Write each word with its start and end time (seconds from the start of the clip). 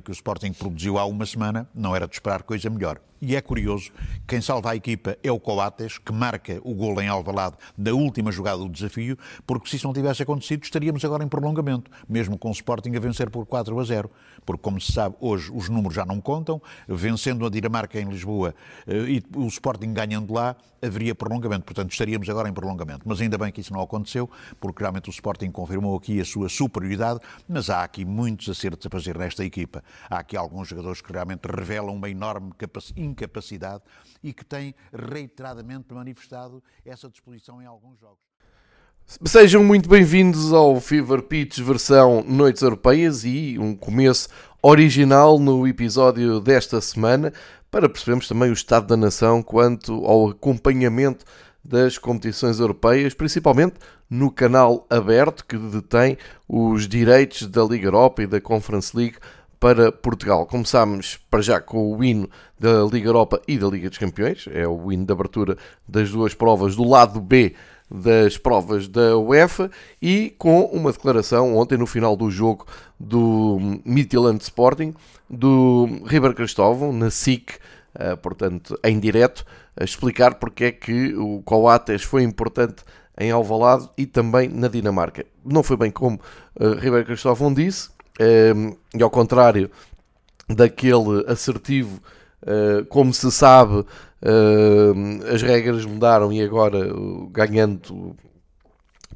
que 0.00 0.10
o 0.10 0.12
Sporting 0.12 0.52
produziu 0.52 0.98
há 0.98 1.04
uma 1.04 1.26
semana, 1.26 1.68
não 1.74 1.94
era 1.94 2.06
de 2.06 2.14
esperar 2.14 2.42
coisa 2.42 2.68
melhor. 2.70 3.00
E 3.20 3.34
é 3.34 3.40
curioso, 3.40 3.90
quem 4.26 4.40
salva 4.40 4.72
a 4.72 4.76
equipa 4.76 5.16
é 5.22 5.32
o 5.32 5.40
Coates, 5.40 5.96
que 5.96 6.12
marca 6.12 6.60
o 6.62 6.74
gol 6.74 7.00
em 7.00 7.08
Alvalade 7.08 7.56
da 7.76 7.94
última 7.94 8.30
jogada 8.30 8.58
do 8.58 8.68
desafio, 8.68 9.16
porque 9.46 9.68
se 9.68 9.76
isso 9.76 9.86
não 9.86 9.94
tivesse 9.94 10.22
acontecido, 10.22 10.62
estaríamos 10.62 11.02
agora 11.04 11.24
em 11.24 11.28
prolongamento, 11.28 11.90
mesmo 12.06 12.36
com 12.36 12.48
o 12.50 12.52
Sporting 12.52 12.94
a 12.94 13.00
vencer 13.00 13.30
por 13.30 13.46
4 13.46 13.78
a 13.80 13.84
0. 13.84 14.10
Porque, 14.44 14.62
como 14.62 14.80
se 14.80 14.92
sabe, 14.92 15.16
hoje 15.20 15.50
os 15.52 15.68
números 15.68 15.94
já 15.94 16.04
não 16.04 16.20
contam, 16.20 16.60
vencendo 16.88 17.46
a 17.46 17.50
Dinamarca 17.50 18.00
em 18.00 18.08
Lisboa 18.08 18.54
eh, 18.86 18.94
e 18.94 19.22
o 19.36 19.46
Sporting 19.46 19.92
ganhando 19.92 20.32
lá, 20.32 20.56
haveria 20.82 21.14
prolongamento. 21.14 21.64
Portanto, 21.64 21.92
estaríamos 21.92 22.28
agora 22.28 22.48
em 22.48 22.52
prolongamento. 22.52 23.02
Mas 23.06 23.20
ainda 23.20 23.38
bem 23.38 23.50
que 23.50 23.60
isso 23.60 23.72
não 23.72 23.80
aconteceu, 23.80 24.28
porque 24.60 24.82
realmente 24.82 25.08
o 25.08 25.12
Sporting 25.12 25.50
confirmou 25.50 25.96
aqui 25.96 26.20
a 26.20 26.24
sua 26.24 26.48
superioridade, 26.48 27.20
mas 27.48 27.70
há 27.70 27.84
aqui 27.84 28.04
muitos 28.04 28.48
acertos 28.48 28.86
a 28.86 28.90
fazer 28.90 29.16
nesta 29.16 29.44
equipa. 29.44 29.82
Há 30.10 30.18
aqui 30.18 30.36
alguns 30.36 30.68
jogadores 30.68 31.00
que 31.00 31.12
realmente 31.12 31.46
revelam 31.46 31.94
uma 31.94 32.08
enorme 32.08 32.52
capacidade 32.52 32.94
incapacidade 32.96 33.82
e 34.22 34.32
que 34.32 34.44
tem 34.44 34.74
reiteradamente 34.92 35.92
manifestado 35.92 36.62
essa 36.84 37.08
disposição 37.08 37.60
em 37.60 37.66
alguns 37.66 37.98
jogos. 37.98 38.23
Sejam 39.06 39.62
muito 39.62 39.86
bem-vindos 39.86 40.50
ao 40.50 40.80
Fever 40.80 41.22
Pitch 41.22 41.58
versão 41.58 42.24
Noites 42.26 42.62
Europeias 42.62 43.22
e 43.22 43.58
um 43.58 43.76
começo 43.76 44.28
original 44.62 45.38
no 45.38 45.68
episódio 45.68 46.40
desta 46.40 46.80
semana 46.80 47.30
para 47.70 47.88
percebermos 47.88 48.26
também 48.26 48.48
o 48.48 48.54
estado 48.54 48.86
da 48.86 48.96
nação 48.96 49.42
quanto 49.42 49.92
ao 50.06 50.30
acompanhamento 50.30 51.24
das 51.62 51.98
competições 51.98 52.58
europeias, 52.58 53.12
principalmente 53.12 53.74
no 54.08 54.30
canal 54.30 54.86
aberto 54.88 55.44
que 55.44 55.58
detém 55.58 56.16
os 56.48 56.88
direitos 56.88 57.46
da 57.46 57.62
Liga 57.62 57.88
Europa 57.88 58.22
e 58.22 58.26
da 58.26 58.40
Conference 58.40 58.96
League 58.96 59.18
para 59.60 59.92
Portugal. 59.92 60.46
Começámos 60.46 61.18
para 61.30 61.42
já 61.42 61.60
com 61.60 61.94
o 61.94 62.02
hino 62.02 62.28
da 62.58 62.82
Liga 62.84 63.08
Europa 63.08 63.40
e 63.46 63.58
da 63.58 63.66
Liga 63.68 63.90
dos 63.90 63.98
Campeões, 63.98 64.46
é 64.50 64.66
o 64.66 64.90
hino 64.90 65.04
de 65.04 65.12
abertura 65.12 65.56
das 65.86 66.10
duas 66.10 66.34
provas 66.34 66.74
do 66.74 66.88
lado 66.88 67.20
B 67.20 67.54
das 68.02 68.36
provas 68.36 68.88
da 68.88 69.16
UEFA 69.16 69.70
e 70.00 70.34
com 70.38 70.64
uma 70.64 70.90
declaração 70.90 71.56
ontem 71.56 71.78
no 71.78 71.86
final 71.86 72.16
do 72.16 72.30
jogo 72.30 72.66
do 72.98 73.80
Midtjylland 73.84 74.42
Sporting 74.42 74.94
do 75.30 76.02
River 76.04 76.34
Cristóvão 76.34 76.92
na 76.92 77.10
SIC, 77.10 77.52
eh, 77.94 78.16
portanto 78.16 78.78
em 78.82 78.98
direto, 78.98 79.44
a 79.76 79.84
explicar 79.84 80.34
porque 80.34 80.64
é 80.64 80.72
que 80.72 81.14
o 81.14 81.42
Coates 81.42 82.02
foi 82.02 82.22
importante 82.22 82.82
em 83.18 83.30
Alvalade 83.30 83.88
e 83.96 84.06
também 84.06 84.48
na 84.48 84.68
Dinamarca. 84.68 85.24
Não 85.44 85.62
foi 85.62 85.76
bem 85.76 85.90
como 85.90 86.20
uh, 86.58 86.74
Ribeiro 86.74 87.06
Cristóvão 87.06 87.54
disse, 87.54 87.94
Ehm, 88.18 88.76
e 88.94 89.02
ao 89.02 89.10
contrário 89.10 89.70
daquele 90.48 91.24
assertivo, 91.26 92.00
como 92.88 93.12
se 93.12 93.30
sabe, 93.30 93.74
uh, 93.74 95.32
as 95.32 95.42
regras 95.42 95.84
mudaram 95.84 96.32
e 96.32 96.42
agora 96.42 96.88
ganhando 97.30 98.16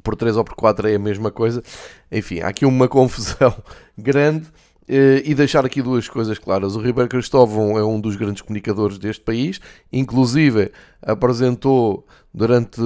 por 0.03 0.15
3 0.15 0.37
ou 0.37 0.43
por 0.43 0.55
4 0.55 0.87
é 0.87 0.95
a 0.95 0.99
mesma 0.99 1.31
coisa. 1.31 1.63
Enfim, 2.11 2.39
há 2.39 2.47
aqui 2.47 2.65
uma 2.65 2.87
confusão 2.89 3.55
grande. 3.97 4.47
E 4.91 5.35
deixar 5.35 5.63
aqui 5.63 5.83
duas 5.83 6.09
coisas 6.09 6.39
claras. 6.39 6.75
O 6.75 6.81
Ribeiro 6.81 7.07
Cristóvão 7.07 7.77
é 7.77 7.85
um 7.85 8.01
dos 8.01 8.15
grandes 8.15 8.41
comunicadores 8.41 8.97
deste 8.97 9.21
país, 9.21 9.61
inclusive 9.93 10.71
apresentou 10.99 12.07
durante 12.33 12.81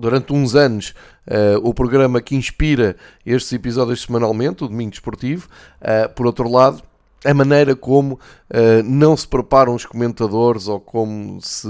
durante 0.00 0.32
uns 0.32 0.54
anos 0.54 0.94
uh, 1.26 1.58
o 1.62 1.74
programa 1.74 2.20
que 2.20 2.34
inspira 2.34 2.96
estes 3.24 3.52
episódios 3.52 4.02
semanalmente, 4.02 4.64
o 4.64 4.68
Domingo 4.68 4.90
Desportivo. 4.90 5.48
Uh, 5.80 6.12
por 6.14 6.26
outro 6.26 6.48
lado, 6.48 6.82
a 7.24 7.34
maneira 7.34 7.76
como 7.76 8.14
uh, 8.14 8.82
não 8.84 9.16
se 9.16 9.26
preparam 9.26 9.74
os 9.74 9.84
comentadores 9.84 10.68
ou 10.68 10.80
como 10.80 11.40
se 11.40 11.68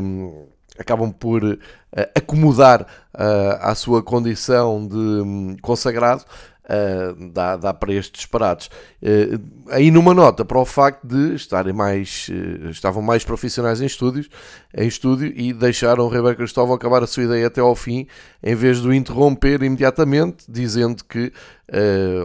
um, 0.00 0.46
acabam 0.78 1.12
por 1.12 1.58
acomodar 2.16 2.86
à 3.60 3.74
sua 3.74 4.02
condição 4.02 4.86
de 4.86 4.96
um, 4.96 5.56
consagrado 5.60 6.24
uh, 6.64 7.30
dá, 7.30 7.56
dá 7.56 7.74
para 7.74 7.92
estes 7.92 8.20
disparates. 8.20 8.68
Uh, 9.02 9.40
aí 9.70 9.90
numa 9.90 10.14
nota 10.14 10.44
para 10.44 10.58
o 10.58 10.64
facto 10.64 11.06
de 11.06 11.34
estarem 11.34 11.72
mais, 11.72 12.28
uh, 12.28 12.70
estavam 12.70 13.02
mais 13.02 13.24
profissionais 13.24 13.80
em 13.80 13.86
estúdios, 13.86 14.28
em 14.74 14.86
estúdio 14.86 15.32
e 15.34 15.52
deixaram 15.52 16.04
o 16.04 16.08
Ribeiro 16.08 16.36
Cristóvão 16.36 16.74
acabar 16.74 17.02
a 17.02 17.06
sua 17.06 17.24
ideia 17.24 17.46
até 17.46 17.60
ao 17.60 17.74
fim, 17.74 18.06
em 18.42 18.54
vez 18.54 18.80
de 18.80 18.88
o 18.88 18.94
interromper 18.94 19.62
imediatamente, 19.62 20.44
dizendo 20.48 21.04
que, 21.04 21.32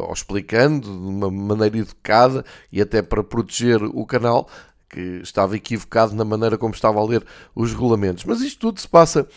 ou 0.02 0.14
explicando 0.14 0.88
de 0.88 1.08
uma 1.08 1.30
maneira 1.30 1.78
educada 1.78 2.44
e 2.72 2.82
até 2.82 3.02
para 3.02 3.24
proteger 3.24 3.84
o 3.84 4.06
canal, 4.06 4.50
que 4.90 5.20
estava 5.22 5.56
equivocado 5.56 6.16
na 6.16 6.24
maneira 6.24 6.58
como 6.58 6.74
estava 6.74 7.00
a 7.00 7.06
ler 7.06 7.26
os 7.54 7.74
regulamentos. 7.74 8.24
Mas 8.24 8.42
isto 8.42 8.60
tudo 8.60 8.80
se 8.80 8.88
passa, 8.88 9.28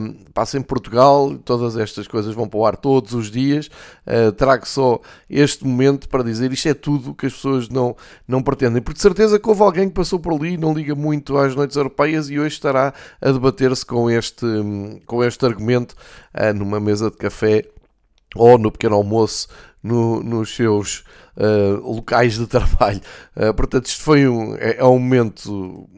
um, 0.00 0.12
passa 0.32 0.56
em 0.56 0.62
Portugal, 0.62 1.36
todas 1.44 1.76
estas 1.76 2.06
coisas 2.06 2.34
vão 2.34 2.48
para 2.48 2.58
o 2.58 2.66
ar 2.66 2.76
todos 2.76 3.12
os 3.12 3.30
dias. 3.30 3.68
Uh, 4.06 4.30
trago 4.32 4.66
só 4.66 5.00
este 5.28 5.66
momento 5.66 6.08
para 6.08 6.22
dizer 6.22 6.52
isto 6.52 6.68
é 6.68 6.74
tudo 6.74 7.14
que 7.14 7.26
as 7.26 7.32
pessoas 7.32 7.68
não, 7.68 7.96
não 8.26 8.42
pretendem. 8.42 8.80
Porque 8.80 8.96
de 8.96 9.02
certeza 9.02 9.38
que 9.38 9.48
houve 9.48 9.62
alguém 9.62 9.88
que 9.88 9.94
passou 9.94 10.20
por 10.20 10.32
ali, 10.32 10.56
não 10.56 10.72
liga 10.72 10.94
muito 10.94 11.36
às 11.36 11.54
noites 11.54 11.76
europeias 11.76 12.30
e 12.30 12.38
hoje 12.38 12.54
estará 12.54 12.94
a 13.20 13.32
debater-se 13.32 13.84
com 13.84 14.08
este, 14.08 14.46
com 15.06 15.24
este 15.24 15.44
argumento 15.44 15.96
uh, 16.34 16.54
numa 16.54 16.78
mesa 16.78 17.10
de 17.10 17.16
café 17.16 17.64
ou 18.36 18.58
no 18.58 18.70
pequeno 18.70 18.96
almoço 18.96 19.48
no, 19.84 20.22
nos 20.22 20.54
seus 20.54 21.04
uh, 21.36 21.94
locais 21.94 22.38
de 22.38 22.46
trabalho. 22.48 23.00
Uh, 23.36 23.52
portanto, 23.54 23.86
isto 23.86 24.02
foi 24.02 24.28
um, 24.28 24.56
é, 24.56 24.76
é 24.78 24.84
um 24.84 24.98
momento 24.98 25.88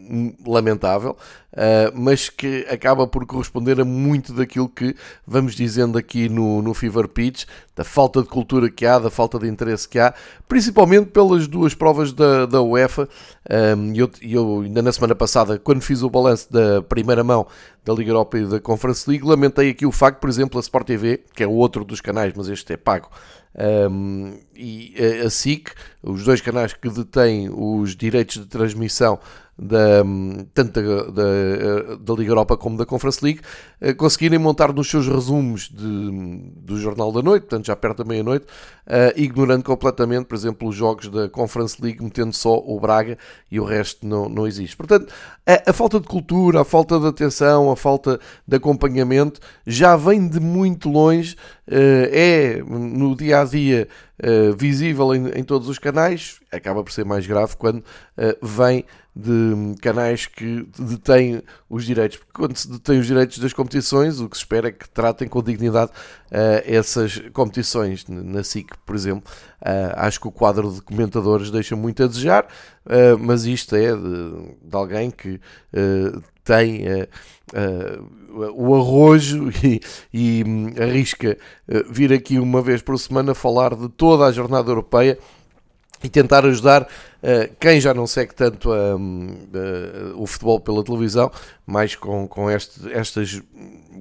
lamentável, 0.47 1.17
uh, 1.53 1.93
mas 1.95 2.29
que 2.29 2.67
acaba 2.71 3.07
por 3.07 3.27
corresponder 3.27 3.81
a 3.81 3.85
muito 3.85 4.33
daquilo 4.33 4.69
que 4.69 4.95
vamos 5.27 5.55
dizendo 5.55 5.99
aqui 5.99 6.29
no, 6.29 6.63
no 6.63 6.73
Fever 6.75 7.09
Pitch, 7.09 7.45
da 7.75 7.85
falta 7.85 8.23
de 8.23 8.29
cultura 8.29 8.71
que 8.71 8.87
há, 8.87 8.99
da 8.99 9.11
falta 9.11 9.39
de 9.39 9.49
interesse 9.49 9.89
que 9.89 9.99
há, 9.99 10.15
principalmente 10.49 11.11
pelas 11.11 11.47
duas 11.47 11.75
provas 11.75 12.13
da, 12.13 12.47
da 12.47 12.63
UEFA. 12.63 13.09
Um, 13.77 13.95
eu, 13.95 14.11
eu, 14.23 14.61
ainda 14.63 14.83
na 14.83 14.93
semana 14.93 15.15
passada, 15.15 15.59
quando 15.59 15.83
fiz 15.83 16.03
o 16.03 16.11
balanço 16.11 16.53
da 16.53 16.83
primeira 16.83 17.23
mão 17.23 17.47
da 17.85 17.93
Liga 17.93 18.11
Europa 18.11 18.39
e 18.39 18.47
da 18.47 18.61
Conference 18.61 19.09
League, 19.09 19.25
lamentei 19.25 19.71
aqui 19.71 19.87
o 19.87 19.93
facto, 19.93 20.19
por 20.19 20.29
exemplo, 20.29 20.59
a 20.59 20.61
Sport 20.61 20.87
TV, 20.87 21.23
que 21.35 21.43
é 21.43 21.47
outro 21.47 21.85
dos 21.85 22.01
canais, 22.01 22.33
mas 22.37 22.49
este 22.49 22.73
é 22.73 22.77
pago, 22.77 23.09
um, 23.91 24.39
e 24.59 24.95
a 25.25 25.31
SIC, 25.31 25.71
os 26.03 26.25
dois 26.25 26.41
canais 26.41 26.73
que 26.73 26.89
detêm 26.89 27.51
os 27.53 27.97
direitos 27.97 28.37
de 28.37 28.47
transmissão 28.47 29.19
da, 29.59 30.05
tanto 30.53 30.83
da, 30.83 31.05
da, 31.05 31.97
da, 31.97 32.15
Liga 32.15 32.31
Europa 32.31 32.57
como 32.59 32.77
da 32.77 32.85
Conference 32.85 33.25
League, 33.25 33.41
eh, 33.81 33.95
conseguirem 33.95 34.39
montar 34.39 34.71
nos 34.73 34.89
seus 34.89 35.09
resumos 35.09 35.71
de, 35.71 36.51
do 36.57 36.79
Jornal 36.79 37.11
da 37.11 37.23
Noite, 37.23 37.45
portanto 37.45 37.67
já 37.67 37.75
perto 37.75 37.99
da 37.99 38.05
meia-noite, 38.05 38.45
uh, 38.45 39.19
ignorando 39.19 39.65
completamente, 39.65 40.27
por 40.27 40.35
exemplo, 40.35 40.69
os 40.69 40.75
jogos 40.77 41.09
da 41.09 41.29
Conference 41.31 41.81
League, 41.81 42.03
metendo 42.05 42.35
só 42.35 42.59
o 42.59 42.79
Braga 42.79 43.17
e 43.51 43.59
o 43.59 43.65
resto 43.65 44.07
não, 44.07 44.29
não 44.29 44.47
existe. 44.47 44.77
Portanto, 44.77 45.11
a, 45.47 45.71
a 45.71 45.73
falta 45.73 45.99
de 46.01 46.07
cultura, 46.07 46.61
a 46.61 46.65
falta 46.65 47.01
de 47.01 47.07
atenção, 47.07 47.71
a 47.71 47.77
falta 47.77 48.21
de 48.47 48.57
acompanhamento 48.57 49.41
já 49.67 49.97
vem 49.97 50.29
de 50.29 50.39
muito 50.39 50.91
longe, 50.91 51.35
uh, 51.67 52.09
é 52.11 52.63
no 52.63 53.17
dia 53.17 53.41
a 53.41 53.45
dia 53.45 53.89
uh, 54.23 54.57
visível 54.57 55.15
em, 55.15 55.29
em, 55.29 55.45
todos 55.45 55.69
os 55.69 55.79
canais, 55.79 56.41
acaba 56.51 56.83
por 56.83 56.93
ser 56.93 57.05
mais 57.05 57.27
grave 57.27 57.57
quando 57.57 57.83
vem 58.43 58.85
de 59.17 59.75
canais 59.81 60.27
que 60.27 60.69
detêm 60.79 61.43
os 61.71 61.87
direitos. 61.87 62.19
Porque 62.19 62.33
quando 62.35 62.55
se 62.55 62.71
detém 62.71 62.99
os 62.99 63.07
direitos 63.07 63.39
das 63.39 63.55
competições, 63.55 64.21
o 64.21 64.29
que 64.29 64.37
se 64.37 64.43
espera 64.43 64.69
é 64.69 64.73
que 64.73 64.87
tratem 64.91 65.27
com 65.27 65.43
dignidade 65.43 65.91
uh, 65.91 66.63
essas 66.67 67.19
competições. 67.33 68.05
Na 68.07 68.45
SIC, 68.45 68.77
por 68.85 68.95
exemplo, 68.95 69.25
uh, 69.63 69.95
acho 69.97 70.21
que 70.21 70.29
o 70.29 70.33
quadro 70.33 70.71
de 70.71 70.83
comentadores 70.83 71.51
deixa 71.51 71.75
muito 71.75 72.05
a 72.05 72.07
desejar, 72.07 72.45
uh, 72.85 73.19
mas 73.19 73.47
isto 73.47 73.75
é 73.75 73.97
de, 73.97 74.57
de 74.63 74.77
alguém 74.77 75.11
que 75.11 75.41
tem 76.47 76.85
o 78.55 78.75
arrojo 78.75 79.51
e, 79.63 79.81
e 80.13 80.45
um, 80.47 80.73
arrisca 80.83 81.37
vir 81.91 82.13
aqui 82.13 82.39
uma 82.39 82.63
vez 82.63 82.81
por 82.81 82.99
semana 82.99 83.35
falar 83.35 83.75
de 83.75 83.89
toda 83.89 84.25
a 84.25 84.33
jornada 84.33 84.71
europeia 84.71 85.19
e 86.03 86.09
tentar 86.09 86.45
ajudar 86.45 86.83
uh, 86.83 87.55
quem 87.59 87.81
já 87.81 87.95
não 87.95 88.07
segue 88.07 88.35
tanto 88.35 88.71
uh, 88.71 88.97
uh, 88.97 90.23
o 90.23 90.27
futebol 90.27 90.61
pela 90.61 90.85
televisão, 90.85 91.31
mais 91.67 91.95
com, 91.95 92.29
com 92.29 92.51
este, 92.51 92.93
estas, 92.93 93.43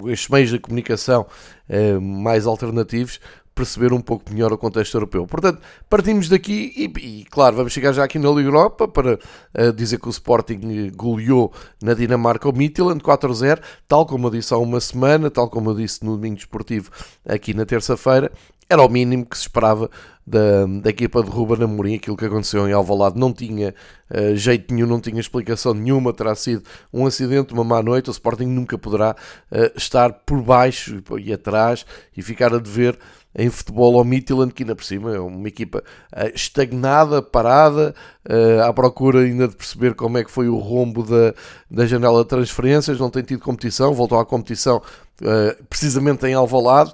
estes 0.07 0.29
meios 0.29 0.49
de 0.49 0.59
comunicação 0.59 1.25
eh, 1.67 1.97
mais 1.97 2.45
alternativos, 2.45 3.19
perceber 3.55 3.93
um 3.93 4.01
pouco 4.01 4.31
melhor 4.31 4.51
o 4.51 4.57
contexto 4.57 4.95
europeu. 4.95 5.25
Portanto, 5.25 5.61
partimos 5.89 6.27
daqui 6.27 6.73
e, 6.75 6.99
e 6.99 7.25
claro, 7.25 7.55
vamos 7.55 7.71
chegar 7.71 7.93
já 7.93 8.03
aqui 8.03 8.19
na 8.19 8.29
Liga 8.29 8.49
Europa 8.49 8.85
para 8.85 9.15
uh, 9.15 9.71
dizer 9.73 9.97
que 9.97 10.07
o 10.07 10.11
Sporting 10.11 10.91
goleou 10.93 11.53
na 11.81 11.93
Dinamarca 11.93 12.49
o 12.49 12.51
Midtjylland 12.51 13.01
4-0, 13.01 13.61
tal 13.87 14.05
como 14.05 14.27
eu 14.27 14.31
disse 14.31 14.53
há 14.53 14.57
uma 14.57 14.81
semana, 14.81 15.31
tal 15.31 15.49
como 15.49 15.69
eu 15.69 15.75
disse 15.75 16.03
no 16.03 16.17
domingo 16.17 16.35
desportivo 16.35 16.91
aqui 17.25 17.53
na 17.53 17.65
terça-feira, 17.65 18.29
era 18.69 18.81
o 18.81 18.89
mínimo 18.89 19.25
que 19.25 19.37
se 19.37 19.43
esperava 19.43 19.89
da, 20.25 20.65
da 20.81 20.89
equipa 20.89 21.21
de 21.23 21.29
Ruben 21.29 21.63
Amorim, 21.63 21.95
aquilo 21.95 22.17
que 22.17 22.25
aconteceu 22.25 22.67
em 22.67 22.73
Alvalade 22.73 23.19
não 23.19 23.31
tinha 23.31 23.75
uh, 24.09 24.35
jeito 24.35 24.73
nenhum, 24.73 24.87
não 24.87 24.99
tinha 24.99 25.19
explicação 25.19 25.73
nenhuma, 25.73 26.11
terá 26.11 26.33
sido 26.33 26.63
um 26.91 27.05
acidente, 27.05 27.53
uma 27.53 27.63
má 27.63 27.81
noite, 27.83 28.09
o 28.09 28.11
Sporting 28.11 28.47
nunca 28.47 28.77
poderá 28.77 29.15
uh, 29.51 29.77
estar 29.77 30.11
por 30.25 30.41
baixo 30.41 31.01
e 31.19 31.31
atrás 31.31 31.85
e 32.17 32.23
ficar 32.23 32.53
a 32.53 32.57
dever 32.57 32.97
em 33.35 33.49
futebol 33.49 33.97
ao 33.97 34.05
Midtjylland, 34.05 34.53
que 34.53 34.63
ainda 34.63 34.75
por 34.75 34.85
cima 34.85 35.13
é 35.13 35.19
uma 35.19 35.47
equipa 35.47 35.83
uh, 36.13 36.31
estagnada, 36.33 37.21
parada, 37.21 37.93
uh, 38.29 38.63
à 38.63 38.73
procura 38.73 39.19
ainda 39.19 39.47
de 39.47 39.55
perceber 39.55 39.93
como 39.93 40.17
é 40.17 40.23
que 40.23 40.31
foi 40.31 40.47
o 40.47 40.57
rombo 40.57 41.03
da, 41.03 41.33
da 41.69 41.85
janela 41.85 42.23
de 42.23 42.29
transferências, 42.29 42.99
não 42.99 43.09
tem 43.09 43.23
tido 43.23 43.41
competição, 43.41 43.93
voltou 43.93 44.17
à 44.17 44.25
competição 44.25 44.77
uh, 44.77 45.63
precisamente 45.69 46.25
em 46.25 46.33
Alvalade, 46.33 46.93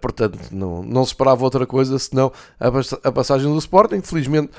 portanto 0.00 0.38
não, 0.50 0.82
não 0.82 1.04
se 1.04 1.12
esperava 1.12 1.44
outra 1.44 1.66
coisa 1.66 1.98
senão 1.98 2.32
a, 2.60 2.68
a 3.08 3.12
passagem 3.12 3.50
do 3.50 3.58
Sporting, 3.58 4.02
felizmente 4.02 4.50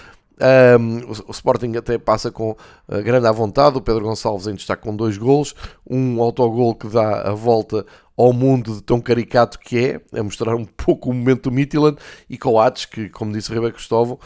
um, 0.80 1.12
o, 1.28 1.32
Sporting 1.32 1.76
até 1.78 1.98
passa 1.98 2.32
com 2.32 2.52
uh, 2.52 3.04
grande 3.04 3.28
à 3.28 3.32
vontade. 3.32 3.78
O 3.78 3.82
Pedro 3.82 4.04
Gonçalves 4.04 4.48
em 4.48 4.56
destaque 4.56 4.84
com 4.84 4.96
dois 4.96 5.18
golos, 5.18 5.54
um 5.90 6.22
autogol 6.22 6.74
que 6.76 6.88
dá 6.88 7.30
a 7.30 7.34
volta 7.34 7.86
ao 8.20 8.34
mundo 8.34 8.76
de 8.76 8.84
tão 8.84 9.00
caricato 9.00 9.58
que 9.58 9.78
é, 9.78 10.20
a 10.20 10.22
mostrar 10.22 10.54
um 10.54 10.66
pouco 10.66 11.10
o 11.10 11.14
momento 11.14 11.44
do 11.44 11.52
Midtjylland 11.54 11.98
e 12.30 12.38
Coates, 12.38 12.84
que, 12.84 13.08
como 13.10 13.32
disse 13.32 13.50
Ribeiro 13.50 13.74
Cristóvão, 13.74 14.20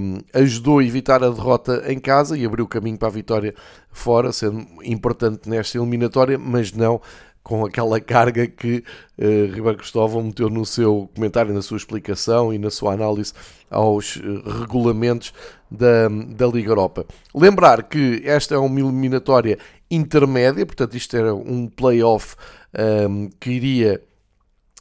um, 0.00 0.18
ajudou 0.32 0.78
a 0.78 0.84
evitar 0.84 1.22
a 1.22 1.28
derrota 1.28 1.82
em 1.92 1.98
casa 1.98 2.38
e 2.38 2.46
abriu 2.46 2.64
o 2.64 2.68
caminho 2.68 2.96
para 2.96 3.08
a 3.08 3.10
vitória 3.10 3.54
fora, 3.90 4.32
sendo 4.32 4.66
importante 4.82 5.46
nesta 5.46 5.76
eliminatória, 5.76 6.38
mas 6.38 6.72
não 6.72 7.02
com 7.48 7.64
aquela 7.64 7.98
carga 7.98 8.46
que 8.46 8.84
uh, 9.16 9.54
Ribeiro 9.54 9.78
Cristóvão 9.78 10.22
meteu 10.22 10.50
no 10.50 10.66
seu 10.66 11.08
comentário, 11.14 11.54
na 11.54 11.62
sua 11.62 11.78
explicação 11.78 12.52
e 12.52 12.58
na 12.58 12.70
sua 12.70 12.92
análise 12.92 13.32
aos 13.70 14.16
uh, 14.16 14.60
regulamentos 14.60 15.32
da, 15.70 16.08
da 16.08 16.46
Liga 16.46 16.70
Europa. 16.70 17.06
Lembrar 17.34 17.84
que 17.84 18.20
esta 18.22 18.54
é 18.54 18.58
uma 18.58 18.78
eliminatória 18.78 19.58
intermédia, 19.90 20.66
portanto, 20.66 20.94
isto 20.94 21.16
era 21.16 21.34
um 21.34 21.66
play-off 21.66 22.36
um, 22.74 23.24
ehm, 23.24 23.30
que 23.40 23.50
iria 23.50 24.02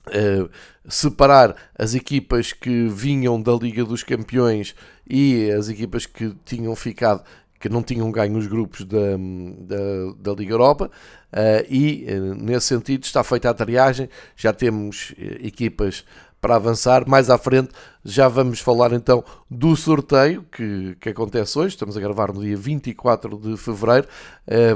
uh, 0.07 0.49
separar 0.89 1.55
as 1.79 1.95
equipas 1.95 2.51
que 2.51 2.89
vinham 2.89 3.41
da 3.41 3.53
Liga 3.53 3.85
dos 3.85 4.03
Campeões 4.03 4.75
e 5.09 5.49
as 5.51 5.69
equipas 5.69 6.05
que 6.05 6.35
tinham 6.43 6.75
ficado 6.75 7.23
que 7.59 7.69
não 7.69 7.81
tinham 7.81 8.11
ganho 8.11 8.37
os 8.37 8.47
grupos 8.47 8.85
da, 8.85 9.17
da, 9.59 10.13
da 10.19 10.33
Liga 10.33 10.53
Europa 10.53 10.91
uh, 11.33 11.65
e, 11.69 12.05
uh, 12.09 12.35
nesse 12.35 12.67
sentido, 12.67 13.03
está 13.03 13.23
feita 13.23 13.49
a 13.49 13.53
triagem, 13.53 14.09
já 14.35 14.53
temos 14.53 15.11
uh, 15.11 15.45
equipas 15.45 16.05
para 16.39 16.55
avançar. 16.55 17.07
Mais 17.07 17.29
à 17.29 17.37
frente 17.37 17.69
já 18.05 18.27
vamos 18.27 18.59
falar 18.59 18.93
então 18.93 19.23
do 19.49 19.75
sorteio 19.75 20.43
que, 20.51 20.95
que 20.99 21.09
acontece 21.09 21.57
hoje. 21.57 21.75
Estamos 21.75 21.97
a 21.97 21.99
gravar 21.99 22.31
no 22.31 22.41
dia 22.41 22.55
24 22.55 23.37
de 23.37 23.57
fevereiro. 23.57 24.07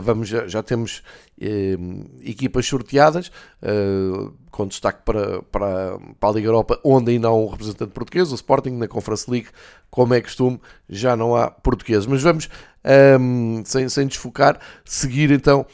vamos, 0.01 0.27
já, 0.27 0.48
já 0.48 0.63
temos 0.63 1.04
equipas 2.24 2.66
sorteadas, 2.66 3.31
com 4.62 4.68
destaque 4.68 5.02
para, 5.04 5.42
para, 5.44 5.98
para 6.19 6.30
a 6.30 6.31
Liga 6.34 6.48
Europa, 6.48 6.80
onde 6.84 7.12
ainda 7.12 7.28
há 7.28 7.34
um 7.34 7.48
representante 7.48 7.92
português. 7.92 8.31
O 8.31 8.36
Sporting 8.36 8.72
na 8.72 8.88
Conference 8.88 9.30
League, 9.30 9.48
como 9.90 10.13
é 10.13 10.22
costume, 10.22 10.60
já 10.88 11.16
não 11.16 11.36
há 11.36 11.50
portugueses. 11.50 12.06
Mas 12.06 12.22
vamos 12.22 12.48
um, 13.19 13.63
sem, 13.66 13.90
sem 13.90 14.08
desfocar, 14.08 14.60
seguir 14.86 15.31
então 15.31 15.66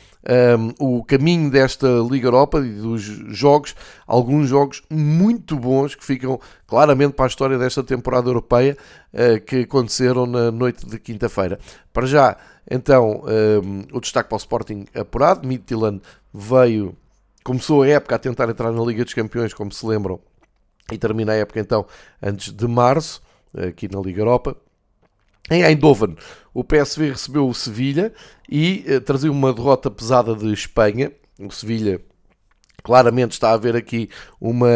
um, 0.80 0.98
o 1.00 1.04
caminho 1.04 1.51
desta 1.51 1.88
Liga 2.10 2.28
Europa 2.28 2.60
e 2.60 2.72
dos 2.72 3.01
jogos, 3.01 3.75
alguns 4.06 4.48
jogos 4.48 4.81
muito 4.89 5.57
bons 5.57 5.94
que 5.94 6.06
ficam 6.06 6.39
claramente 6.66 7.13
para 7.13 7.25
a 7.25 7.28
história 7.28 7.57
desta 7.57 7.84
temporada 7.84 8.30
europeia 8.30 8.78
uh, 9.13 9.42
que 9.42 9.63
aconteceram 9.63 10.25
na 10.25 10.50
noite 10.50 10.86
de 10.86 10.98
quinta-feira. 10.98 11.60
Para 11.92 12.06
já, 12.06 12.38
então, 12.69 13.24
um, 13.25 13.84
o 13.92 14.00
destaque 14.00 14.30
para 14.30 14.36
o 14.36 14.39
Sporting 14.39 14.86
apurado, 14.95 15.45
Midtjylland 15.45 16.01
veio, 16.34 16.95
começou 17.48 17.84
a 17.84 17.88
época 17.88 18.14
a 18.14 18.20
tentar 18.20 18.50
entrar 18.50 18.74
na 18.74 18.84
Liga 18.84 19.06
dos 19.06 19.14
Campeões, 19.14 19.54
como 19.54 19.72
se 19.72 19.86
lembram, 19.86 20.20
e 20.92 20.98
termina 20.98 21.32
a 21.32 21.36
época 21.38 21.62
então 21.62 21.86
antes 22.22 22.52
de 22.52 22.68
março, 22.68 23.22
aqui 23.56 23.88
na 23.90 24.02
Liga 24.02 24.20
Europa. 24.20 24.54
Em 25.50 25.64
Eindhoven, 25.64 26.18
o 26.54 26.62
PSV 26.62 27.12
recebeu 27.12 27.48
o 27.48 27.54
Sevilha 27.54 28.12
e 28.50 28.84
eh, 28.86 29.30
uma 29.30 29.54
derrota 29.54 29.90
pesada 29.90 30.36
de 30.36 30.52
Espanha. 30.52 31.14
O 31.40 31.50
Sevilha 31.50 32.02
claramente 32.84 33.32
está 33.32 33.52
a 33.52 33.54
haver 33.54 33.78
aqui 33.78 34.10
uma, 34.42 34.68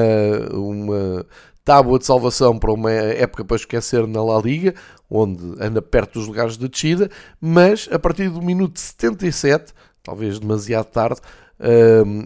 uma 0.54 1.26
tábua 1.66 2.00
de 2.00 2.06
salvação 2.06 2.58
para 2.58 2.72
uma 2.72 2.90
época 2.90 3.44
para 3.44 3.58
esquecer 3.58 4.08
na 4.08 4.24
La 4.24 4.40
Liga, 4.40 4.74
onde 5.10 5.62
anda 5.62 5.82
perto 5.82 6.20
dos 6.20 6.28
lugares 6.28 6.58
de 6.58 6.70
descida, 6.70 7.12
mas 7.42 7.90
a 7.92 8.00
partir 8.00 8.30
do 8.30 8.42
minuto 8.42 8.80
77, 8.80 9.74
talvez 10.02 10.40
demasiado 10.40 10.86
tarde, 10.86 11.20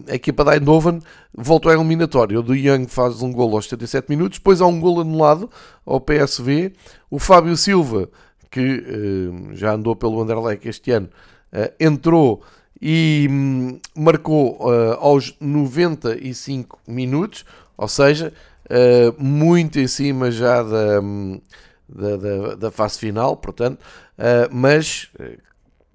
a 0.08 0.14
equipa 0.14 0.42
da 0.44 0.54
Eindhoven 0.54 1.00
voltou 1.34 1.70
à 1.70 1.74
eliminatória. 1.74 2.40
O 2.40 2.42
do 2.42 2.54
Young 2.54 2.86
faz 2.86 3.20
um 3.22 3.30
gol 3.30 3.54
aos 3.54 3.66
77 3.66 4.08
minutos, 4.08 4.38
depois 4.38 4.60
há 4.60 4.66
um 4.66 4.80
gol 4.80 5.00
anulado 5.00 5.50
ao 5.84 6.00
PSV. 6.00 6.72
O 7.10 7.18
Fábio 7.18 7.56
Silva 7.56 8.08
que 8.56 8.82
já 9.52 9.74
andou 9.74 9.94
pelo 9.94 10.20
Anderlecht 10.22 10.66
este 10.66 10.90
ano, 10.90 11.08
uh, 11.52 11.72
entrou 11.78 12.42
e 12.80 13.28
um, 13.30 13.78
marcou 13.94 14.56
uh, 14.60 14.94
aos 14.98 15.34
95 15.40 16.78
minutos, 16.86 17.44
ou 17.76 17.88
seja, 17.88 18.32
muito 19.18 19.78
em 19.78 19.86
cima 19.86 20.30
já 20.30 20.62
da, 20.62 21.00
um, 21.00 21.40
da, 21.88 22.16
da, 22.16 22.54
da, 22.56 22.70
fase 22.70 22.98
final, 22.98 23.36
portanto, 23.36 23.78
mas 24.50 25.08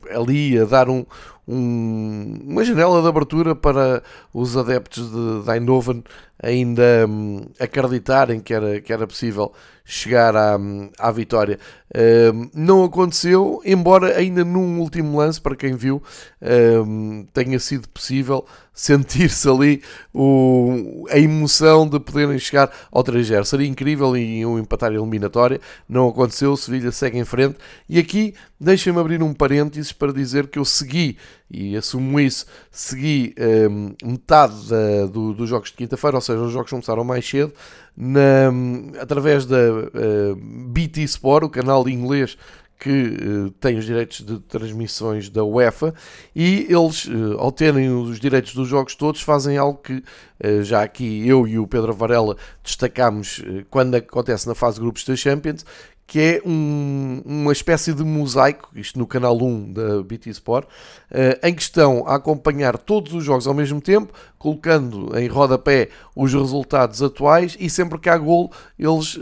ali 0.09 0.57
a 0.57 0.63
dar 0.63 0.87
um, 0.87 1.05
um, 1.51 2.39
uma 2.47 2.63
janela 2.63 3.01
de 3.01 3.07
abertura 3.07 3.53
para 3.53 4.01
os 4.33 4.55
adeptos 4.55 5.11
de 5.11 5.51
Eindhoven 5.51 6.03
ainda 6.41 7.05
um, 7.07 7.45
acreditarem 7.59 8.39
que 8.39 8.53
era, 8.53 8.79
que 8.79 8.91
era 8.93 9.05
possível 9.05 9.51
chegar 9.85 10.35
à, 10.35 10.57
à 10.97 11.11
vitória. 11.11 11.59
Uh, 11.93 12.49
não 12.53 12.85
aconteceu, 12.85 13.61
embora 13.65 14.17
ainda 14.17 14.45
num 14.45 14.79
último 14.79 15.17
lance, 15.17 15.41
para 15.41 15.57
quem 15.57 15.75
viu, 15.75 16.01
uh, 16.41 17.27
tenha 17.33 17.59
sido 17.59 17.89
possível 17.89 18.45
sentir-se 18.73 19.49
ali 19.49 19.83
o, 20.13 21.05
a 21.09 21.19
emoção 21.19 21.85
de 21.85 21.99
poderem 21.99 22.39
chegar 22.39 22.71
ao 22.89 23.03
3 23.03 23.45
Seria 23.45 23.67
incrível 23.67 24.15
em 24.15 24.45
um 24.45 24.57
empatar 24.57 24.93
eliminatória, 24.93 25.59
não 25.87 26.07
aconteceu, 26.07 26.53
o 26.53 26.57
Sevilha 26.57 26.91
segue 26.93 27.19
em 27.19 27.25
frente. 27.25 27.57
E 27.89 27.99
aqui 27.99 28.33
deixem-me 28.57 28.99
abrir 28.99 29.21
um 29.21 29.33
parênteses 29.33 29.91
para 29.91 30.13
dizer 30.13 30.47
que 30.47 30.57
eu 30.57 30.63
segui, 30.63 31.17
e 31.49 31.75
assumo 31.75 32.17
isso, 32.21 32.45
segui 32.71 33.35
uh, 33.37 34.07
metade 34.07 34.69
da, 34.69 35.07
do, 35.07 35.33
dos 35.33 35.49
jogos 35.49 35.71
de 35.71 35.75
quinta-feira, 35.75 36.15
ou 36.15 36.21
seja, 36.21 36.39
os 36.39 36.53
jogos 36.53 36.69
começaram 36.69 37.03
mais 37.03 37.27
cedo, 37.27 37.51
na, 37.95 38.51
através 38.99 39.45
da 39.45 39.57
uh, 39.57 40.35
BT 40.35 41.01
Sport, 41.03 41.43
o 41.45 41.49
canal 41.49 41.87
inglês 41.87 42.37
que 42.81 42.89
uh, 42.89 43.51
tem 43.51 43.77
os 43.77 43.85
direitos 43.85 44.21
de 44.21 44.39
transmissões 44.39 45.29
da 45.29 45.43
UEFA 45.43 45.93
e 46.35 46.65
eles, 46.67 47.05
uh, 47.05 47.37
ao 47.37 47.51
terem 47.51 47.91
os 47.91 48.19
direitos 48.19 48.55
dos 48.55 48.67
jogos 48.67 48.95
todos, 48.95 49.21
fazem 49.21 49.55
algo 49.55 49.77
que 49.77 50.03
uh, 50.43 50.63
já 50.63 50.81
aqui 50.81 51.27
eu 51.27 51.47
e 51.47 51.59
o 51.59 51.67
Pedro 51.67 51.93
Varela 51.93 52.35
destacamos 52.63 53.39
quando 53.69 53.93
acontece 53.93 54.47
na 54.47 54.55
fase 54.55 54.77
de 54.77 54.81
grupos 54.81 55.05
da 55.05 55.15
Champions, 55.15 55.63
que 56.05 56.19
é 56.19 56.41
um, 56.45 57.21
uma 57.25 57.51
espécie 57.53 57.93
de 57.93 58.03
mosaico, 58.03 58.69
isto 58.75 58.99
no 58.99 59.07
canal 59.07 59.41
1 59.41 59.71
da 59.71 60.03
BT 60.03 60.29
Sport, 60.31 60.65
uh, 60.65 61.47
em 61.47 61.53
que 61.53 61.61
estão 61.61 62.05
a 62.05 62.15
acompanhar 62.15 62.77
todos 62.77 63.13
os 63.13 63.23
jogos 63.23 63.47
ao 63.47 63.53
mesmo 63.53 63.79
tempo, 63.79 64.11
colocando 64.37 65.17
em 65.17 65.27
rodapé 65.27 65.89
os 66.15 66.33
resultados 66.33 67.01
atuais 67.01 67.55
e 67.59 67.69
sempre 67.69 67.97
que 67.97 68.09
há 68.09 68.17
gol 68.17 68.51
eles 68.77 69.15
uh, 69.15 69.21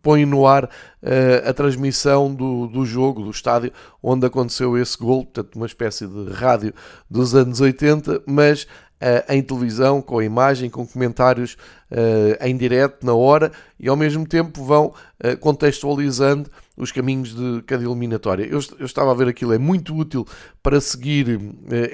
põem 0.00 0.24
no 0.24 0.46
ar 0.46 0.66
uh, 0.66 1.48
a 1.48 1.52
transmissão 1.52 2.32
do, 2.32 2.68
do 2.68 2.86
jogo, 2.86 3.24
do 3.24 3.30
estádio 3.30 3.72
onde 4.02 4.26
aconteceu 4.26 4.78
esse 4.78 4.96
gol, 4.96 5.24
portanto 5.24 5.56
uma 5.56 5.66
espécie 5.66 6.06
de 6.06 6.30
rádio 6.30 6.72
dos 7.10 7.34
anos 7.34 7.60
80, 7.60 8.22
mas 8.26 8.66
uh, 9.00 9.32
em 9.32 9.42
televisão, 9.42 10.00
com 10.00 10.18
a 10.18 10.24
imagem, 10.24 10.70
com 10.70 10.86
comentários 10.86 11.56
uh, 11.90 12.44
em 12.44 12.56
direto, 12.56 13.04
na 13.04 13.14
hora, 13.14 13.52
e 13.78 13.88
ao 13.88 13.96
mesmo 13.96 14.26
tempo 14.26 14.64
vão 14.64 14.86
uh, 15.22 15.36
contextualizando 15.38 16.50
os 16.76 16.92
caminhos 16.92 17.34
de 17.34 17.62
cada 17.62 17.84
eliminatória. 17.84 18.44
Eu, 18.44 18.60
eu, 18.78 18.86
estava 18.86 19.10
a 19.10 19.14
ver 19.14 19.28
aquilo, 19.28 19.52
é 19.52 19.58
muito 19.58 19.96
útil 19.96 20.26
para 20.62 20.80
seguir 20.80 21.40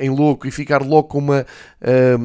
em 0.01 0.11
louco 0.11 0.47
e 0.47 0.51
ficar 0.51 0.83
logo 0.83 1.05
com 1.05 1.19
uma 1.19 1.47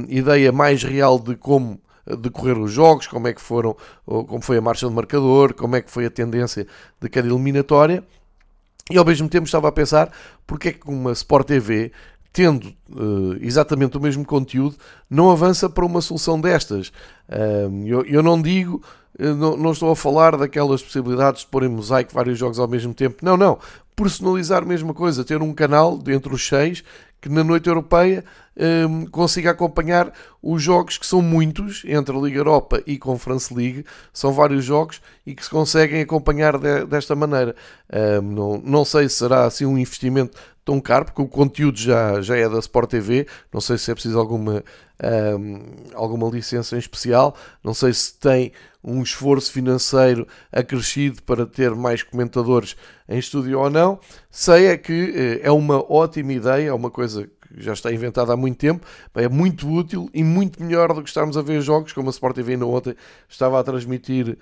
ideia 0.08 0.52
mais 0.52 0.82
real 0.82 1.20
de 1.20 1.36
como 1.36 1.80
decorrer 2.20 2.58
os 2.58 2.72
jogos, 2.72 3.06
como 3.06 3.28
é 3.28 3.34
que 3.34 3.42
foram, 3.42 3.78
como 4.06 4.42
foi 4.42 4.58
a 4.58 4.62
marcha 4.62 4.88
do 4.88 4.92
marcador, 4.92 5.54
como 5.54 5.76
é 5.76 5.84
que 5.84 5.92
foi 5.92 6.08
a 6.08 6.10
tendência 6.10 6.66
de 7.00 7.08
cada 7.08 7.28
eliminatória. 7.28 8.04
E 8.90 8.98
ao 8.98 9.06
mesmo 9.06 9.28
tempo 9.30 9.46
estava 9.46 9.68
a 9.68 9.72
pensar 9.72 10.12
porque 10.48 10.70
é 10.70 10.72
que 10.72 10.90
uma 10.90 11.12
Sport 11.12 11.46
TV 11.46 11.92
tendo 12.32 12.68
uh, 12.90 13.38
exatamente 13.42 13.98
o 13.98 14.02
mesmo 14.02 14.26
conteúdo, 14.26 14.76
não 15.10 15.32
avança 15.32 15.70
para 15.70 15.86
uma 15.86 16.02
solução 16.02 16.40
destas. 16.40 16.90
Uh, 17.30 17.86
eu, 17.86 18.06
eu, 18.06 18.24
não 18.24 18.42
digo, 18.42 18.82
não, 19.18 19.58
não, 19.58 19.72
estou 19.72 19.92
a 19.92 19.96
falar 19.96 20.38
daquelas 20.38 20.82
possibilidades 20.82 21.42
de 21.42 21.48
pôr 21.48 21.64
em 21.64 21.70
mosaico 21.70 22.14
vários 22.14 22.38
jogos 22.38 22.60
ao 22.60 22.68
mesmo 22.68 22.94
tempo. 22.94 23.18
Não, 23.24 23.36
não. 23.36 23.58
Personalizar 23.96 24.62
a 24.62 24.66
mesma 24.66 24.94
coisa, 24.94 25.24
ter 25.24 25.42
um 25.42 25.54
canal 25.54 26.00
entre 26.08 26.34
os 26.34 26.48
seis 26.48 26.84
que 27.20 27.30
na 27.30 27.44
noite 27.44 27.68
europeia 27.68 28.24
um, 28.60 29.06
consiga 29.06 29.52
acompanhar 29.52 30.12
os 30.42 30.62
jogos 30.62 30.98
que 30.98 31.06
são 31.06 31.22
muitos 31.22 31.84
entre 31.86 32.16
a 32.16 32.20
Liga 32.20 32.40
Europa 32.40 32.82
e 32.86 32.98
Conference 32.98 33.54
League, 33.54 33.86
são 34.12 34.34
vários 34.34 34.66
jogos 34.66 35.02
e 35.26 35.36
que 35.36 35.44
se 35.44 35.50
conseguem 35.50 36.02
acompanhar 36.02 36.58
de, 36.58 36.86
desta 36.86 37.16
maneira. 37.16 37.56
Um, 37.94 38.22
não, 38.22 38.58
não 38.64 38.86
sei 38.86 39.08
se 39.10 39.16
será 39.16 39.46
assim 39.46 39.66
um 39.66 39.78
investimento 39.78 40.38
tão 40.68 40.82
caro, 40.82 41.06
porque 41.06 41.22
o 41.22 41.28
conteúdo 41.28 41.78
já, 41.78 42.22
já 42.22 42.36
é 42.36 42.50
da 42.50 42.60
Sport 42.60 42.90
TV, 42.90 43.26
não 43.54 43.62
sei 43.62 43.78
se 43.78 43.90
é 43.90 43.94
preciso 43.94 44.20
alguma, 44.20 44.62
um, 45.40 45.62
alguma 45.94 46.30
licença 46.30 46.76
em 46.76 46.80
especial, 46.80 47.34
não 47.64 47.74
sei 47.74 47.94
se 47.94 48.20
tem 48.20 48.52
um 48.84 49.02
esforço 49.02 49.52
financeiro 49.52 50.28
acrescido 50.52 51.24
para 51.24 51.46
ter 51.46 51.74
mais 51.74 52.04
comentadores 52.04 52.76
em 53.08 53.18
estúdio 53.18 53.60
ou 53.60 53.70
não. 53.70 54.00
Sei 54.30 54.68
é 54.68 54.78
que 54.78 55.14
eh, 55.16 55.48
é 55.48 55.52
uma 55.52 55.80
ótima 55.92 56.34
ideia, 56.34 56.70
é 56.70 56.74
uma 56.74 56.90
coisa 56.90 57.30
que 57.54 57.62
já 57.62 57.74
está 57.74 57.92
inventada 57.92 58.34
há 58.34 58.38
muito 58.38 58.58
tempo, 58.58 58.86
é 59.16 59.28
muito 59.28 59.70
útil 59.70 60.10
e 60.14 60.24
muito 60.24 60.62
melhor 60.62 60.94
do 60.94 61.02
que 61.02 61.10
estarmos 61.10 61.38
a 61.38 61.42
ver 61.42 61.62
jogos, 61.62 61.94
como 61.94 62.10
a 62.10 62.12
Sport 62.12 62.36
TV 62.36 62.54
ainda 62.54 62.66
ontem 62.66 62.96
estava 63.28 63.60
a 63.60 63.64
transmitir 63.64 64.38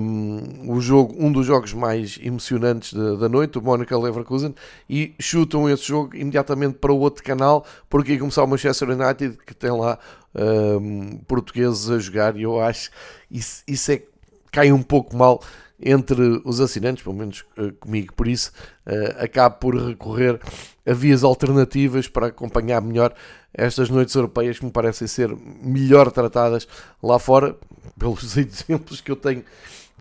um, 0.00 0.72
o 0.72 0.80
jogo, 0.80 1.14
um 1.18 1.30
dos 1.30 1.46
jogos 1.46 1.72
mais 1.72 2.18
emocionantes 2.22 2.92
da, 2.92 3.14
da 3.14 3.28
noite, 3.28 3.58
o 3.58 3.62
Mónica 3.62 3.96
Leverkusen, 3.96 4.54
e 4.88 5.14
chutam 5.18 5.68
esse 5.68 5.84
jogo 5.84 6.16
imediatamente 6.16 6.78
para 6.78 6.92
o 6.92 6.98
outro 6.98 7.22
canal, 7.22 7.64
porque 7.88 8.12
ia 8.12 8.18
começar 8.18 8.42
o 8.42 8.46
Manchester 8.46 8.90
United, 8.90 9.38
que 9.46 9.54
tem 9.54 9.70
lá 9.70 9.98
um, 10.34 11.18
portugueses 11.26 11.90
a 11.90 11.98
jogar, 11.98 12.36
e 12.36 12.42
eu 12.42 12.60
acho 12.60 12.90
isso, 13.30 13.62
isso 13.66 13.92
é 13.92 14.02
cai 14.50 14.70
um 14.70 14.82
pouco 14.82 15.16
mal 15.16 15.42
entre 15.80 16.40
os 16.44 16.60
assinantes, 16.60 17.02
pelo 17.02 17.16
menos 17.16 17.44
uh, 17.58 17.72
comigo, 17.74 18.14
por 18.14 18.28
isso 18.28 18.52
uh, 18.86 19.22
acabo 19.22 19.56
por 19.56 19.74
recorrer 19.76 20.40
a 20.86 20.92
vias 20.92 21.24
alternativas 21.24 22.08
para 22.08 22.26
acompanhar 22.26 22.80
melhor 22.80 23.14
estas 23.52 23.88
noites 23.88 24.14
europeias 24.14 24.58
que 24.58 24.64
me 24.64 24.70
parecem 24.70 25.06
ser 25.06 25.34
melhor 25.62 26.10
tratadas 26.10 26.66
lá 27.02 27.18
fora, 27.18 27.56
pelos 27.98 28.36
exemplos 28.36 29.00
que 29.00 29.10
eu 29.10 29.16
tenho 29.16 29.44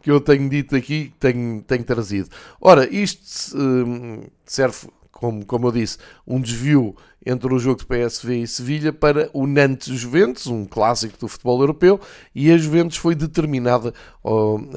que 0.03 0.11
eu 0.11 0.19
tenho 0.19 0.49
dito 0.49 0.75
aqui, 0.75 1.13
tenho, 1.17 1.61
tenho 1.61 1.83
trazido. 1.85 2.29
Ora, 2.59 2.93
isto 2.93 3.57
hum, 3.57 4.23
serve, 4.45 4.89
como, 5.09 5.45
como 5.45 5.67
eu 5.67 5.71
disse, 5.71 5.97
um 6.27 6.41
desvio 6.41 6.93
entre 7.25 7.53
o 7.53 7.57
jogo 7.57 7.79
de 7.79 7.85
PSV 7.85 8.41
e 8.41 8.47
Sevilha 8.47 8.91
para 8.91 9.29
o 9.33 9.47
Nantes-Juventus, 9.47 10.47
um 10.47 10.65
clássico 10.65 11.17
do 11.17 11.29
futebol 11.29 11.61
europeu, 11.61 12.01
e 12.35 12.51
a 12.51 12.57
Juventus 12.57 12.97
foi 12.97 13.15
determinada 13.15 13.93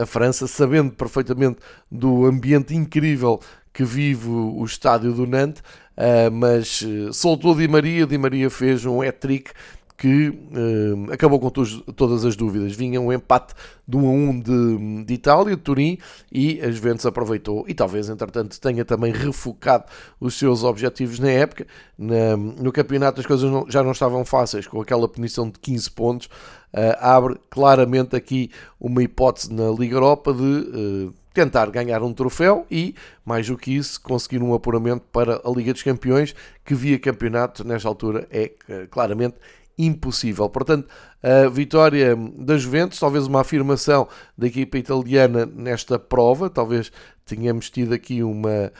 a 0.01 0.07
França, 0.07 0.47
sabendo 0.47 0.93
perfeitamente 0.93 1.59
do 1.91 2.25
ambiente 2.25 2.73
incrível 2.73 3.41
que 3.73 3.85
vive 3.85 4.29
o 4.29 4.65
estádio 4.65 5.13
do 5.13 5.27
Nantes, 5.27 5.63
uh, 5.97 6.31
mas 6.33 6.83
uh, 6.83 7.13
soltou 7.13 7.55
Di 7.55 7.69
Maria, 7.69 8.07
Di 8.07 8.19
Maria 8.19 8.51
fez 8.51 8.85
um 8.85 9.03
hat-trick 9.03 9.53
que 9.97 10.29
uh, 10.29 11.13
acabou 11.13 11.41
com 11.41 11.51
todas 11.51 12.25
as 12.25 12.37
dúvidas. 12.37 12.75
Vinha 12.75 13.01
um 13.01 13.13
empate 13.13 13.55
de 13.89 13.97
1 13.97 14.07
a 14.07 14.11
1 14.11 14.41
de, 14.41 15.05
de 15.05 15.15
Itália, 15.15 15.57
de 15.57 15.63
Turim, 15.63 15.99
e 16.31 16.61
a 16.61 16.71
Juventus 16.71 17.07
aproveitou 17.07 17.65
e 17.67 17.75
talvez, 17.75 18.09
entretanto, 18.09 18.61
tenha 18.61 18.85
também 18.85 19.13
refocado 19.13 19.85
os 20.21 20.35
seus 20.35 20.65
objetivos 20.65 21.19
na 21.19 21.31
época. 21.31 21.67
Na, 21.97 22.37
no 22.37 22.71
campeonato 22.73 23.21
as 23.21 23.27
coisas 23.27 23.51
não, 23.51 23.65
já 23.69 23.83
não 23.83 23.93
estavam 23.93 24.25
fáceis, 24.25 24.67
com 24.67 24.81
aquela 24.81 25.09
punição 25.09 25.49
de 25.49 25.59
15 25.59 25.91
pontos. 25.93 26.27
Uh, 26.75 26.93
abre 27.01 27.37
claramente 27.49 28.15
aqui 28.15 28.51
uma 28.79 29.03
hipótese 29.03 29.53
na 29.53 29.71
Liga 29.71 29.97
Europa 29.97 30.35
de 30.35 30.43
uh, 30.43 31.15
tentar 31.37 31.71
ganhar 31.71 32.03
um 32.03 32.15
troféu 32.15 32.67
e, 32.71 32.95
mais 33.23 33.47
do 33.47 33.59
que 33.59 33.77
isso, 33.77 34.01
conseguir 34.01 34.43
um 34.43 34.55
apuramento 34.55 35.05
para 35.13 35.39
a 35.45 35.51
Liga 35.51 35.71
dos 35.71 35.83
Campeões, 35.83 36.35
que 36.65 36.75
via 36.75 36.99
campeonato, 36.99 37.63
nesta 37.63 37.87
altura, 37.87 38.27
é 38.31 38.53
claramente 38.91 39.37
impossível. 39.77 40.49
Portanto, 40.49 40.89
a 41.23 41.47
vitória 41.51 42.17
da 42.39 42.57
Juventus, 42.57 42.99
talvez 42.99 43.27
uma 43.27 43.43
afirmação 43.43 44.09
da 44.37 44.47
equipa 44.47 44.79
italiana 44.79 45.45
nesta 45.45 45.99
prova, 45.99 46.49
talvez 46.49 46.91
tenhamos 47.27 47.69
tido 47.69 47.93
aqui 47.93 48.23
uma 48.23 48.73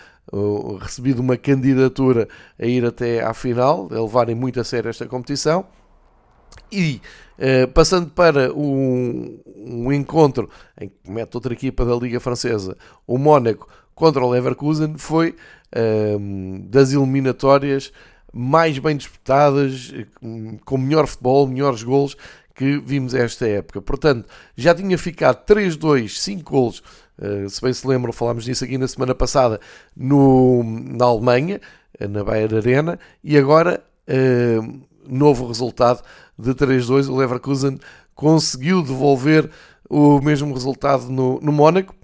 recebido 0.81 1.21
uma 1.21 1.37
candidatura 1.37 2.27
a 2.59 2.67
ir 2.67 2.85
até 2.87 3.23
à 3.23 3.35
final, 3.35 3.87
a 3.93 4.01
levarem 4.01 4.35
muito 4.35 4.59
a 4.59 4.65
sério 4.65 4.89
esta 4.89 5.07
competição. 5.07 5.67
E 6.71 7.01
uh, 7.39 7.69
passando 7.69 8.11
para 8.11 8.53
um, 8.53 9.39
um, 9.57 9.93
encontro 9.93 10.51
em 10.81 10.89
que 10.89 11.11
mete 11.11 11.35
outra 11.35 11.53
equipa 11.53 11.85
da 11.85 11.95
Liga 11.95 12.21
Francesa, 12.21 12.77
o 13.07 13.19
Mónaco 13.19 13.69
contra 13.95 14.25
o 14.25 14.31
Leverkusen, 14.31 14.95
foi 14.99 15.31
uh, 15.75 16.59
das 16.69 16.93
eliminatórias 16.93 17.93
mais 18.33 18.79
bem 18.79 18.97
disputadas, 18.97 19.95
com 20.65 20.77
melhor 20.77 21.07
futebol, 21.07 21.47
melhores 21.47 21.83
golos 21.83 22.17
que 22.55 22.79
vimos 22.79 23.15
esta 23.15 23.47
época. 23.47 23.81
Portanto, 23.81 24.29
já 24.57 24.75
tinha 24.75 24.99
ficado 24.99 25.45
3-2, 25.47 26.09
5 26.19 26.51
golos, 26.51 26.83
uh, 27.19 27.49
se 27.49 27.61
bem 27.63 27.73
se 27.73 27.87
lembram, 27.87 28.13
falámos 28.13 28.45
disso 28.45 28.65
aqui 28.65 28.77
na 28.77 28.89
semana 28.89 29.15
passada, 29.15 29.61
no, 29.97 30.63
na 30.65 31.05
Alemanha, 31.05 31.61
na 31.99 32.25
Bayer 32.25 32.55
Arena, 32.55 32.99
e 33.23 33.39
agora, 33.39 33.83
uh, 34.09 34.81
novo 35.09 35.47
resultado 35.47 36.03
de 36.39 36.55
3-2, 36.55 37.09
o 37.09 37.17
Leverkusen 37.17 37.79
conseguiu 38.15 38.83
devolver 38.83 39.51
o 39.89 40.21
mesmo 40.21 40.53
resultado 40.53 41.09
no, 41.09 41.41
no 41.41 41.53
Mónaco. 41.53 41.95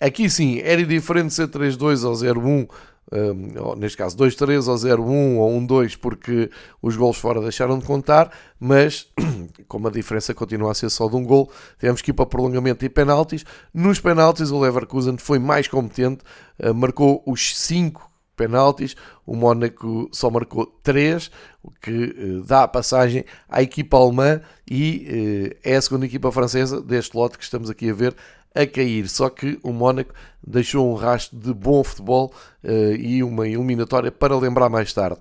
Aqui 0.00 0.28
sim, 0.28 0.60
era 0.60 0.84
diferente 0.84 1.32
ser 1.32 1.48
3-2 1.48 2.04
ou 2.04 2.14
0-1, 2.14 2.68
um, 3.12 3.76
neste 3.76 3.96
caso 3.96 4.16
2-3 4.16 4.68
ou 4.68 4.74
0-1 4.74 5.36
ou 5.36 5.60
1-2, 5.60 5.96
porque 5.98 6.50
os 6.82 6.96
gols 6.96 7.16
fora 7.16 7.40
deixaram 7.40 7.78
de 7.78 7.84
contar, 7.84 8.30
mas 8.58 9.08
como 9.68 9.88
a 9.88 9.90
diferença 9.90 10.34
continua 10.34 10.72
a 10.72 10.74
ser 10.74 10.90
só 10.90 11.08
de 11.08 11.16
um 11.16 11.24
gol, 11.24 11.50
tivemos 11.78 12.02
que 12.02 12.10
ir 12.10 12.14
para 12.14 12.26
prolongamento 12.26 12.84
e 12.84 12.88
penaltis. 12.88 13.44
Nos 13.72 14.00
penaltis, 14.00 14.50
o 14.50 14.60
Leverkusen 14.60 15.16
foi 15.16 15.38
mais 15.38 15.68
competente, 15.68 16.22
uh, 16.62 16.74
marcou 16.74 17.22
os 17.26 17.56
5 17.56 18.13
penaltis, 18.36 18.96
o 19.26 19.34
Mónaco 19.34 20.08
só 20.12 20.30
marcou 20.30 20.66
3, 20.82 21.30
o 21.62 21.70
que 21.70 21.90
uh, 21.90 22.42
dá 22.44 22.64
a 22.64 22.68
passagem 22.68 23.24
à 23.48 23.62
equipa 23.62 23.96
alemã 23.96 24.40
e 24.70 25.52
uh, 25.54 25.56
é 25.62 25.76
a 25.76 25.82
segunda 25.82 26.06
equipa 26.06 26.30
francesa 26.30 26.80
deste 26.80 27.16
lote 27.16 27.38
que 27.38 27.44
estamos 27.44 27.70
aqui 27.70 27.90
a 27.90 27.94
ver 27.94 28.14
a 28.54 28.66
cair. 28.66 29.08
Só 29.08 29.28
que 29.28 29.58
o 29.62 29.72
Mónaco 29.72 30.14
deixou 30.46 30.90
um 30.90 30.94
rastro 30.94 31.38
de 31.38 31.52
bom 31.52 31.82
futebol 31.82 32.32
uh, 32.62 32.94
e 32.96 33.22
uma 33.22 33.48
eliminatória 33.48 34.12
para 34.12 34.36
lembrar 34.36 34.68
mais 34.68 34.92
tarde. 34.92 35.18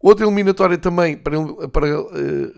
Outra 0.00 0.26
eliminatória 0.26 0.76
também 0.76 1.16
para, 1.16 1.36
para 1.72 1.86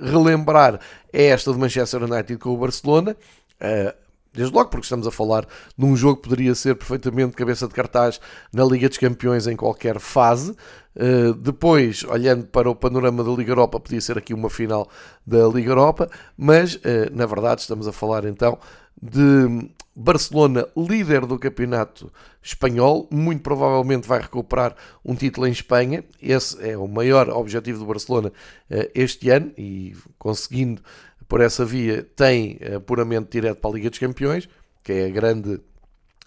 relembrar 0.02 0.80
é 1.12 1.26
esta 1.26 1.52
de 1.52 1.58
Manchester 1.58 2.02
United 2.02 2.38
com 2.38 2.50
o 2.50 2.56
Barcelona. 2.56 3.16
Uh, 3.60 4.07
desde 4.32 4.54
logo 4.54 4.70
porque 4.70 4.84
estamos 4.84 5.06
a 5.06 5.10
falar 5.10 5.46
de 5.76 5.84
um 5.84 5.96
jogo 5.96 6.16
que 6.16 6.28
poderia 6.28 6.54
ser 6.54 6.74
perfeitamente 6.74 7.36
cabeça 7.36 7.66
de 7.66 7.74
cartaz 7.74 8.20
na 8.52 8.64
Liga 8.64 8.88
dos 8.88 8.98
Campeões 8.98 9.46
em 9.46 9.56
qualquer 9.56 9.98
fase. 9.98 10.54
Uh, 10.96 11.32
depois, 11.34 12.04
olhando 12.04 12.46
para 12.46 12.68
o 12.68 12.74
panorama 12.74 13.22
da 13.22 13.30
Liga 13.30 13.52
Europa, 13.52 13.78
podia 13.78 14.00
ser 14.00 14.18
aqui 14.18 14.34
uma 14.34 14.50
final 14.50 14.88
da 15.26 15.46
Liga 15.46 15.70
Europa, 15.70 16.10
mas 16.36 16.74
uh, 16.74 16.80
na 17.12 17.24
verdade 17.24 17.60
estamos 17.60 17.86
a 17.86 17.92
falar 17.92 18.24
então 18.24 18.58
de 19.00 19.70
Barcelona, 19.94 20.66
líder 20.76 21.26
do 21.26 21.38
campeonato 21.38 22.12
espanhol, 22.40 23.08
muito 23.10 23.42
provavelmente 23.42 24.06
vai 24.06 24.20
recuperar 24.20 24.76
um 25.04 25.14
título 25.14 25.46
em 25.46 25.50
Espanha. 25.50 26.04
Esse 26.22 26.70
é 26.70 26.76
o 26.78 26.86
maior 26.86 27.28
objetivo 27.30 27.80
do 27.80 27.86
Barcelona 27.86 28.28
uh, 28.28 28.90
este 28.94 29.28
ano 29.30 29.52
e 29.58 29.96
conseguindo 30.16 30.80
por 31.28 31.40
essa 31.40 31.64
via 31.64 32.02
tem 32.16 32.58
apuramento 32.74 33.30
direto 33.30 33.58
para 33.58 33.70
a 33.70 33.74
Liga 33.74 33.90
dos 33.90 33.98
Campeões, 33.98 34.48
que 34.82 34.92
é 34.92 35.06
a 35.06 35.10
grande 35.10 35.60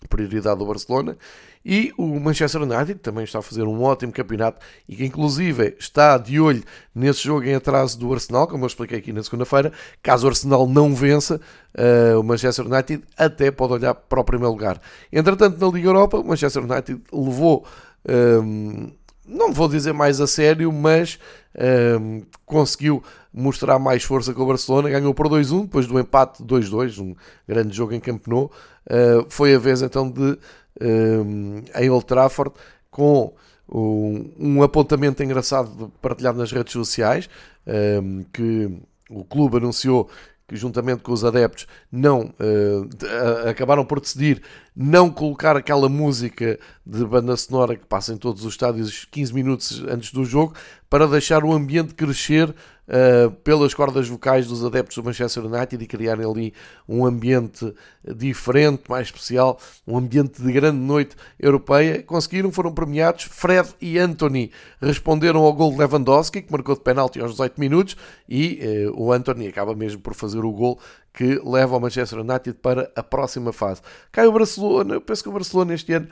prioridade 0.08 0.60
do 0.60 0.66
Barcelona. 0.66 1.18
E 1.64 1.94
o 1.96 2.20
Manchester 2.20 2.64
United 2.64 2.96
também 2.96 3.24
está 3.24 3.40
a 3.40 3.42
fazer 3.42 3.64
um 3.64 3.84
ótimo 3.84 4.12
campeonato 4.12 4.60
e 4.90 4.96
que, 4.96 5.06
inclusive, 5.06 5.76
está 5.80 6.18
de 6.18 6.40
olho 6.40 6.64
nesse 6.94 7.24
jogo 7.24 7.46
em 7.46 7.54
atraso 7.54 8.00
do 8.00 8.12
Arsenal, 8.12 8.48
como 8.48 8.64
eu 8.64 8.68
expliquei 8.68 8.98
aqui 8.98 9.14
na 9.14 9.22
segunda-feira. 9.22 9.72
Caso 10.02 10.26
o 10.26 10.30
Arsenal 10.30 10.68
não 10.68 10.96
vença, 10.96 11.40
uh, 11.78 12.20
o 12.20 12.24
Manchester 12.24 12.66
United 12.66 13.04
até 13.16 13.52
pode 13.52 13.74
olhar 13.74 13.94
para 13.94 14.20
o 14.20 14.24
primeiro 14.24 14.52
lugar. 14.52 14.82
Entretanto, 15.12 15.64
na 15.64 15.72
Liga 15.72 15.88
Europa, 15.88 16.18
o 16.18 16.24
Manchester 16.24 16.64
United 16.64 17.00
levou. 17.14 17.66
Ehm, 18.08 18.92
não 19.32 19.54
vou 19.54 19.68
dizer 19.68 19.94
mais 19.94 20.20
a 20.20 20.28
sério, 20.28 20.72
mas 20.72 21.18
um, 21.56 22.18
ehm, 22.18 22.22
conseguiu 22.46 23.02
mostrar 23.34 23.80
mais 23.80 24.04
força 24.04 24.34
com 24.34 24.44
o 24.44 24.48
Barcelona, 24.48 24.90
ganhou 24.90 25.14
por 25.14 25.28
2-1, 25.30 25.62
depois 25.64 25.88
do 25.88 26.00
empate 26.00 26.44
2-2, 26.44 27.00
um 27.00 27.16
grande 27.48 27.76
jogo 27.76 27.94
em 27.94 28.00
Camp 28.00 28.28
Nou. 28.28 28.52
Uh, 28.86 29.26
foi 29.30 29.56
a 29.56 29.60
vez 29.60 29.82
então 29.82 30.10
de 30.10 30.38
um, 30.82 31.64
em 31.76 31.90
Old 31.90 32.06
Trafford 32.06 32.54
com 32.90 33.34
um, 33.70 34.32
um 34.38 34.64
apontamento 34.64 35.24
engraçado 35.24 35.92
partilhado 36.02 36.38
nas 36.38 36.52
redes 36.52 36.74
sociais, 36.74 37.30
um, 37.66 38.24
que 38.34 38.70
o 39.10 39.24
clube 39.24 39.58
anunciou 39.58 40.10
que 40.48 40.58
juntamente 40.58 41.02
com 41.02 41.14
os 41.14 41.24
adeptos 41.24 41.66
não 41.90 42.24
uh, 42.24 43.50
acabaram 43.50 43.86
por 43.86 44.02
decidir 44.02 44.42
não 44.76 45.10
colocar 45.10 45.58
aquela 45.58 45.90
música 45.90 46.58
de 46.86 47.06
banda 47.06 47.36
sonora 47.36 47.76
que 47.76 47.86
passa 47.86 48.14
em 48.14 48.18
todos 48.18 48.46
os 48.46 48.54
estádios 48.54 49.06
15 49.12 49.34
minutos 49.34 49.84
antes 49.88 50.12
do 50.12 50.24
jogo 50.24 50.54
para 50.90 51.08
deixar 51.08 51.44
o 51.44 51.54
ambiente 51.54 51.94
crescer 51.94 52.50
uh, 52.50 53.32
pelas 53.44 53.74
cordas 53.74 54.08
vocais 54.08 54.48
dos 54.48 54.64
adeptos 54.64 54.98
do 54.98 55.04
Manchester 55.04 55.46
United 55.46 55.82
e 55.82 55.88
criarem 55.88 56.30
ali 56.30 56.54
um 56.88 57.06
ambiente 57.06 57.74
diferente, 58.16 58.84
mais 58.90 59.08
especial, 59.08 59.58
um 59.88 59.98
ambiente 59.98 60.42
de 60.42 60.52
grande 60.52 60.80
noite 60.80 61.16
europeia. 61.40 62.04
Conseguiram, 62.04 62.52
foram 62.52 62.74
premiados. 62.74 63.24
Fred 63.24 63.70
e 63.80 63.98
Anthony 63.98 64.52
responderam 64.82 65.42
ao 65.42 65.54
gol 65.54 65.72
de 65.72 65.78
Lewandowski, 65.78 66.42
que 66.42 66.52
marcou 66.52 66.76
de 66.76 66.82
penalti 66.82 67.22
aos 67.22 67.32
18 67.32 67.60
minutos, 67.60 67.96
e 68.28 68.60
uh, 68.90 69.02
o 69.02 69.14
Anthony 69.14 69.48
acaba 69.48 69.74
mesmo 69.74 70.02
por 70.02 70.14
fazer 70.14 70.44
o 70.44 70.52
gol 70.52 70.80
que 71.14 71.42
leva 71.44 71.76
o 71.76 71.80
Manchester 71.80 72.20
United 72.20 72.54
para 72.62 72.92
a 72.96 73.04
próxima 73.04 73.52
fase. 73.52 73.82
Cai 74.12 74.28
o 74.28 74.32
Barcelona, 74.32 74.96
eu 74.96 75.02
penso 75.02 75.24
que 75.24 75.30
o 75.30 75.34
Barcelona 75.34 75.74
este 75.74 75.94
ano, 75.94 76.08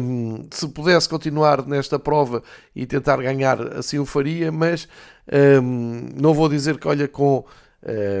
um, 0.00 0.46
se 0.50 0.66
pudesse 0.68 1.08
continuar 1.08 1.66
nesta 1.66 1.98
prova 1.98 2.42
e 2.74 2.86
tentar 2.86 3.16
ganhar, 3.18 3.60
assim 3.76 3.98
o 3.98 4.06
faria, 4.06 4.50
mas 4.50 4.88
um, 5.62 6.08
não 6.20 6.32
vou 6.32 6.48
dizer 6.48 6.78
que 6.78 6.88
olha 6.88 7.06
com 7.06 7.44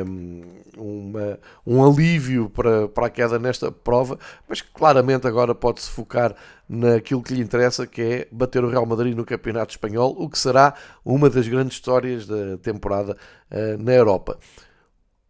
um, 0.06 0.42
uma, 0.76 1.38
um 1.66 1.84
alívio 1.84 2.50
para, 2.50 2.86
para 2.88 3.06
a 3.06 3.10
queda 3.10 3.38
nesta 3.38 3.72
prova, 3.72 4.18
mas 4.48 4.60
claramente 4.60 5.26
agora 5.26 5.54
pode-se 5.54 5.88
focar 5.90 6.34
naquilo 6.68 7.22
que 7.22 7.34
lhe 7.34 7.42
interessa, 7.42 7.86
que 7.86 8.02
é 8.02 8.28
bater 8.30 8.62
o 8.62 8.68
Real 8.68 8.86
Madrid 8.86 9.16
no 9.16 9.24
Campeonato 9.24 9.72
Espanhol, 9.72 10.14
o 10.18 10.28
que 10.28 10.38
será 10.38 10.74
uma 11.04 11.30
das 11.30 11.48
grandes 11.48 11.76
histórias 11.76 12.26
da 12.26 12.58
temporada 12.58 13.16
uh, 13.50 13.82
na 13.82 13.92
Europa. 13.92 14.38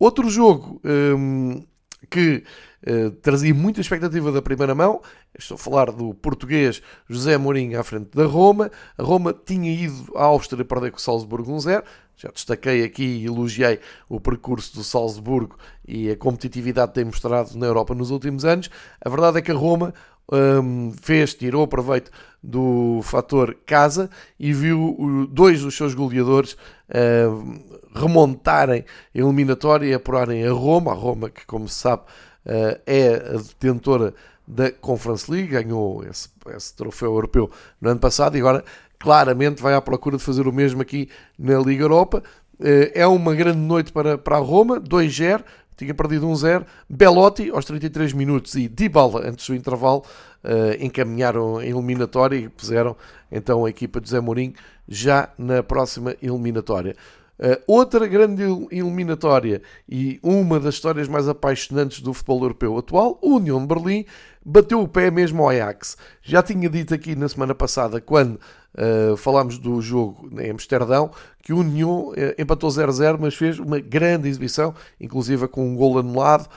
Outro 0.04 0.28
jogo 0.28 0.82
um, 0.84 1.64
que 2.10 2.44
uh, 2.86 3.10
trazia 3.22 3.54
muita 3.54 3.80
expectativa 3.80 4.30
da 4.30 4.42
primeira 4.42 4.74
mão, 4.74 5.00
estou 5.34 5.54
a 5.54 5.58
falar 5.58 5.90
do 5.90 6.12
português 6.12 6.82
José 7.08 7.38
Mourinho 7.38 7.80
à 7.80 7.82
frente 7.82 8.10
da 8.14 8.26
Roma. 8.26 8.70
A 8.98 9.02
Roma 9.02 9.32
tinha 9.32 9.72
ido 9.72 10.12
à 10.14 10.24
Áustria 10.24 10.62
perder 10.62 10.90
com 10.90 10.98
o 10.98 11.00
Salzburgo 11.00 11.50
1-0. 11.50 11.82
Já 12.18 12.28
destaquei 12.28 12.84
aqui 12.84 13.02
e 13.02 13.24
elogiei 13.24 13.80
o 14.06 14.20
percurso 14.20 14.74
do 14.74 14.84
Salzburgo 14.84 15.56
e 15.88 16.10
a 16.10 16.16
competitividade 16.18 16.88
que 16.88 16.96
tem 16.96 17.06
mostrado 17.06 17.56
na 17.56 17.64
Europa 17.64 17.94
nos 17.94 18.10
últimos 18.10 18.44
anos. 18.44 18.68
A 19.00 19.08
verdade 19.08 19.38
é 19.38 19.40
que 19.40 19.52
a 19.52 19.54
Roma 19.54 19.94
um, 20.32 20.92
fez, 21.00 21.34
tirou 21.34 21.66
proveito 21.66 22.10
do 22.42 23.00
fator 23.02 23.56
casa 23.66 24.10
e 24.38 24.52
viu 24.52 25.26
dois 25.30 25.62
dos 25.62 25.76
seus 25.76 25.94
goleadores 25.94 26.52
uh, 26.90 27.78
remontarem 27.94 28.84
a 29.14 29.18
eliminatória 29.18 29.86
e 29.86 29.94
apurarem 29.94 30.46
a 30.46 30.52
Roma, 30.52 30.92
a 30.92 30.94
Roma 30.94 31.30
que, 31.30 31.46
como 31.46 31.68
se 31.68 31.76
sabe, 31.76 32.02
uh, 32.46 32.80
é 32.86 33.14
a 33.14 33.38
detentora 33.38 34.14
da 34.46 34.70
Conference 34.70 35.30
League, 35.30 35.48
ganhou 35.48 36.04
esse, 36.04 36.28
esse, 36.54 36.74
troféu 36.74 37.12
europeu 37.12 37.50
no 37.80 37.88
ano 37.88 38.00
passado 38.00 38.36
e 38.36 38.40
agora 38.40 38.62
claramente 38.98 39.62
vai 39.62 39.74
à 39.74 39.80
procura 39.80 40.18
de 40.18 40.22
fazer 40.22 40.46
o 40.46 40.52
mesmo 40.52 40.82
aqui 40.82 41.08
na 41.38 41.58
Liga 41.58 41.84
Europa. 41.84 42.22
Uh, 42.60 42.92
é 42.94 43.06
uma 43.06 43.34
grande 43.34 43.58
noite 43.58 43.90
para, 43.90 44.18
para 44.18 44.36
a 44.36 44.40
Roma, 44.40 44.78
2-0, 44.80 45.42
tinha 45.76 45.94
perdido 45.94 46.26
1-0. 46.26 46.64
Belotti 46.88 47.50
aos 47.50 47.64
33 47.64 48.12
minutos 48.12 48.54
e 48.54 48.68
Dybala 48.68 49.28
antes 49.28 49.46
do 49.46 49.54
intervalo 49.54 50.02
uh, 50.44 50.84
encaminharam 50.84 51.58
a 51.58 51.66
eliminatória 51.66 52.36
e 52.36 52.48
puseram 52.48 52.96
então 53.30 53.64
a 53.64 53.70
equipa 53.70 54.00
de 54.00 54.10
Zé 54.10 54.20
Mourinho 54.20 54.54
já 54.88 55.28
na 55.38 55.62
próxima 55.62 56.16
eliminatória. 56.22 56.94
Uh, 57.36 57.60
outra 57.66 58.06
grande 58.06 58.44
eliminatória 58.70 59.60
e 59.88 60.20
uma 60.22 60.60
das 60.60 60.74
histórias 60.74 61.08
mais 61.08 61.28
apaixonantes 61.28 62.00
do 62.00 62.14
futebol 62.14 62.42
europeu 62.42 62.78
atual, 62.78 63.18
o 63.20 63.36
União 63.36 63.60
de 63.60 63.66
Berlim 63.66 64.04
bateu 64.44 64.80
o 64.80 64.86
pé 64.86 65.10
mesmo 65.10 65.42
ao 65.42 65.48
Ajax. 65.48 65.96
Já 66.22 66.42
tinha 66.42 66.68
dito 66.68 66.94
aqui 66.94 67.16
na 67.16 67.28
semana 67.28 67.54
passada, 67.54 68.00
quando 68.00 68.38
uh, 68.74 69.16
falámos 69.16 69.58
do 69.58 69.80
jogo 69.80 70.28
em 70.40 70.50
Amsterdão, 70.50 71.10
que 71.42 71.52
o 71.52 71.58
União 71.58 72.08
uh, 72.08 72.14
empatou 72.38 72.70
0-0, 72.70 73.18
mas 73.20 73.34
fez 73.34 73.58
uma 73.58 73.80
grande 73.80 74.28
exibição, 74.28 74.74
inclusive 75.00 75.48
com 75.48 75.66
um 75.66 75.74
gol 75.74 75.98
anulado, 75.98 76.48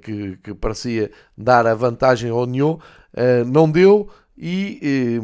que, 0.00 0.38
que, 0.42 0.54
parecia 0.54 1.10
dar 1.36 1.66
a 1.66 1.74
vantagem 1.74 2.30
ao 2.30 2.44
União. 2.44 2.80
não 3.46 3.70
deu 3.70 4.08
e 4.34 5.20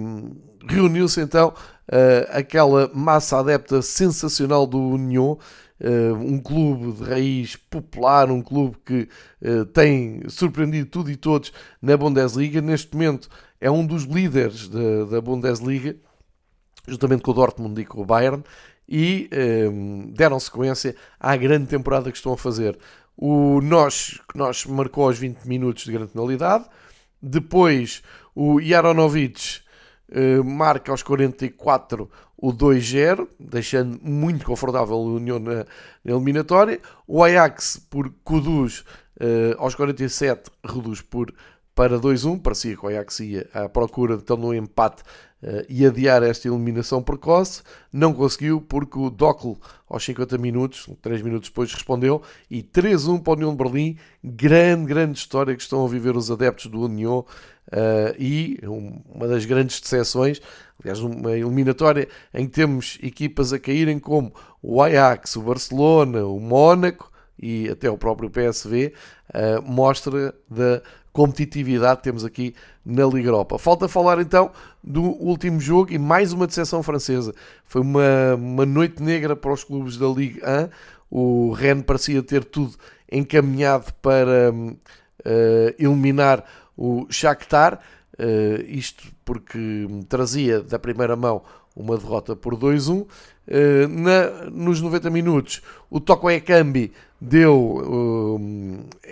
reuniu-se 0.68 1.20
então 1.20 1.48
uh, 1.88 2.26
aquela 2.30 2.90
massa 2.94 3.38
adepta 3.38 3.82
sensacional 3.82 4.66
do 4.66 4.78
União, 4.78 5.38
uh, 5.80 6.14
um 6.14 6.38
clube 6.38 6.92
de 6.92 7.10
raiz 7.10 7.56
popular, 7.56 8.30
um 8.30 8.42
clube 8.42 8.76
que 8.84 9.08
uh, 9.42 9.64
tem 9.66 10.22
surpreendido 10.28 10.88
tudo 10.88 11.10
e 11.10 11.16
todos 11.16 11.52
na 11.80 11.96
Bundesliga. 11.96 12.60
Neste 12.60 12.94
momento 12.94 13.28
é 13.60 13.70
um 13.70 13.86
dos 13.86 14.04
líderes 14.04 14.68
da, 14.68 15.04
da 15.10 15.20
Bundesliga, 15.20 15.96
juntamente 16.86 17.22
com 17.22 17.30
o 17.30 17.34
Dortmund 17.34 17.80
e 17.80 17.84
com 17.84 18.02
o 18.02 18.04
Bayern, 18.04 18.42
e 18.88 19.30
deram 20.10 20.38
sequência 20.38 20.94
à 21.18 21.34
grande 21.36 21.66
temporada 21.66 22.10
que 22.10 22.16
estão 22.18 22.34
a 22.34 22.36
fazer. 22.36 22.78
O 23.16 23.60
Nós, 23.62 24.20
que 24.30 24.36
nós 24.36 24.66
marcou 24.66 25.06
aos 25.06 25.18
20 25.18 25.44
minutos 25.46 25.84
de 25.84 25.92
grande 25.92 26.12
penalidade, 26.12 26.66
depois 27.22 28.02
o 28.34 28.60
Jaronovic 28.60 29.62
eh, 30.10 30.42
marca 30.42 30.92
aos 30.92 31.02
44 31.02 32.10
o 32.36 32.52
2-0, 32.52 33.26
deixando 33.40 33.98
muito 34.02 34.44
confortável 34.44 34.94
a 34.94 34.98
União 34.98 35.38
na, 35.38 35.64
na 36.04 36.12
eliminatória. 36.12 36.78
O 37.06 37.24
Ajax, 37.24 37.80
por 37.88 38.12
Kudus, 38.22 38.80
uh, 39.20 39.56
aos 39.56 39.74
47, 39.74 40.50
reduz 40.62 41.00
por 41.00 41.32
para 41.74 41.98
2-1. 41.98 42.42
Parecia 42.42 42.76
que 42.76 42.84
o 42.84 42.88
Ajax 42.88 43.20
ia 43.20 43.48
à 43.54 43.68
procura 43.68 44.16
então, 44.16 44.36
no 44.36 44.54
empate 44.54 45.02
uh, 45.02 45.06
e 45.68 45.84
adiar 45.84 46.22
esta 46.22 46.48
eliminação 46.48 47.02
precoce. 47.02 47.62
Não 47.92 48.12
conseguiu 48.12 48.60
porque 48.60 48.98
o 48.98 49.10
Dockel, 49.10 49.58
aos 49.88 50.04
50 50.04 50.38
minutos, 50.38 50.88
3 51.02 51.22
minutos 51.22 51.48
depois, 51.48 51.72
respondeu. 51.72 52.22
E 52.50 52.62
3-1 52.62 53.22
para 53.22 53.32
o 53.32 53.36
União 53.36 53.50
de 53.50 53.56
Berlim. 53.56 53.96
Grande, 54.22 54.86
grande 54.86 55.18
história 55.18 55.54
que 55.54 55.62
estão 55.62 55.84
a 55.84 55.88
viver 55.88 56.16
os 56.16 56.30
adeptos 56.30 56.66
do 56.66 56.80
União 56.82 57.24
Uh, 57.68 58.14
e 58.18 58.60
uma 59.08 59.26
das 59.26 59.46
grandes 59.46 59.80
decepções, 59.80 60.40
aliás, 60.78 61.00
uma 61.00 61.32
eliminatória 61.32 62.06
em 62.32 62.46
que 62.46 62.52
temos 62.52 62.98
equipas 63.02 63.54
a 63.54 63.58
caírem 63.58 63.98
como 63.98 64.34
o 64.62 64.82
Ajax, 64.82 65.36
o 65.36 65.42
Barcelona, 65.42 66.24
o 66.26 66.38
Mónaco 66.38 67.10
e 67.38 67.68
até 67.70 67.90
o 67.90 67.96
próprio 67.96 68.30
PSV, 68.30 68.92
ah, 69.32 69.60
mostra 69.62 70.34
da 70.48 70.82
competitividade 71.14 72.02
temos 72.02 72.24
aqui 72.24 72.54
na 72.84 73.06
Liga 73.06 73.28
Europa. 73.28 73.56
Falta 73.56 73.88
falar 73.88 74.20
então 74.20 74.50
do 74.82 75.00
último 75.00 75.60
jogo 75.60 75.92
e 75.92 75.98
mais 75.98 76.32
uma 76.32 76.44
decepção 76.44 76.82
francesa. 76.82 77.32
Foi 77.64 77.80
uma, 77.80 78.34
uma 78.34 78.66
noite 78.66 79.00
negra 79.00 79.36
para 79.36 79.52
os 79.52 79.62
clubes 79.62 79.96
da 79.96 80.08
Liga 80.08 80.68
1. 81.10 81.16
O 81.16 81.52
Rennes 81.52 81.84
parecia 81.84 82.20
ter 82.20 82.44
tudo 82.44 82.74
encaminhado 83.10 83.94
para 84.02 84.52
uh, 84.52 84.74
eliminar 85.78 86.44
o 86.76 87.06
Shakhtar, 87.08 87.78
uh, 88.18 88.62
isto 88.66 89.04
porque 89.24 89.86
trazia 90.08 90.60
da 90.60 90.80
primeira 90.80 91.14
mão 91.14 91.42
uma 91.76 91.96
derrota 91.96 92.34
por 92.34 92.56
2-1. 92.56 93.06
Uh, 93.46 93.86
na, 93.88 94.50
nos 94.50 94.80
90 94.80 95.10
minutos, 95.10 95.60
o 95.90 96.00
Toko 96.00 96.30
Ekambi 96.30 96.92
deu, 97.20 97.56
uh, 97.56 98.40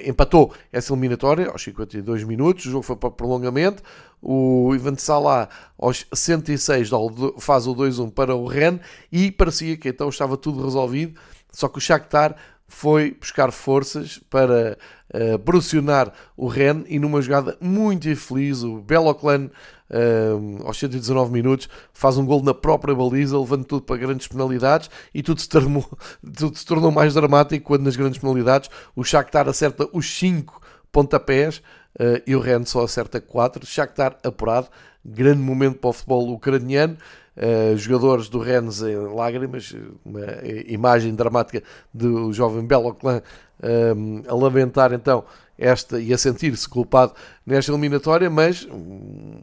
empatou 0.07 0.53
essa 0.73 0.93
eliminatória 0.93 1.49
aos 1.49 1.63
52 1.63 2.25
minutos. 2.25 2.67
O 2.67 2.71
jogo 2.71 2.83
foi 2.83 2.97
para 2.97 3.11
prolongamento. 3.11 3.83
O 4.21 4.73
Ivan 4.75 4.97
Salah, 4.97 5.49
aos 5.79 6.07
106, 6.13 6.91
faz 7.39 7.67
o 7.67 7.75
2-1 7.75 8.11
para 8.13 8.35
o 8.35 8.47
Rennes 8.47 8.81
e 9.11 9.31
parecia 9.31 9.77
que 9.77 9.89
então 9.89 10.09
estava 10.09 10.37
tudo 10.37 10.65
resolvido. 10.65 11.19
Só 11.51 11.69
que 11.69 11.79
o 11.79 11.81
Shakhtar 11.81 12.37
foi 12.73 13.13
buscar 13.13 13.53
forças 13.53 14.19
para 14.31 14.79
uh, 15.13 15.39
pressionar 15.41 16.13
o 16.37 16.49
Ren 16.49 16.85
e 16.89 16.99
numa 16.99 17.21
jogada 17.21 17.57
muito 17.61 18.09
infeliz, 18.09 18.63
o 18.63 18.81
Beloclan, 18.81 19.51
uh, 19.93 20.67
aos 20.67 20.79
119 20.79 21.33
minutos, 21.33 21.69
faz 21.93 22.17
um 22.17 22.25
gol 22.25 22.43
na 22.43 22.55
própria 22.55 22.95
baliza, 22.95 23.39
levando 23.39 23.65
tudo 23.65 23.83
para 23.83 23.97
grandes 23.97 24.27
penalidades 24.27 24.91
e 25.15 25.23
tudo 25.23 25.41
se, 25.41 25.49
tornou, 25.49 25.87
tudo 26.37 26.57
se 26.57 26.65
tornou 26.65 26.91
mais 26.91 27.15
dramático 27.15 27.65
quando 27.65 27.83
nas 27.83 27.97
grandes 27.97 28.19
penalidades 28.19 28.71
o 28.97 29.05
Shakhtar 29.05 29.49
acerta 29.49 29.89
os 29.93 30.19
5 30.19 30.61
pontapés 30.91 31.59
uh, 31.99 32.23
e 32.27 32.35
o 32.35 32.41
Ren 32.41 32.65
só 32.65 32.85
acerta 32.85 33.21
4. 33.21 33.67
Shakhtar 33.67 34.17
apurado, 34.25 34.69
grande 35.05 35.41
momento 35.41 35.79
para 35.79 35.91
o 35.91 35.93
futebol 35.93 36.33
ucraniano. 36.33 36.97
Uh, 37.35 37.75
jogadores 37.79 38.29
do 38.29 38.39
Rennes 38.39 38.83
em 38.83 38.95
lágrimas, 38.95 39.75
uma 40.05 40.21
imagem 40.67 41.15
dramática 41.15 41.63
do 41.93 42.31
jovem 42.31 42.67
Beloclan 42.67 43.23
uh, 43.63 44.23
a 44.29 44.35
lamentar 44.35 44.93
então 44.93 45.25
esta 45.59 46.01
e 46.01 46.13
a 46.13 46.19
sentir-se 46.19 46.69
culpado 46.69 47.15
nesta 47.47 47.71
eliminatória, 47.71 48.29
mas 48.29 48.67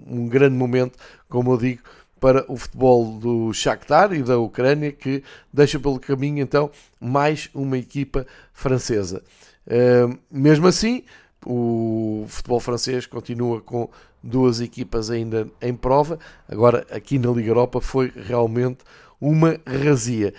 um, 0.10 0.28
grande 0.28 0.56
momento, 0.56 0.98
como 1.28 1.54
eu 1.54 1.58
digo, 1.58 1.82
para 2.20 2.44
o 2.52 2.58
futebol 2.58 3.18
do 3.18 3.54
Shakhtar 3.54 4.14
e 4.14 4.22
da 4.22 4.38
Ucrânia, 4.38 4.92
que 4.92 5.24
deixa 5.54 5.80
pelo 5.80 6.00
caminho 6.00 6.42
então 6.42 6.70
mais 7.00 7.50
uma 7.54 7.78
equipa 7.78 8.28
francesa. 8.52 9.24
Mesmo 10.30 10.68
assim, 10.68 11.04
o 11.46 12.26
futebol 12.28 12.60
francês 12.60 13.06
continua 13.06 13.62
com 13.62 13.90
duas 14.22 14.60
equipas 14.60 15.10
ainda 15.10 15.48
em 15.62 15.74
prova. 15.74 16.20
Agora, 16.48 16.86
aqui 16.92 17.18
na 17.18 17.32
Liga 17.32 17.52
Europa, 17.52 17.80
foi 17.80 18.12
realmente 18.14 18.80
uma 19.20 19.60
razia. 19.66 20.34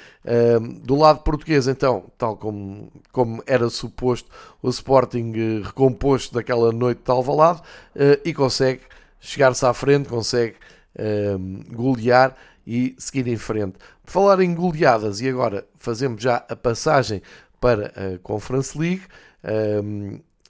Do 0.82 0.96
lado 0.96 1.20
português, 1.20 1.68
então, 1.68 2.04
tal 2.16 2.36
como, 2.36 2.90
como 3.12 3.42
era 3.46 3.68
suposto, 3.68 4.28
o 4.62 4.68
Sporting 4.70 5.32
uh, 5.32 5.62
recomposto 5.62 6.34
daquela 6.34 6.72
noite 6.72 7.02
de 7.04 7.10
Alvalade 7.10 7.60
uh, 7.60 8.20
e 8.24 8.32
consegue 8.32 8.82
chegar-se 9.20 9.64
à 9.64 9.72
frente, 9.74 10.08
consegue 10.08 10.56
golear 11.72 12.34
e 12.66 12.94
seguir 12.98 13.26
em 13.28 13.36
frente. 13.36 13.78
Por 14.04 14.10
falar 14.10 14.40
em 14.40 14.54
goleadas, 14.54 15.20
e 15.20 15.28
agora 15.28 15.66
fazemos 15.76 16.22
já 16.22 16.44
a 16.48 16.56
passagem 16.56 17.22
para 17.60 17.86
a 17.88 18.18
Conference 18.18 18.76
League, 18.76 19.02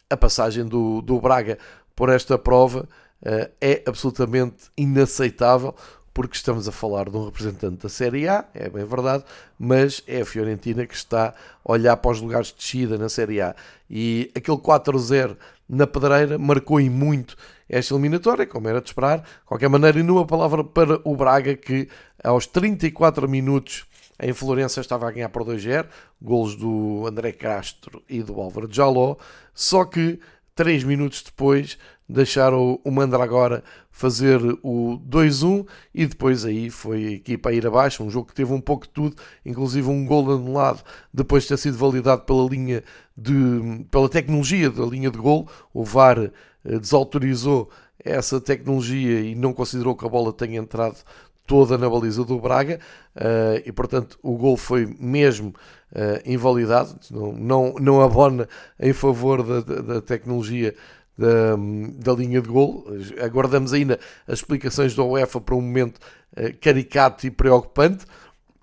a 0.09 0.17
passagem 0.17 0.65
do, 0.65 1.01
do 1.03 1.21
Braga 1.21 1.59
por 1.95 2.09
esta 2.09 2.37
prova 2.39 2.89
uh, 3.23 3.51
é 3.61 3.83
absolutamente 3.87 4.71
inaceitável 4.77 5.75
porque 6.13 6.37
estamos 6.37 6.67
a 6.67 6.73
falar 6.73 7.09
de 7.09 7.17
um 7.17 7.25
representante 7.25 7.83
da 7.85 7.89
Série 7.89 8.27
A, 8.27 8.45
é 8.53 8.69
bem 8.69 8.85
verdade, 8.85 9.25
mas 9.59 10.03
é 10.07 10.21
a 10.21 10.25
Fiorentina 10.25 10.85
que 10.85 10.95
está 10.95 11.29
a 11.65 11.73
olhar 11.73 11.97
para 11.97 12.11
os 12.11 12.21
lugares 12.21 12.49
de 12.49 12.57
descida 12.57 12.99
na 12.99 13.09
Série 13.09 13.41
A. 13.41 13.55
E 13.89 14.31
aquele 14.35 14.57
4-0 14.57 15.37
na 15.69 15.87
pedreira 15.87 16.37
marcou 16.37 16.81
em 16.81 16.91
muito 16.91 17.37
esta 17.71 17.95
eliminatória, 17.95 18.47
como 18.47 18.69
era 18.69 18.81
de 18.81 18.89
esperar. 18.89 19.21
De 19.21 19.27
qualquer 19.47 19.69
maneira, 19.69 19.99
e 19.99 20.03
numa 20.03 20.27
palavra 20.27 20.65
para 20.65 21.01
o 21.05 21.17
Braga, 21.17 21.57
que 21.57 21.89
aos 22.23 22.47
34 22.47 23.29
minutos 23.29 23.87
em 24.21 24.33
Florença 24.33 24.81
estava 24.81 25.09
a 25.09 25.11
ganhar 25.11 25.31
por 25.31 25.45
2-0, 25.45 25.87
golos 26.21 26.55
do 26.57 27.07
André 27.07 27.33
Castro 27.33 28.03
e 28.09 28.23
do 28.23 28.39
Álvaro 28.41 28.69
Jaló, 28.71 29.17
só 29.55 29.85
que 29.85 30.21
3 30.61 30.85
minutos 30.85 31.23
depois 31.23 31.79
deixaram 32.07 32.79
o 32.85 32.91
Mandragora 32.91 33.65
fazer 33.91 34.39
o 34.63 35.01
2-1 35.09 35.67
e 35.95 36.07
depois 36.07 36.45
aí 36.45 36.69
foi 36.69 37.07
a 37.07 37.11
equipa 37.13 37.49
a 37.49 37.53
ir 37.55 37.67
abaixo, 37.67 38.05
um 38.05 38.11
jogo 38.11 38.29
que 38.29 38.35
teve 38.35 38.53
um 38.53 38.61
pouco 38.61 38.85
de 38.85 38.93
tudo, 38.93 39.17
inclusive 39.43 39.89
um 39.89 40.05
gol 40.05 40.31
anulado 40.31 40.83
depois 41.15 41.45
de 41.45 41.49
ter 41.49 41.57
sido 41.57 41.79
validado 41.79 42.27
pela 42.27 42.47
linha 42.47 42.85
de 43.17 43.87
pela 43.91 44.07
tecnologia 44.07 44.69
da 44.69 44.85
linha 44.85 45.11
de 45.11 45.17
gol, 45.17 45.49
o 45.73 45.83
VAR 45.83 46.19
eh, 46.19 46.31
desautorizou 46.63 47.71
essa 48.05 48.39
tecnologia 48.39 49.19
e 49.21 49.35
não 49.35 49.55
considerou 49.55 49.97
que 49.97 50.05
a 50.05 50.11
bola 50.11 50.31
tenha 50.31 50.61
entrado 50.61 50.99
toda 51.47 51.77
na 51.77 51.89
baliza 51.89 52.25
do 52.25 52.39
Braga 52.39 52.79
uh, 53.17 53.63
e 53.65 53.73
portanto 53.73 54.19
o 54.23 54.37
gol 54.37 54.57
foi 54.57 54.87
mesmo 54.99 55.49
uh, 55.93 56.21
invalidado, 56.25 56.99
não, 57.11 57.33
não, 57.33 57.75
não 57.75 58.01
abona 58.01 58.49
em 58.79 58.93
favor 58.93 59.43
da, 59.43 59.81
da, 59.81 60.01
tecnologia 60.01 60.75
da, 61.19 61.57
da, 61.97 62.13
linha 62.13 62.41
de 62.41 62.49
gol. 62.49 62.87
Aguardamos 63.23 63.73
ainda 63.73 63.99
as 64.27 64.39
explicações 64.39 64.95
da 64.95 65.03
UEFA 65.03 65.41
para 65.41 65.55
um 65.55 65.61
momento 65.61 65.99
uh, 66.37 66.57
caricato 66.61 67.27
e 67.27 67.31
preocupante. 67.31 68.05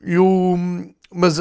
E 0.01 0.17
o, 0.17 0.57
mas 1.11 1.39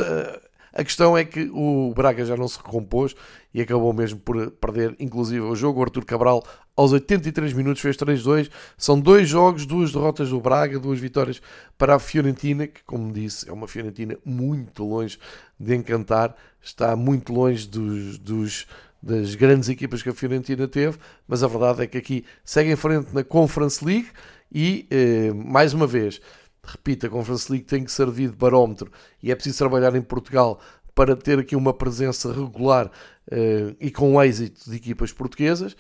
a 0.77 0.85
questão 0.85 1.17
é 1.17 1.25
que 1.25 1.51
o 1.55 1.95
Braga 1.95 2.23
já 2.25 2.37
não 2.37 2.47
se 2.47 2.59
recompôs 2.59 3.15
e 3.55 3.63
acabou 3.63 3.95
mesmo 3.95 4.21
por 4.21 4.51
perder, 4.51 4.95
inclusive, 4.99 5.41
o 5.41 5.57
jogo. 5.57 5.81
O 5.81 5.83
Arthur 5.83 6.05
Cabral, 6.05 6.45
aos 6.77 6.93
83 6.93 7.55
minutos, 7.55 7.81
fez 7.81 7.97
3-2. 7.97 8.51
São 8.77 9.01
dois 9.01 9.29
jogos, 9.29 9.65
duas 9.65 9.91
derrotas 9.91 10.29
do 10.29 10.41
Braga, 10.41 10.79
duas 10.79 11.01
vitórias 11.01 11.41
para 11.79 11.95
a 11.95 11.99
Fiorentina, 11.99 12.67
que, 12.67 12.83
como 12.85 13.13
disse, 13.13 13.49
é 13.49 13.53
uma 13.53 13.67
Fiorentina 13.67 14.19
muito 14.25 14.85
longe 14.85 15.19
de 15.59 15.75
encantar, 15.75 16.37
está 16.63 16.95
muito 16.95 17.33
longe 17.33 17.67
dos, 17.67 18.19
dos 18.19 18.67
das 19.03 19.35
grandes 19.37 19.69
equipas 19.69 20.03
que 20.03 20.09
a 20.09 20.15
Fiorentina 20.15 20.67
teve, 20.67 20.99
mas 21.29 21.43
a 21.43 21.47
verdade 21.47 21.83
é 21.83 21.87
que 21.87 21.97
aqui 21.97 22.25
segue 22.45 22.73
em 22.73 22.77
frente 22.77 23.15
na 23.15 23.23
Conference 23.23 23.85
League 23.85 24.09
e, 24.53 24.87
eh, 24.91 25.33
mais 25.33 25.73
uma 25.73 25.87
vez, 25.87 26.21
repito, 26.63 27.07
a 27.07 27.09
Conference 27.09 27.51
League 27.51 27.67
tem 27.67 27.85
que 27.85 27.93
servir 27.93 28.31
de 28.31 28.37
barómetro 28.37 28.91
e 29.23 29.31
é 29.31 29.35
preciso 29.35 29.59
trabalhar 29.59 29.95
em 29.95 30.03
Portugal 30.03 30.61
para 30.97 31.15
ter 31.15 31.39
aqui 31.39 31.55
uma 31.55 31.75
presença 31.75 32.33
regular 32.33 32.87
uh, 32.87 33.77
e 33.79 33.91
com 33.91 34.21
êxito 34.23 34.71
de 34.71 34.77
equipas 34.77 35.13
portuguesas. 35.13 35.77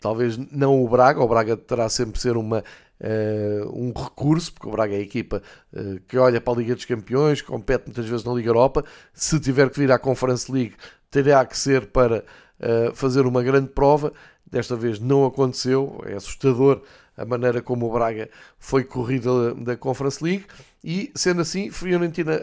Talvez 0.00 0.36
não 0.50 0.82
o 0.82 0.88
Braga, 0.88 1.22
o 1.22 1.28
Braga 1.28 1.56
terá 1.56 1.88
sempre 1.88 2.20
ser 2.20 2.36
uma, 2.36 2.58
uh, 2.58 3.70
um 3.72 3.92
recurso, 3.92 4.52
porque 4.52 4.68
o 4.68 4.70
Braga 4.70 4.94
é 4.94 4.98
a 4.98 5.02
equipa 5.02 5.42
uh, 5.72 6.00
que 6.06 6.18
olha 6.18 6.40
para 6.40 6.52
a 6.52 6.56
Liga 6.56 6.74
dos 6.74 6.84
Campeões, 6.84 7.42
compete 7.42 7.86
muitas 7.86 8.06
vezes 8.06 8.24
na 8.24 8.32
Liga 8.32 8.48
Europa. 8.48 8.84
Se 9.12 9.38
tiver 9.40 9.70
que 9.70 9.78
vir 9.78 9.90
à 9.92 9.98
Conference 9.98 10.50
League, 10.50 10.74
terá 11.10 11.44
que 11.44 11.56
ser 11.56 11.86
para 11.86 12.24
fazer 12.94 13.26
uma 13.26 13.42
grande 13.42 13.68
prova. 13.70 14.12
Desta 14.48 14.76
vez 14.76 15.00
não 15.00 15.26
aconteceu, 15.26 16.00
é 16.06 16.14
assustador 16.14 16.80
a 17.16 17.24
maneira 17.24 17.60
como 17.60 17.86
o 17.86 17.92
Braga 17.92 18.28
foi 18.58 18.84
corrida 18.84 19.54
da 19.54 19.76
Conference 19.76 20.22
League. 20.22 20.46
E 20.82 21.12
sendo 21.14 21.42
assim, 21.42 21.70
Fiorentina 21.70 22.40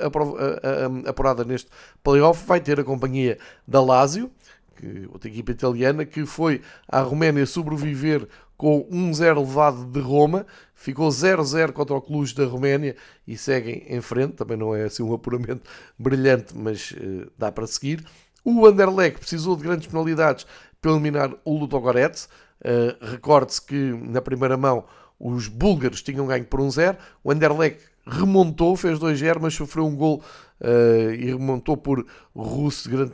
apurada 1.06 1.44
neste 1.44 1.70
playoff 2.04 2.46
vai 2.46 2.62
ter 2.62 2.80
a 2.80 2.84
companhia 2.84 3.38
da 3.68 3.82
Lazio, 3.82 4.32
que, 4.80 5.08
outra 5.12 5.30
equipa 5.30 5.52
italiana, 5.52 6.06
que 6.06 6.26
foi 6.26 6.62
à 6.88 7.02
Roménia 7.02 7.46
sobreviver 7.46 8.28
com 8.56 8.88
1-0 8.92 9.39
levado 9.39 9.86
de 9.86 10.00
Roma, 10.00 10.46
ficou 10.74 11.10
0-0 11.10 11.72
contra 11.72 11.96
o 11.96 12.02
Cluj 12.02 12.34
da 12.34 12.46
Roménia 12.46 12.96
e 13.28 13.38
seguem 13.38 13.84
em 13.88 14.02
frente. 14.02 14.34
Também 14.34 14.58
não 14.58 14.74
é 14.76 14.84
assim 14.84 15.04
um 15.04 15.13
apuramento 15.13 15.70
brilhante, 16.00 16.58
mas 16.58 16.92
uh, 16.92 17.30
dá 17.38 17.52
para 17.52 17.68
seguir. 17.68 18.04
O 18.44 18.65
Anderlecht 18.65 19.20
precisou 19.20 19.56
de 19.56 19.63
grandes 19.63 19.88
penalidades 19.88 20.46
para 20.82 20.92
eliminar 20.92 21.34
o 21.44 21.58
Ludogorets. 21.58 22.30
Uh, 22.62 23.12
Recorde-se 23.12 23.62
que 23.62 23.76
na 23.76 24.22
primeira 24.22 24.58
mão 24.58 24.86
os 25.20 25.48
búlgaros 25.48 26.02
tinham 26.02 26.26
ganho 26.26 26.46
por 26.46 26.60
1-0. 26.60 26.98
O 27.24 27.32
Anderlecht 27.32 27.82
remontou, 28.10 28.76
fez 28.76 29.00
2-0, 29.00 29.39
mas 29.41 29.54
sofreu 29.54 29.86
um 29.86 29.95
gol 29.95 30.22
uh, 30.62 31.13
e 31.13 31.26
remontou 31.26 31.78
por 31.78 32.06
Russo, 32.36 32.89
grande 32.89 33.13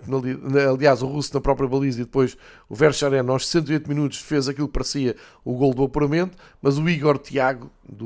aliás, 0.69 1.01
o 1.01 1.07
Russo 1.07 1.33
na 1.33 1.41
própria 1.41 1.67
baliza 1.67 2.01
e 2.01 2.05
depois 2.05 2.37
o 2.69 2.75
Verscharen 2.75 3.29
aos 3.29 3.47
108 3.47 3.87
minutos 3.87 4.19
fez 4.19 4.47
aquilo 4.47 4.67
que 4.67 4.73
parecia 4.73 5.15
o 5.43 5.53
gol 5.55 5.73
do 5.73 5.83
apuramento, 5.83 6.37
mas 6.61 6.77
o 6.77 6.89
Igor 6.89 7.17
Tiago, 7.17 7.69
do 7.87 8.05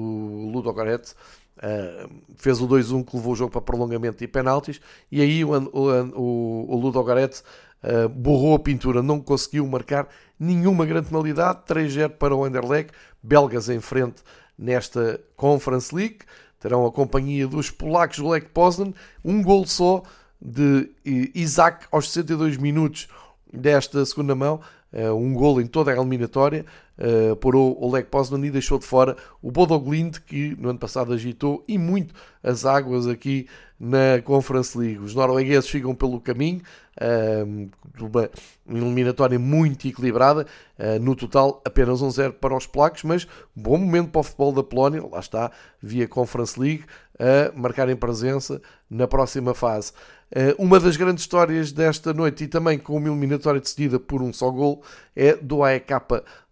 Ludogorets, 0.52 1.16
uh, 1.58 2.10
fez 2.36 2.60
o 2.60 2.68
2-1 2.68 3.06
que 3.06 3.16
levou 3.16 3.34
o 3.34 3.36
jogo 3.36 3.52
para 3.52 3.62
prolongamento 3.62 4.24
e 4.24 4.28
penaltis, 4.28 4.82
e 5.12 5.22
aí 5.22 5.46
o, 5.46 5.52
o, 5.52 6.76
o 6.76 6.90
uh, 6.90 8.10
borrou 8.10 8.56
a 8.56 8.60
pintura, 8.60 9.02
não 9.02 9.20
conseguiu 9.20 9.66
marcar 9.68 10.08
nenhuma 10.40 10.86
grande 10.86 11.10
penalidade, 11.10 11.60
3-0 11.68 12.10
para 12.10 12.36
o 12.36 12.44
Anderlecht, 12.44 12.92
belgas 13.22 13.70
em 13.70 13.80
frente 13.80 14.24
nesta 14.58 15.22
Conference 15.38 15.94
League, 15.96 16.20
terão 16.60 16.86
a 16.86 16.92
companhia 16.92 17.48
dos 17.48 17.72
polacos 17.72 18.18
do 18.18 18.30
Lech 18.30 18.48
Poznan, 18.48 18.94
um 19.24 19.42
gol 19.42 19.66
só 19.66 20.04
de 20.42 20.90
Isaac 21.36 21.86
aos 21.92 22.10
62 22.10 22.58
minutos 22.58 23.08
desta 23.52 24.06
segunda 24.06 24.36
mão, 24.36 24.62
uh, 24.94 25.14
um 25.14 25.34
gol 25.34 25.60
em 25.60 25.68
toda 25.68 25.92
a 25.92 25.96
eliminatória, 25.96 26.66
uh, 27.00 27.36
porou 27.38 27.78
o 27.82 27.92
Lech 27.92 28.08
Poznan 28.10 28.46
e 28.46 28.52
deixou 28.52 28.78
de 28.78 28.86
fora 28.86 29.16
o 29.42 29.52
Bodo 29.52 29.80
Glimt, 29.80 30.20
que 30.22 30.56
no 30.60 30.70
ano 30.70 30.80
passado 30.80 31.14
agitou 31.14 31.64
e 31.68 31.78
muito 31.78 32.14
as 32.44 32.66
águas 32.66 33.08
aqui 33.08 33.48
na 33.80 34.22
Conference 34.24 34.78
League. 34.78 35.00
Os 35.00 35.16
noruegueses 35.16 35.70
ficam 35.70 35.96
pelo 35.96 36.20
caminho, 36.20 36.62
uh, 37.02 37.70
uma 38.00 38.30
eliminatória 38.70 39.40
muito 39.40 39.88
equilibrada, 39.88 40.46
uh, 40.78 41.00
no 41.02 41.16
total 41.16 41.62
apenas 41.66 42.02
um 42.02 42.12
zero 42.12 42.34
para 42.34 42.56
os 42.56 42.68
polacos, 42.68 43.04
mas 43.04 43.28
bom 43.56 43.78
momento 43.78 44.12
para 44.12 44.22
o 44.22 44.24
futebol 44.24 44.52
da 44.52 44.64
Polónia, 44.64 45.04
lá 45.10 45.20
está, 45.20 45.52
via 45.82 46.08
Conference 46.08 46.60
League, 46.60 46.84
a 47.20 47.52
marcarem 47.60 47.96
presença 47.96 48.62
na 48.90 49.08
próxima 49.08 49.54
fase. 49.54 49.92
Uh, 50.32 50.64
uma 50.64 50.80
das 50.80 50.96
grandes 50.96 51.24
histórias 51.24 51.72
desta 51.72 52.14
noite 52.14 52.44
e 52.44 52.48
também 52.48 52.78
com 52.78 52.96
uma 52.96 53.08
eliminatória 53.08 53.60
decidida 53.60 54.00
por 54.00 54.22
um 54.22 54.32
só 54.32 54.50
gol 54.52 54.84
é 55.16 55.36
do 55.36 55.64
AEK 55.64 55.90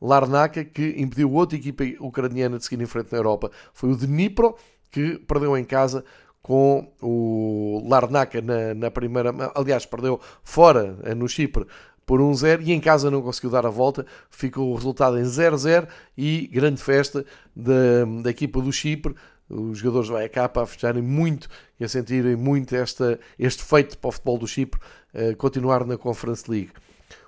Larnaca 0.01 0.65
que 0.65 0.95
impediu 0.97 1.31
outra 1.31 1.57
equipa 1.57 1.83
ucraniana 1.99 2.57
de 2.57 2.65
seguir 2.65 2.81
em 2.81 2.87
frente 2.87 3.11
na 3.11 3.19
Europa. 3.19 3.51
Foi 3.73 3.91
o 3.91 3.95
Dnipro 3.95 4.55
que 4.91 5.19
perdeu 5.19 5.55
em 5.55 5.63
casa 5.63 6.03
com 6.41 6.91
o 7.01 7.85
Larnaca 7.87 8.41
na, 8.41 8.73
na 8.73 8.89
primeira. 8.89 9.33
Aliás, 9.53 9.85
perdeu 9.85 10.19
fora 10.43 10.97
eh, 11.03 11.13
no 11.13 11.27
Chipre 11.27 11.67
por 12.05 12.21
1-0 12.21 12.61
e 12.63 12.71
em 12.71 12.79
casa 12.79 13.11
não 13.11 13.21
conseguiu 13.21 13.49
dar 13.49 13.65
a 13.65 13.69
volta. 13.69 14.05
Ficou 14.29 14.71
o 14.71 14.75
resultado 14.75 15.19
em 15.19 15.23
0-0 15.23 15.87
e 16.17 16.47
grande 16.47 16.81
festa 16.81 17.25
da, 17.53 18.05
da 18.23 18.29
equipa 18.29 18.61
do 18.61 18.71
Chipre. 18.71 19.13
Os 19.49 19.79
jogadores 19.79 20.09
do 20.09 20.17
AEK 20.17 20.37
a 20.39 20.65
fecharem 20.65 21.01
muito 21.01 21.47
e 21.79 21.85
a 21.85 21.89
sentirem 21.89 22.35
muito 22.35 22.75
esta, 22.75 23.19
este 23.39 23.63
feito 23.63 23.97
para 23.97 24.09
o 24.09 24.11
futebol 24.11 24.37
do 24.37 24.47
Chipre 24.47 24.79
uh, 25.13 25.35
continuar 25.37 25.85
na 25.85 25.97
Conference 25.97 26.49
League. 26.49 26.71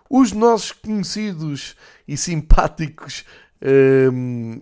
Os 0.09 0.31
nossos 0.31 0.71
conhecidos 0.71 1.75
e 2.07 2.17
simpáticos 2.17 3.23
uh, 3.61 4.11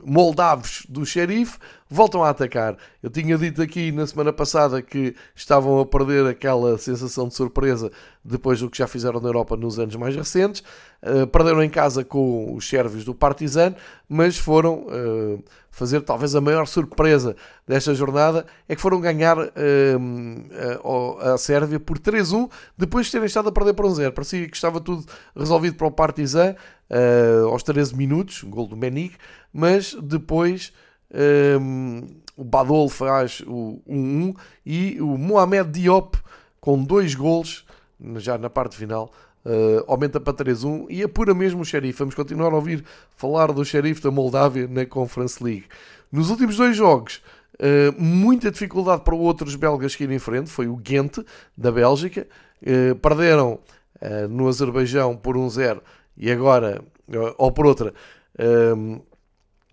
moldavos 0.06 0.86
do 0.88 1.06
Xerife 1.06 1.58
voltam 1.89 2.23
a 2.23 2.30
atacar. 2.30 2.78
Eu 3.02 3.10
tinha 3.10 3.38
dito 3.38 3.62
aqui 3.62 3.91
na 3.91 4.06
semana 4.06 4.34
passada 4.34 4.82
que 4.82 5.15
estavam 5.36 5.80
a 5.80 5.86
perder 5.86 6.26
aquela 6.28 6.78
sensação 6.78 7.28
de 7.28 7.36
surpresa 7.36 7.91
depois 8.23 8.60
do 8.60 8.69
que 8.69 8.78
já 8.78 8.88
fizeram 8.88 9.21
na 9.21 9.30
Europa 9.30 9.56
nos 9.56 9.80
anos 9.80 9.95
mais 9.95 10.15
recentes. 10.15 10.62
Uh, 11.02 11.26
perderam 11.28 11.63
em 11.63 11.69
casa 11.69 12.04
com 12.04 12.56
os 12.56 12.67
sérvios 12.67 13.06
do 13.06 13.13
Partizan, 13.15 13.76
mas 14.10 14.38
foram 14.38 14.88
uh, 14.88 15.43
fazer 15.69 16.02
talvez 16.02 16.36
a 16.36 16.41
maior 16.41 16.65
surpresa 16.65 17.36
desta 17.67 17.93
jornada 17.93 18.45
é 18.67 18.76
que 18.76 18.82
foram 18.82 19.00
ganhar 19.00 19.38
uh, 19.38 19.50
a, 21.21 21.34
a 21.34 21.38
Sérvia 21.38 21.80
por 21.80 22.00
3-1 22.00 22.50
depois 22.78 23.06
de 23.06 23.13
terem 23.13 23.28
estado 23.28 23.47
a 23.47 23.52
perder 23.52 23.73
por 23.73 23.86
1-0. 23.86 24.12
Parecia 24.12 24.47
que 24.47 24.56
estava 24.56 24.82
tudo 24.82 25.06
resolvido 25.36 25.76
para 25.76 25.88
o 25.88 25.91
Partizan 25.91 26.56
aos 27.52 27.63
13 27.63 27.95
minutos, 27.97 28.43
um 28.45 28.50
gol 28.50 28.65
do 28.65 28.78
Menig, 28.78 29.13
mas 29.54 29.93
depois 30.02 30.71
um, 31.13 32.08
o 32.36 32.43
Badol 32.43 32.89
faz 32.89 33.41
o 33.48 33.82
1-1 33.88 34.36
e 34.65 35.02
o 35.02 35.17
Mohamed 35.17 35.72
Diop 35.72 36.17
com 36.60 36.84
dois 36.84 37.15
gols 37.15 37.65
já 38.17 38.38
na 38.38 38.50
parte 38.50 38.76
final 38.76 39.12
uh, 39.48 39.84
aumenta 39.88 40.20
para 40.20 40.34
3-1 40.34 40.88
e 40.89 41.02
apura 41.02 41.34
mesmo 41.34 41.62
o 41.62 41.65
Sheriff. 41.65 41.98
Vamos 41.98 42.15
continuar 42.15 42.52
a 42.52 42.56
ouvir 42.56 42.84
falar 43.15 43.52
do 43.52 43.63
Sheriff 43.63 44.02
da 44.02 44.12
Moldávia 44.12 44.67
na 44.67 44.86
Conference 44.86 45.41
League. 45.43 45.65
Nos 46.12 46.30
últimos 46.30 46.58
dois 46.58 46.76
jogos, 46.76 47.22
uh, 47.56 48.02
muita 48.02 48.52
dificuldade 48.52 49.02
para 49.04 49.15
outros 49.15 49.56
belgas 49.56 49.96
que 49.96 50.04
irem 50.04 50.17
em 50.17 50.20
frente. 50.20 50.50
Foi 50.50 50.67
o 50.67 50.76
Ghent 50.76 51.20
da 51.56 51.72
Bélgica. 51.72 52.28
Uh, 52.62 52.96
perderam 52.96 53.60
no 54.30 54.48
Azerbaijão 54.48 55.17
por 55.17 55.36
1-0 55.36 55.82
e 56.15 56.30
agora, 56.30 56.84
ou 57.36 57.52
por 57.52 57.65
outra, 57.65 57.91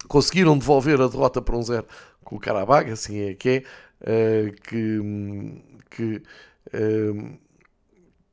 conseguiram 0.08 0.56
devolver 0.58 1.00
a 1.00 1.08
derrota 1.08 1.40
por 1.40 1.54
um 1.54 1.62
zero 1.62 1.86
com 2.24 2.36
o 2.36 2.40
Karabakh, 2.40 2.90
assim 2.90 3.20
é 3.20 3.34
que 3.34 3.64
é, 4.02 4.50
uh, 4.50 4.52
que, 4.62 5.62
que 5.90 6.22
uh, 6.74 7.38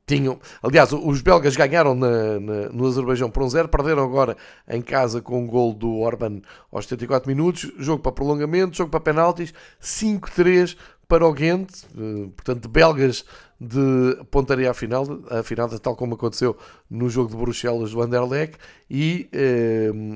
tinham. 0.06 0.40
Aliás, 0.62 0.92
os 0.92 1.20
belgas 1.20 1.54
ganharam 1.54 1.94
na, 1.94 2.40
na, 2.40 2.68
no 2.70 2.86
Azerbaijão 2.86 3.30
por 3.30 3.42
um 3.42 3.48
zero, 3.48 3.68
perderam 3.68 4.02
agora 4.02 4.36
em 4.68 4.82
casa 4.82 5.20
com 5.20 5.42
um 5.42 5.46
gol 5.46 5.72
do 5.72 5.98
Orban 5.98 6.40
aos 6.72 6.86
74 6.86 7.28
minutos, 7.28 7.70
jogo 7.78 8.02
para 8.02 8.12
prolongamento, 8.12 8.76
jogo 8.76 8.90
para 8.90 9.00
penaltis, 9.00 9.54
5-3 9.80 10.76
para 11.06 11.26
o 11.26 11.32
Ghent, 11.32 11.68
uh, 11.94 12.30
portanto, 12.30 12.68
belgas 12.68 13.24
de 13.60 14.18
pontaria 14.28 14.70
à 14.72 14.74
final, 14.74 15.06
a 15.30 15.40
final 15.44 15.68
tal 15.78 15.94
como 15.94 16.14
aconteceu 16.14 16.56
no 16.90 17.08
jogo 17.08 17.30
de 17.30 17.36
Bruxelas 17.36 17.92
do 17.92 18.02
Anderlecht, 18.02 18.58
e 18.90 19.30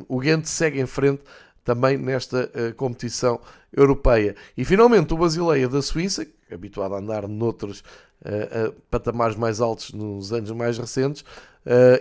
o 0.09 0.19
Ghent 0.19 0.47
segue 0.47 0.81
em 0.81 0.87
frente 0.87 1.23
também 1.67 1.99
nesta 1.99 2.49
uh, 2.55 2.75
competição 2.77 3.41
europeia. 3.77 4.37
E 4.57 4.65
finalmente 4.65 5.13
o 5.13 5.19
Basileia 5.19 5.69
da 5.69 5.83
Suíça, 5.83 6.25
habituado 6.51 6.95
a 6.95 6.99
andar 6.99 7.27
noutros 7.27 7.81
uh, 7.81 8.69
uh, 8.69 8.73
patamares 8.89 9.37
mais 9.37 9.61
altos 9.61 9.93
nos 9.93 10.33
anos 10.33 10.53
mais 10.53 10.79
recentes, 10.79 11.25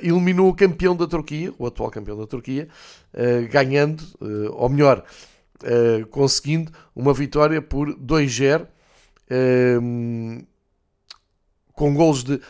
eliminou 0.03 0.47
o 0.47 0.55
campeão 0.55 0.95
da 0.95 1.07
Turquia, 1.07 1.51
o 1.57 1.65
atual 1.65 1.89
campeão 1.89 2.15
da 2.15 2.27
Turquia, 2.27 2.67
ganhando, 3.49 4.03
ou 4.51 4.69
melhor, 4.69 5.03
conseguindo 6.11 6.71
uma 6.95 7.11
vitória 7.15 7.59
por 7.59 7.87
2-0 7.95 8.67
com 11.75 11.93
gols 11.93 12.23
de 12.23 12.35
uh, 12.35 12.41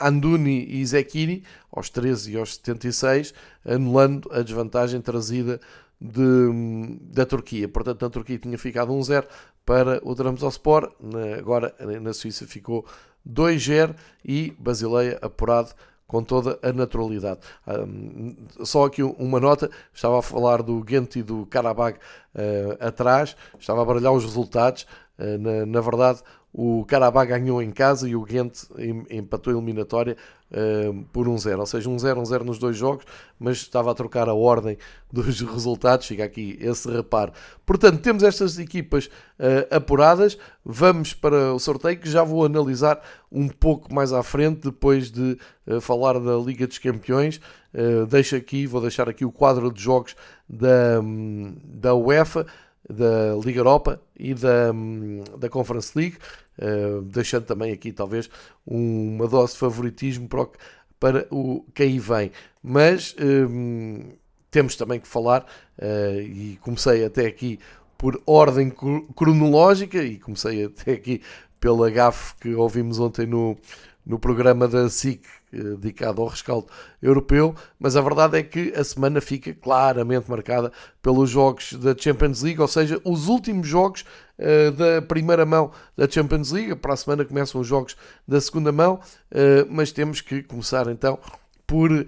Anduni 0.00 0.66
e 0.68 0.84
Zekiri 0.84 1.44
aos 1.70 1.90
13 1.90 2.32
e 2.32 2.36
aos 2.36 2.54
76, 2.54 3.34
anulando 3.64 4.30
a 4.32 4.42
desvantagem 4.42 5.00
trazida 5.00 5.60
de, 6.04 6.98
da 7.00 7.24
Turquia. 7.24 7.66
Portanto, 7.66 8.02
na 8.02 8.10
Turquia 8.10 8.38
tinha 8.38 8.58
ficado 8.58 8.92
1-0 8.92 9.24
para 9.64 9.98
o 10.06 10.14
Trabzonspor, 10.14 10.92
agora 11.38 11.74
na 12.02 12.12
Suíça 12.12 12.46
ficou 12.46 12.84
2-0 13.26 13.94
e 14.22 14.54
Basileia 14.58 15.18
apurado 15.22 15.70
com 16.06 16.22
toda 16.22 16.58
a 16.62 16.70
naturalidade. 16.70 17.40
Um, 17.66 18.36
só 18.62 18.84
aqui 18.84 19.02
uma 19.02 19.40
nota, 19.40 19.70
estava 19.92 20.18
a 20.18 20.22
falar 20.22 20.62
do 20.62 20.82
Ghent 20.84 21.16
e 21.16 21.22
do 21.22 21.46
Karabag 21.46 21.96
uh, 22.34 22.86
atrás, 22.86 23.34
estava 23.58 23.80
a 23.80 23.84
baralhar 23.86 24.12
os 24.12 24.22
resultados, 24.22 24.86
uh, 25.18 25.38
na, 25.38 25.64
na, 25.64 25.80
verdade 25.80 26.20
o 26.52 26.84
Karabag 26.84 27.30
ganhou 27.30 27.60
em 27.60 27.72
casa 27.72 28.08
e 28.08 28.14
o 28.14 28.22
Ghent 28.22 28.64
empatou 29.10 29.52
a 29.52 29.56
eliminatória 29.56 30.16
uh, 30.54 31.04
por 31.12 31.26
1-0, 31.26 31.58
ou 31.58 31.66
seja, 31.66 31.90
1-0, 31.90 32.22
1-0 32.22 32.42
nos 32.42 32.58
dois 32.58 32.76
jogos, 32.76 33.04
mas 33.38 33.58
estava 33.58 33.90
a 33.90 33.94
trocar 33.94 34.28
a 34.28 34.34
ordem 34.34 34.78
dos 35.12 35.40
resultados, 35.40 36.06
fica 36.06 36.24
aqui 36.24 36.56
esse 36.60 36.88
reparo. 36.88 37.32
Portanto, 37.66 38.00
temos 38.00 38.22
estas 38.22 38.58
equipas 38.58 39.06
uh, 39.06 39.74
apuradas, 39.74 40.38
vamos 40.64 41.12
para 41.12 41.52
o 41.52 41.58
sorteio 41.58 41.98
que 41.98 42.08
já 42.08 42.22
vou 42.22 42.44
analisar 42.44 43.00
um 43.30 43.48
pouco 43.48 43.92
mais 43.92 44.12
à 44.12 44.22
frente, 44.22 44.62
depois 44.62 45.10
de 45.10 45.36
uh, 45.66 45.80
falar 45.80 46.18
da 46.20 46.36
Liga 46.36 46.66
dos 46.66 46.78
Campeões. 46.78 47.40
Uh, 47.74 48.06
deixo 48.06 48.36
aqui, 48.36 48.66
vou 48.66 48.80
deixar 48.80 49.08
aqui 49.08 49.24
o 49.24 49.32
quadro 49.32 49.72
de 49.72 49.82
jogos 49.82 50.14
da, 50.48 51.00
um, 51.00 51.56
da 51.64 51.94
UEFA, 51.94 52.46
da 52.88 53.34
Liga 53.44 53.60
Europa 53.60 54.00
e 54.18 54.34
da, 54.34 54.72
um, 54.72 55.24
da 55.38 55.48
Conference 55.48 55.96
League. 55.96 56.16
Eh, 56.56 57.00
deixando 57.04 57.44
também 57.46 57.72
aqui 57.72 57.92
talvez 57.92 58.30
uma 58.64 59.26
dose 59.26 59.54
de 59.54 59.58
favoritismo 59.58 60.28
para 60.28 60.42
o, 60.42 60.52
para 61.00 61.26
o 61.30 61.64
que 61.74 61.82
aí 61.82 61.98
vem. 61.98 62.30
Mas 62.62 63.14
um, 63.20 64.12
temos 64.50 64.76
também 64.76 65.00
que 65.00 65.08
falar, 65.08 65.44
uh, 65.78 66.20
e 66.20 66.56
comecei 66.60 67.04
até 67.04 67.26
aqui 67.26 67.58
por 67.98 68.22
ordem 68.24 68.72
cronológica, 69.16 70.02
e 70.02 70.16
comecei 70.16 70.64
até 70.64 70.92
aqui 70.92 71.20
pela 71.58 71.90
gafe 71.90 72.34
que 72.40 72.54
ouvimos 72.54 73.00
ontem 73.00 73.26
no, 73.26 73.58
no 74.06 74.18
programa 74.18 74.68
da 74.68 74.88
SIC 74.88 75.22
eh, 75.52 75.56
dedicado 75.56 76.20
ao 76.20 76.28
rescaldo 76.28 76.66
europeu, 77.00 77.54
mas 77.78 77.96
a 77.96 78.00
verdade 78.00 78.38
é 78.38 78.42
que 78.42 78.72
a 78.76 78.84
semana 78.84 79.20
fica 79.20 79.54
claramente 79.54 80.30
marcada 80.30 80.70
pelos 81.02 81.30
jogos 81.30 81.72
da 81.74 81.96
Champions 81.96 82.42
League, 82.42 82.60
ou 82.60 82.68
seja, 82.68 83.00
os 83.04 83.28
últimos 83.28 83.66
jogos 83.66 84.04
uh, 84.38 84.72
da 84.72 85.00
primeira 85.02 85.46
mão 85.46 85.70
da 85.96 86.08
Champions 86.08 86.50
League. 86.50 86.74
Para 86.76 86.94
a 86.94 86.96
semana 86.96 87.24
começam 87.24 87.60
os 87.60 87.66
jogos 87.66 87.96
da 88.26 88.40
segunda 88.40 88.72
mão, 88.72 88.94
uh, 88.96 89.66
mas 89.70 89.92
temos 89.92 90.20
que 90.20 90.42
começar 90.42 90.86
então 90.88 91.18
por 91.66 91.90
uh, 91.90 92.06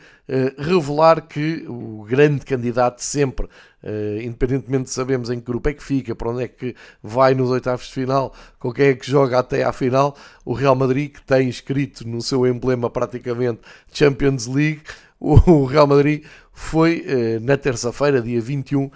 revelar 0.58 1.26
que 1.26 1.64
o 1.68 2.04
grande 2.04 2.44
candidato 2.44 3.00
sempre, 3.00 3.46
uh, 3.46 4.20
independentemente 4.20 4.84
de 4.84 4.90
sabermos 4.90 5.30
em 5.30 5.38
que 5.38 5.46
grupo 5.46 5.68
é 5.68 5.74
que 5.74 5.82
fica, 5.82 6.14
para 6.14 6.30
onde 6.30 6.44
é 6.44 6.48
que 6.48 6.74
vai 7.02 7.34
nos 7.34 7.50
oitavos 7.50 7.86
de 7.86 7.92
final, 7.92 8.34
com 8.58 8.72
quem 8.72 8.88
é 8.88 8.94
que 8.94 9.10
joga 9.10 9.38
até 9.38 9.64
à 9.64 9.72
final, 9.72 10.16
o 10.44 10.52
Real 10.52 10.74
Madrid, 10.74 11.12
que 11.12 11.22
tem 11.22 11.48
escrito 11.48 12.06
no 12.06 12.20
seu 12.20 12.46
emblema 12.46 12.90
praticamente 12.90 13.60
Champions 13.92 14.46
League, 14.46 14.82
o 15.18 15.64
Real 15.64 15.86
Madrid 15.86 16.24
foi 16.52 17.04
uh, 17.06 17.40
na 17.40 17.56
terça-feira, 17.56 18.20
dia 18.20 18.40
21, 18.40 18.90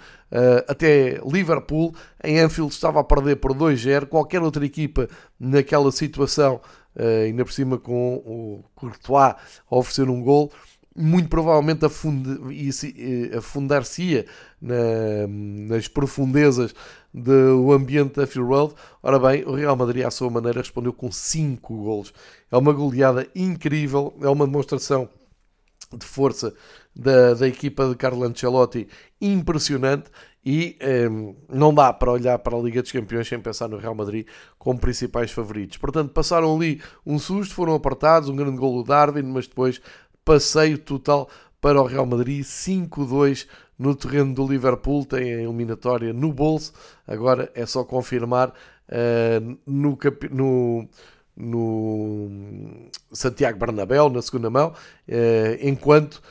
até 0.65 1.19
Liverpool, 1.29 1.93
em 2.23 2.39
Anfield 2.39 2.71
estava 2.71 3.01
a 3.01 3.03
perder 3.03 3.35
por 3.35 3.53
2-0, 3.53 4.05
qualquer 4.05 4.41
outra 4.41 4.65
equipa 4.65 5.09
naquela 5.37 5.91
situação 5.91 6.61
uh, 6.95 7.25
ainda 7.25 7.45
por 7.45 7.51
cima 7.51 7.77
com 7.77 8.15
o 8.15 8.63
Courtois 8.75 9.35
a 9.69 9.75
oferecer 9.75 10.09
um 10.09 10.21
gol, 10.21 10.51
muito 10.95 11.29
provavelmente 11.29 11.85
eh, 11.85 13.37
afundar-se-ia 13.37 14.25
na, 14.61 15.25
nas 15.27 15.87
profundezas 15.87 16.75
do 17.13 17.71
ambiente 17.71 18.15
da 18.15 18.23
Anfield 18.23 18.49
Road. 18.49 18.73
Ora 19.01 19.17
bem, 19.17 19.43
o 19.45 19.53
Real 19.53 19.75
Madrid, 19.75 20.05
à 20.05 20.11
sua 20.11 20.29
maneira, 20.29 20.59
respondeu 20.59 20.91
com 20.91 21.09
5 21.09 21.75
golos. 21.75 22.13
É 22.51 22.57
uma 22.57 22.73
goleada 22.73 23.25
incrível, 23.33 24.13
é 24.21 24.27
uma 24.27 24.45
demonstração 24.45 25.07
de 25.93 26.05
força 26.05 26.53
da, 26.95 27.33
da 27.33 27.47
equipa 27.47 27.87
de 27.87 27.95
Carlo 27.95 28.23
Ancelotti 28.23 28.87
impressionante. 29.19 30.09
E 30.43 30.75
um, 30.81 30.87
ehm, 30.87 31.35
não 31.47 31.71
dá 31.71 31.93
para 31.93 32.11
olhar 32.11 32.39
para 32.39 32.57
a 32.57 32.59
Liga 32.59 32.81
dos 32.81 32.91
Campeões 32.91 33.27
sem 33.27 33.39
pensar 33.39 33.67
no 33.67 33.77
Real 33.77 33.93
Madrid 33.93 34.25
como 34.57 34.79
principais 34.79 35.29
favoritos. 35.29 35.77
Portanto, 35.77 36.11
passaram 36.11 36.55
ali 36.55 36.81
um 37.05 37.19
susto, 37.19 37.53
foram 37.53 37.75
apartados, 37.75 38.27
um 38.27 38.35
grande 38.35 38.57
gol 38.57 38.81
do 38.81 38.87
Darwin, 38.87 39.21
mas 39.21 39.47
depois 39.47 39.79
passeio 40.25 40.79
total 40.79 41.29
para 41.61 41.79
o 41.79 41.85
Real 41.85 42.07
Madrid, 42.07 42.43
5-2 42.43 43.47
no 43.77 43.95
terreno 43.95 44.33
do 44.33 44.47
Liverpool, 44.47 45.05
tem 45.05 45.33
a 45.33 45.41
eliminatória 45.41 46.11
no 46.11 46.33
bolso, 46.33 46.73
agora 47.07 47.51
é 47.53 47.65
só 47.65 47.83
confirmar 47.83 48.49
uh, 48.49 49.57
no, 49.65 49.97
no, 50.31 50.89
no 51.35 52.89
Santiago 53.11 53.59
Bernabéu, 53.59 54.09
na 54.09 54.21
segunda 54.21 54.49
mão, 54.49 54.69
uh, 54.69 55.57
enquanto 55.61 56.21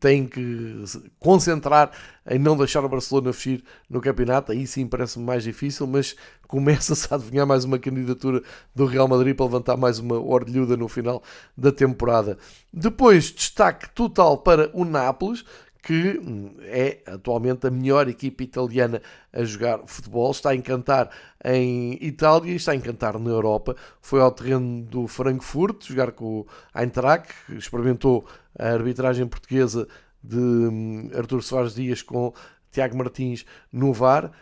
tem 0.00 0.26
que 0.26 0.84
concentrar 1.18 1.90
em 2.28 2.38
não 2.38 2.56
deixar 2.56 2.84
o 2.84 2.88
Barcelona 2.88 3.32
fugir 3.32 3.62
no 3.88 4.00
campeonato. 4.00 4.52
Aí 4.52 4.66
sim 4.66 4.86
parece-me 4.86 5.24
mais 5.24 5.42
difícil, 5.42 5.86
mas 5.86 6.16
começa-se 6.48 7.06
a 7.12 7.16
adivinhar 7.16 7.46
mais 7.46 7.64
uma 7.64 7.78
candidatura 7.78 8.42
do 8.74 8.86
Real 8.86 9.06
Madrid 9.06 9.36
para 9.36 9.46
levantar 9.46 9.76
mais 9.76 9.98
uma 9.98 10.18
orelhuda 10.18 10.76
no 10.76 10.88
final 10.88 11.22
da 11.56 11.70
temporada. 11.70 12.38
Depois, 12.72 13.30
destaque 13.30 13.90
total 13.90 14.38
para 14.38 14.70
o 14.72 14.84
Nápoles, 14.84 15.44
que 15.84 16.20
é 16.62 17.02
atualmente 17.06 17.66
a 17.66 17.70
melhor 17.70 18.08
equipa 18.08 18.42
italiana 18.42 19.02
a 19.32 19.44
jogar 19.44 19.80
futebol. 19.86 20.30
Está 20.30 20.50
a 20.50 20.54
encantar 20.54 21.10
em 21.44 21.98
Itália 22.02 22.52
e 22.52 22.56
está 22.56 22.72
a 22.72 22.74
encantar 22.74 23.18
na 23.18 23.30
Europa. 23.30 23.76
Foi 24.00 24.20
ao 24.20 24.32
terreno 24.32 24.82
do 24.82 25.06
Frankfurt 25.06 25.86
jogar 25.86 26.12
com 26.12 26.40
o 26.40 26.46
Eintracht, 26.74 27.28
experimentou 27.50 28.26
a 28.58 28.68
arbitragem 28.68 29.26
portuguesa 29.26 29.86
de 30.22 30.38
hum, 30.38 31.10
Artur 31.14 31.42
Soares 31.42 31.74
Dias 31.74 32.00
com 32.00 32.32
Tiago 32.70 32.96
Martins 32.96 33.44
no 33.70 33.92
VAR. 33.92 34.32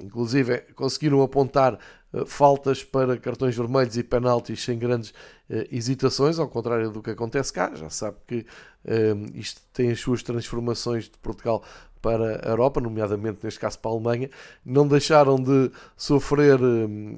Inclusive 0.00 0.58
conseguiram 0.74 1.22
apontar 1.22 1.78
uh, 2.12 2.26
faltas 2.26 2.84
para 2.84 3.16
cartões 3.16 3.56
vermelhos 3.56 3.96
e 3.96 4.02
penaltis 4.02 4.62
sem 4.62 4.78
grandes 4.78 5.10
uh, 5.10 5.64
hesitações, 5.70 6.38
ao 6.38 6.48
contrário 6.48 6.90
do 6.90 7.02
que 7.02 7.10
acontece 7.10 7.52
cá. 7.52 7.72
Já 7.74 7.88
sabe 7.88 8.18
que 8.26 8.46
uh, 8.84 9.30
isto 9.34 9.60
tem 9.72 9.90
as 9.90 10.00
suas 10.00 10.22
transformações 10.22 11.04
de 11.04 11.18
Portugal 11.18 11.62
para 12.02 12.46
a 12.46 12.50
Europa, 12.50 12.80
nomeadamente 12.80 13.38
neste 13.42 13.58
caso 13.58 13.78
para 13.78 13.90
a 13.90 13.94
Alemanha. 13.94 14.30
Não 14.64 14.86
deixaram 14.86 15.36
de 15.36 15.70
sofrer 15.96 16.60
hum, 16.60 17.16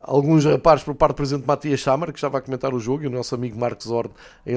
alguns 0.00 0.46
reparos 0.46 0.82
por 0.82 0.94
parte 0.94 1.12
do 1.12 1.16
presidente 1.16 1.46
Matias 1.46 1.82
Samar, 1.82 2.10
que 2.10 2.16
estava 2.18 2.38
a 2.38 2.40
comentar 2.40 2.72
o 2.72 2.80
jogo, 2.80 3.04
e 3.04 3.06
o 3.08 3.10
nosso 3.10 3.34
amigo 3.34 3.58
Marcos 3.58 3.90
Ord 3.90 4.10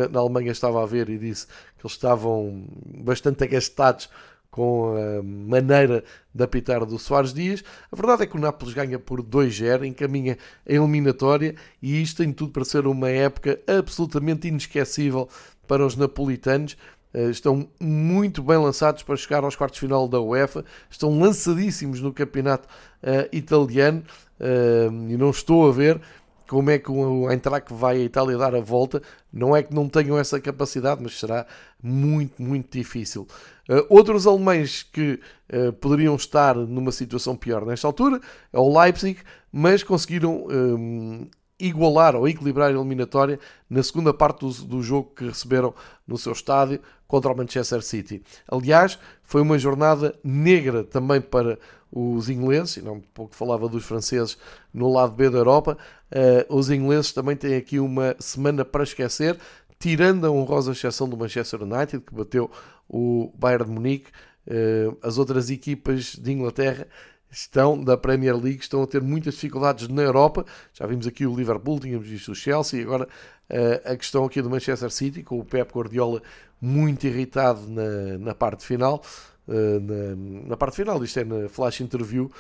na 0.10 0.22
Alemanha 0.22 0.50
estava 0.50 0.82
a 0.82 0.86
ver 0.86 1.10
e 1.10 1.18
disse 1.18 1.46
que 1.48 1.86
eles 1.86 1.92
estavam 1.92 2.64
bastante 3.04 3.44
agastados 3.44 4.10
com 4.54 4.94
a 4.96 5.24
maneira 5.24 6.04
de 6.32 6.44
apitar 6.44 6.86
do 6.86 7.00
Soares 7.00 7.34
Dias. 7.34 7.64
A 7.92 7.96
verdade 7.96 8.22
é 8.22 8.26
que 8.28 8.38
o 8.38 8.40
Nápoles 8.40 8.76
ganha 8.76 9.00
por 9.00 9.20
2-0, 9.24 9.84
encaminha 9.84 10.38
a 10.64 10.72
eliminatória 10.72 11.56
e 11.82 12.00
isto 12.00 12.18
tem 12.18 12.32
tudo 12.32 12.52
para 12.52 12.64
ser 12.64 12.86
uma 12.86 13.10
época 13.10 13.60
absolutamente 13.66 14.48
inesquecível 14.48 15.28
para 15.68 15.84
os 15.84 15.96
napolitanos. 15.96 16.78
Eh, 17.16 17.32
estão 17.32 17.68
muito 17.80 18.44
bem 18.44 18.58
lançados 18.58 19.02
para 19.02 19.16
chegar 19.16 19.44
aos 19.44 19.56
quartos 19.56 19.80
de 19.80 19.88
final 19.88 20.08
da 20.08 20.22
UEFA, 20.22 20.64
estão 20.88 21.18
lançadíssimos 21.18 22.00
no 22.00 22.14
campeonato 22.14 22.68
uh, 23.02 23.28
italiano 23.32 24.04
uh, 24.40 25.10
e 25.10 25.18
não 25.18 25.32
estou 25.32 25.68
a 25.68 25.72
ver 25.72 26.00
como 26.48 26.70
é 26.70 26.78
que 26.78 26.92
o 26.92 27.32
Eintracht 27.32 27.74
vai 27.74 27.98
à 27.98 28.04
Itália 28.04 28.38
dar 28.38 28.54
a 28.54 28.62
volta. 28.62 29.02
Não 29.32 29.56
é 29.56 29.64
que 29.64 29.74
não 29.74 29.90
tenham 29.90 30.18
essa 30.20 30.40
capacidade, 30.40 31.02
mas 31.02 31.20
será 31.20 31.48
muito, 31.82 32.40
muito 32.40 32.78
difícil. 32.78 33.28
Uh, 33.70 33.86
outros 33.90 34.28
alemães 34.28 34.84
que 34.84 35.20
uh, 35.54 35.72
poderiam 35.74 36.16
estar 36.16 36.56
numa 36.56 36.92
situação 36.92 37.36
pior 37.36 37.66
nesta 37.66 37.88
altura 37.88 38.20
é 38.52 38.60
o 38.60 38.80
Leipzig, 38.80 39.20
mas 39.52 39.84
conseguiram 39.84 40.46
um, 40.48 41.28
igualar 41.60 42.16
ou 42.16 42.28
equilibrar 42.28 42.70
a 42.70 42.74
eliminatória 42.74 43.40
na 43.70 43.82
segunda 43.82 44.14
parte 44.14 44.40
do, 44.42 44.52
do, 44.66 44.84
jogo 44.84 45.12
que 45.16 45.26
receberam 45.26 45.74
no 46.06 46.18
seu 46.18 46.34
estádio 46.34 46.82
contra 47.08 47.32
o 47.32 47.38
Manchester 47.38 47.82
City. 47.82 48.22
Aliás, 48.48 49.00
foi 49.24 49.42
uma 49.42 49.58
jornada 49.58 50.14
negra 50.24 50.84
também 50.84 51.22
para 51.22 51.58
os 51.96 52.28
ingleses, 52.28 52.78
e 52.78 52.82
não 52.82 53.00
pouco 53.14 53.36
falava 53.36 53.70
dos 53.70 53.86
franceses 53.86 54.36
no 54.74 54.92
lado 54.92 55.14
B 55.14 55.30
da 55.30 55.38
Europa, 55.38 55.78
uh, 56.12 56.56
os 56.56 56.72
ingleses 56.72 57.12
também 57.12 57.36
têm 57.36 57.56
aqui 57.56 57.80
uma 57.80 58.16
semana 58.20 58.66
para 58.66 58.84
esquecer, 58.84 59.38
tirando 59.84 60.26
a 60.26 60.32
honrosa 60.32 60.72
exceção 60.72 61.10
do 61.10 61.18
Manchester 61.18 61.62
United, 61.62 62.06
que 62.06 62.16
bateu 62.16 62.50
o 62.88 63.34
Bayern 63.38 63.66
de 63.66 63.72
Munique, 63.72 64.12
uh, 64.48 64.98
as 65.04 65.18
outras 65.18 65.50
equipas 65.50 66.16
de 66.16 66.32
Inglaterra 66.32 66.88
estão 67.30 67.84
da 67.84 67.98
Premier 67.98 68.38
League 68.38 68.62
estão 68.62 68.82
a 68.82 68.88
ter 68.88 69.02
muitas 69.02 69.34
dificuldades 69.34 69.90
na 69.90 70.02
Europa. 70.02 70.46
Já 70.74 70.88
vimos 70.88 71.06
aqui 71.06 71.26
o 71.26 71.36
Liverpool, 71.36 71.82
tínhamos 71.82 72.08
visto 72.08 72.32
o 72.32 72.36
Chelsea, 72.36 72.80
e 72.80 72.84
agora 72.84 73.10
uh, 73.50 73.92
a 73.92 73.98
questão 73.98 74.24
aqui 74.24 74.42
do 74.42 74.50
Manchester 74.50 74.90
City, 74.90 75.22
com 75.22 75.38
o 75.38 75.44
Pep 75.44 75.70
Guardiola 75.74 76.22
muito 76.62 77.06
irritado 77.06 77.68
na, 77.68 78.18
na 78.20 78.34
parte 78.34 78.66
final. 78.66 79.04
Uh, 79.46 79.82
na, 79.82 80.48
na, 80.48 80.56
parte 80.56 80.78
final, 80.78 81.04
isto 81.04 81.20
é 81.20 81.26
na 81.26 81.50
flash 81.50 81.82
interview, 81.82 82.32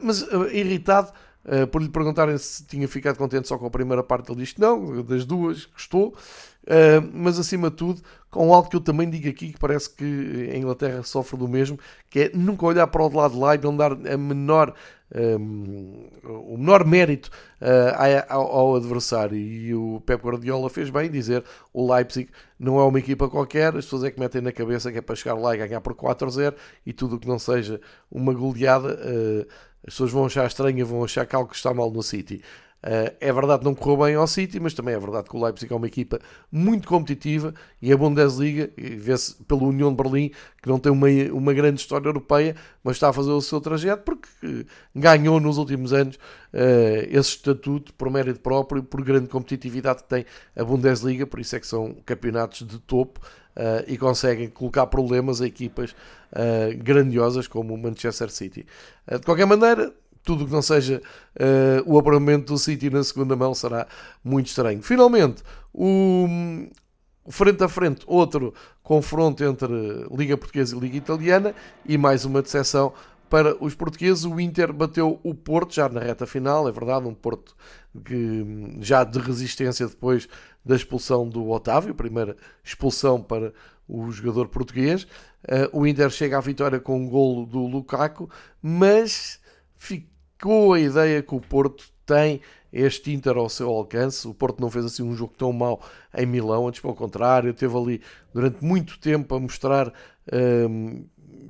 mas 0.00 0.22
irritado 0.52 1.12
por 1.72 1.82
lhe 1.82 1.88
perguntarem 1.88 2.38
se 2.38 2.64
tinha 2.64 2.86
ficado 2.86 3.16
contente 3.16 3.48
só 3.48 3.58
com 3.58 3.66
a 3.66 3.70
primeira 3.70 4.04
parte. 4.04 4.30
Ele 4.30 4.42
diz 4.42 4.52
que 4.52 4.60
não, 4.60 5.02
das 5.02 5.24
duas 5.24 5.64
gostou, 5.64 6.14
Uh, 6.64 7.02
mas 7.12 7.40
acima 7.40 7.70
de 7.70 7.76
tudo, 7.76 8.02
com 8.30 8.54
algo 8.54 8.68
que 8.68 8.76
eu 8.76 8.80
também 8.80 9.10
digo 9.10 9.28
aqui, 9.28 9.52
que 9.52 9.58
parece 9.58 9.90
que 9.90 10.50
a 10.52 10.56
Inglaterra 10.56 11.02
sofre 11.02 11.36
do 11.36 11.48
mesmo, 11.48 11.78
que 12.08 12.20
é 12.20 12.30
nunca 12.32 12.64
olhar 12.64 12.86
para 12.86 13.02
o 13.02 13.12
lado 13.12 13.34
de 13.34 13.40
lá 13.40 13.54
e 13.54 13.58
não 13.58 13.76
dar 13.76 13.92
a 13.92 14.16
menor, 14.16 14.72
um, 15.14 16.08
o 16.22 16.56
menor 16.56 16.84
mérito 16.86 17.30
uh, 17.60 18.24
ao, 18.28 18.42
ao, 18.42 18.76
adversário. 18.76 19.36
E 19.36 19.74
o 19.74 20.00
Pep 20.06 20.22
Guardiola 20.24 20.70
fez 20.70 20.88
bem 20.88 21.10
dizer 21.10 21.44
o 21.72 21.92
Leipzig 21.92 22.30
não 22.58 22.78
é 22.78 22.84
uma 22.84 22.98
equipa 22.98 23.28
qualquer, 23.28 23.76
as 23.76 23.84
pessoas 23.84 24.04
é 24.04 24.10
que 24.10 24.20
metem 24.20 24.40
na 24.40 24.52
cabeça 24.52 24.92
que 24.92 24.98
é 24.98 25.02
para 25.02 25.16
chegar 25.16 25.34
lá 25.34 25.54
e 25.54 25.58
ganhar 25.58 25.80
por 25.80 25.94
4-0 25.94 26.54
e 26.86 26.92
tudo 26.92 27.16
o 27.16 27.18
que 27.18 27.26
não 27.26 27.40
seja 27.40 27.80
uma 28.10 28.32
goleada, 28.32 28.94
uh, 28.94 29.46
as 29.84 29.94
pessoas 29.94 30.12
vão 30.12 30.26
achar 30.26 30.46
estranho, 30.46 30.86
vão 30.86 31.02
achar 31.02 31.26
que 31.26 31.34
algo 31.34 31.52
está 31.52 31.74
mal 31.74 31.90
no 31.90 32.04
City. 32.04 32.40
Uh, 32.84 33.14
é 33.20 33.32
verdade 33.32 33.60
que 33.60 33.64
não 33.64 33.76
correu 33.76 34.04
bem 34.04 34.16
ao 34.16 34.26
City, 34.26 34.58
mas 34.58 34.74
também 34.74 34.92
é 34.92 34.98
verdade 34.98 35.28
que 35.28 35.36
o 35.36 35.40
Leipzig 35.42 35.72
é 35.72 35.76
uma 35.76 35.86
equipa 35.86 36.18
muito 36.50 36.88
competitiva 36.88 37.54
e 37.80 37.92
a 37.92 37.96
Bundesliga, 37.96 38.70
vê-se 38.76 39.36
pelo 39.44 39.68
União 39.68 39.90
de 39.90 40.02
Berlim, 40.02 40.30
que 40.60 40.68
não 40.68 40.80
tem 40.80 40.90
uma, 40.90 41.06
uma 41.32 41.54
grande 41.54 41.80
história 41.80 42.08
europeia, 42.08 42.56
mas 42.82 42.96
está 42.96 43.08
a 43.10 43.12
fazer 43.12 43.30
o 43.30 43.40
seu 43.40 43.60
trajeto 43.60 44.02
porque 44.02 44.28
uh, 44.44 44.66
ganhou 44.96 45.38
nos 45.38 45.58
últimos 45.58 45.92
anos 45.92 46.16
uh, 46.16 47.06
esse 47.08 47.36
estatuto 47.36 47.94
por 47.94 48.10
mérito 48.10 48.40
próprio, 48.40 48.82
por 48.82 49.00
grande 49.04 49.28
competitividade 49.28 50.02
que 50.02 50.08
tem 50.08 50.26
a 50.56 50.64
Bundesliga, 50.64 51.24
por 51.24 51.38
isso 51.38 51.54
é 51.54 51.60
que 51.60 51.66
são 51.68 51.94
campeonatos 52.04 52.66
de 52.66 52.80
topo 52.80 53.20
e 53.86 53.98
conseguem 53.98 54.48
colocar 54.48 54.86
problemas 54.86 55.42
a 55.42 55.46
equipas 55.46 55.94
grandiosas 56.78 57.46
como 57.46 57.74
o 57.74 57.76
Manchester 57.76 58.30
City. 58.30 58.64
de 59.06 59.20
qualquer 59.26 59.44
maneira, 59.44 59.92
tudo 60.22 60.46
que 60.46 60.52
não 60.52 60.62
seja 60.62 61.02
uh, 61.36 61.92
o 61.92 61.98
apuramento 61.98 62.52
do 62.52 62.58
City 62.58 62.90
na 62.90 63.02
segunda 63.02 63.34
mão 63.34 63.54
será 63.54 63.86
muito 64.22 64.46
estranho. 64.46 64.82
Finalmente, 64.82 65.42
o, 65.72 66.26
frente 67.28 67.62
a 67.62 67.68
frente, 67.68 68.04
outro 68.06 68.54
confronto 68.82 69.42
entre 69.44 69.68
Liga 70.10 70.36
Portuguesa 70.36 70.76
e 70.76 70.80
Liga 70.80 70.96
Italiana 70.96 71.54
e 71.86 71.96
mais 71.96 72.24
uma 72.24 72.42
decepção 72.42 72.92
para 73.28 73.56
os 73.64 73.74
portugueses. 73.74 74.24
O 74.24 74.38
Inter 74.38 74.72
bateu 74.72 75.18
o 75.22 75.34
Porto 75.34 75.74
já 75.74 75.88
na 75.88 76.00
reta 76.00 76.26
final, 76.26 76.68
é 76.68 76.72
verdade, 76.72 77.06
um 77.06 77.14
Porto 77.14 77.56
que 78.04 78.76
já 78.80 79.04
de 79.04 79.18
resistência 79.18 79.86
depois 79.86 80.28
da 80.64 80.76
expulsão 80.76 81.28
do 81.28 81.50
Otávio, 81.50 81.94
primeira 81.94 82.36
expulsão 82.62 83.22
para 83.22 83.52
o 83.88 84.10
jogador 84.10 84.48
português. 84.48 85.04
Uh, 85.44 85.80
o 85.80 85.86
Inter 85.86 86.10
chega 86.10 86.38
à 86.38 86.40
vitória 86.40 86.78
com 86.78 87.00
um 87.00 87.08
golo 87.08 87.46
do 87.46 87.66
Lukaku, 87.66 88.30
mas 88.62 89.40
fica 89.76 90.11
com 90.42 90.72
a 90.72 90.80
ideia 90.80 91.22
que 91.22 91.34
o 91.36 91.40
Porto 91.40 91.84
tem 92.04 92.40
este 92.72 93.12
Inter 93.12 93.36
ao 93.36 93.48
seu 93.48 93.70
alcance. 93.70 94.26
O 94.26 94.34
Porto 94.34 94.60
não 94.60 94.68
fez 94.68 94.84
assim 94.84 95.04
um 95.04 95.14
jogo 95.14 95.32
tão 95.38 95.52
mau 95.52 95.80
em 96.12 96.26
Milão, 96.26 96.66
antes 96.66 96.80
pelo 96.80 96.96
contrário, 96.96 97.54
teve 97.54 97.76
ali 97.78 98.02
durante 98.34 98.62
muito 98.62 98.98
tempo 98.98 99.32
a 99.36 99.38
mostrar 99.38 99.92
hum, 100.68 101.04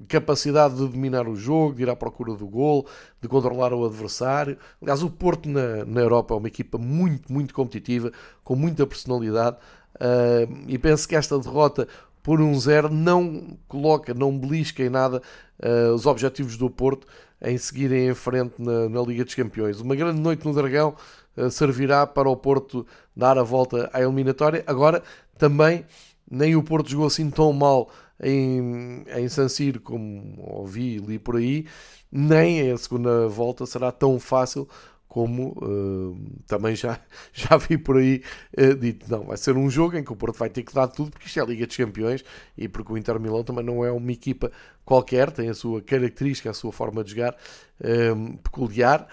capacidade 0.06 0.74
de 0.74 0.86
dominar 0.86 1.26
o 1.26 1.34
jogo, 1.34 1.74
de 1.74 1.84
ir 1.84 1.88
à 1.88 1.96
procura 1.96 2.34
do 2.34 2.46
gol, 2.46 2.86
de 3.18 3.28
controlar 3.28 3.72
o 3.72 3.82
adversário. 3.86 4.58
Aliás, 4.82 5.02
o 5.02 5.08
Porto 5.08 5.48
na, 5.48 5.86
na 5.86 6.02
Europa 6.02 6.34
é 6.34 6.36
uma 6.36 6.48
equipa 6.48 6.76
muito, 6.76 7.32
muito 7.32 7.54
competitiva, 7.54 8.12
com 8.44 8.54
muita 8.54 8.86
personalidade. 8.86 9.56
Uh, 9.94 10.64
e 10.68 10.78
penso 10.78 11.08
que 11.08 11.16
esta 11.16 11.38
derrota 11.38 11.88
por 12.22 12.40
um 12.40 12.58
zero 12.58 12.88
não 12.88 13.56
coloca, 13.66 14.12
não 14.12 14.38
belisca 14.38 14.82
em 14.82 14.90
nada 14.90 15.22
uh, 15.62 15.94
os 15.94 16.06
objetivos 16.06 16.56
do 16.56 16.68
Porto 16.70 17.06
em 17.42 17.58
seguirem 17.58 18.08
em 18.08 18.14
frente 18.14 18.54
na, 18.58 18.88
na, 18.88 19.02
Liga 19.02 19.24
dos 19.24 19.34
Campeões. 19.34 19.80
Uma 19.80 19.96
grande 19.96 20.20
noite 20.20 20.44
no 20.44 20.54
Dragão 20.54 20.94
uh, 21.36 21.50
servirá 21.50 22.06
para 22.06 22.28
o 22.28 22.36
Porto 22.36 22.86
dar 23.14 23.36
a 23.36 23.42
volta 23.42 23.90
à 23.92 24.00
eliminatória. 24.00 24.62
Agora, 24.66 25.02
também, 25.36 25.84
nem 26.30 26.54
o 26.54 26.62
Porto 26.62 26.88
jogou 26.88 27.06
assim 27.06 27.28
tão 27.30 27.52
mal 27.52 27.90
em, 28.22 29.04
em 29.16 29.28
San 29.28 29.48
Siro 29.48 29.80
como 29.80 30.34
ouvi 30.38 30.96
e 30.96 30.98
li 30.98 31.18
por 31.18 31.36
aí, 31.36 31.66
nem 32.10 32.70
a 32.70 32.78
segunda 32.78 33.26
volta 33.26 33.66
será 33.66 33.90
tão 33.90 34.20
fácil 34.20 34.68
como 35.12 35.48
uh, 35.62 36.18
também 36.46 36.74
já, 36.74 36.98
já 37.34 37.58
vi 37.58 37.76
por 37.76 37.98
aí 37.98 38.22
uh, 38.58 38.74
dito, 38.74 39.04
não, 39.10 39.24
vai 39.24 39.36
ser 39.36 39.54
um 39.58 39.68
jogo 39.68 39.98
em 39.98 40.02
que 40.02 40.10
o 40.10 40.16
Porto 40.16 40.38
vai 40.38 40.48
ter 40.48 40.62
que 40.62 40.72
dar 40.72 40.88
tudo, 40.88 41.10
porque 41.10 41.26
isto 41.26 41.38
é 41.38 41.42
a 41.42 41.44
Liga 41.44 41.66
dos 41.66 41.76
Campeões 41.76 42.24
e 42.56 42.66
porque 42.66 42.90
o 42.90 42.96
Inter 42.96 43.20
Milão 43.20 43.44
também 43.44 43.62
não 43.62 43.84
é 43.84 43.92
uma 43.92 44.10
equipa 44.10 44.50
qualquer, 44.86 45.30
tem 45.30 45.50
a 45.50 45.54
sua 45.54 45.82
característica, 45.82 46.48
a 46.48 46.54
sua 46.54 46.72
forma 46.72 47.04
de 47.04 47.10
jogar 47.10 47.34
uh, 47.34 48.38
peculiar 48.38 49.06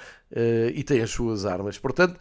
e 0.75 0.83
tem 0.83 1.01
as 1.01 1.09
suas 1.09 1.43
armas. 1.43 1.79
Portanto, 1.79 2.19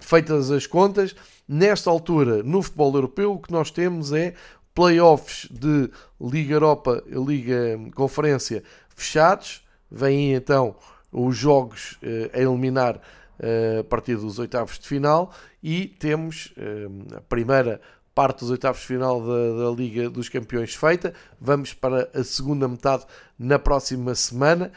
feitas 0.00 0.50
as 0.50 0.66
contas, 0.66 1.14
nesta 1.46 1.88
altura, 1.88 2.42
no 2.42 2.60
futebol 2.60 2.92
europeu, 2.92 3.34
o 3.34 3.38
que 3.38 3.52
nós 3.52 3.70
temos 3.70 4.12
é 4.12 4.34
playoffs 4.74 5.48
de 5.48 5.88
Liga 6.20 6.54
Europa 6.54 7.04
Liga 7.06 7.78
Conferência 7.94 8.64
fechados, 8.96 9.64
vêm 9.88 10.34
então 10.34 10.74
os 11.12 11.36
jogos 11.36 11.98
uh, 12.02 12.30
a 12.32 12.40
eliminar 12.40 12.96
uh, 12.96 13.80
a 13.80 13.84
partir 13.84 14.16
dos 14.16 14.38
oitavos 14.38 14.78
de 14.78 14.88
final 14.88 15.32
e 15.62 15.86
temos 15.86 16.54
uh, 16.56 17.16
a 17.16 17.20
primeira 17.20 17.80
parte 18.14 18.40
dos 18.40 18.50
oitavos 18.50 18.80
de 18.80 18.86
final 18.86 19.20
da, 19.20 19.64
da, 19.64 19.70
Liga 19.76 20.08
dos 20.08 20.28
Campeões 20.28 20.74
feita. 20.74 21.14
Vamos 21.40 21.74
para 21.74 22.10
a 22.14 22.24
segunda 22.24 22.66
metade 22.66 23.04
na 23.38 23.58
próxima 23.58 24.14
semana, 24.14 24.70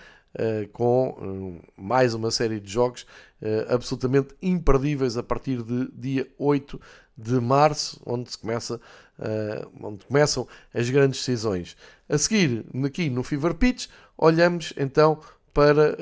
com 0.71 1.59
mais 1.77 2.13
uma 2.13 2.31
série 2.31 2.61
de 2.61 2.71
jogos 2.71 3.05
absolutamente 3.69 4.33
imperdíveis 4.41 5.17
a 5.17 5.23
partir 5.23 5.61
de 5.63 5.89
dia 5.93 6.27
8 6.37 6.79
de 7.17 7.33
março, 7.41 8.01
onde 8.05 8.31
se 8.31 8.37
começa. 8.37 8.79
onde 9.81 10.05
começam 10.05 10.47
as 10.73 10.89
grandes 10.89 11.19
decisões. 11.19 11.75
A 12.07 12.17
seguir, 12.17 12.65
aqui 12.85 13.09
no 13.09 13.21
Fever 13.21 13.53
Pitch, 13.53 13.87
olhamos 14.17 14.73
então 14.77 15.19
para 15.55 15.97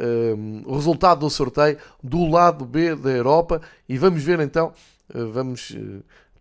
o 0.65 0.75
resultado 0.75 1.19
do 1.19 1.29
sorteio 1.29 1.77
do 2.03 2.25
lado 2.25 2.65
B 2.65 2.95
da 2.95 3.11
Europa 3.11 3.61
e 3.87 3.99
vamos 3.99 4.23
ver 4.23 4.39
então, 4.39 4.73
vamos 5.31 5.77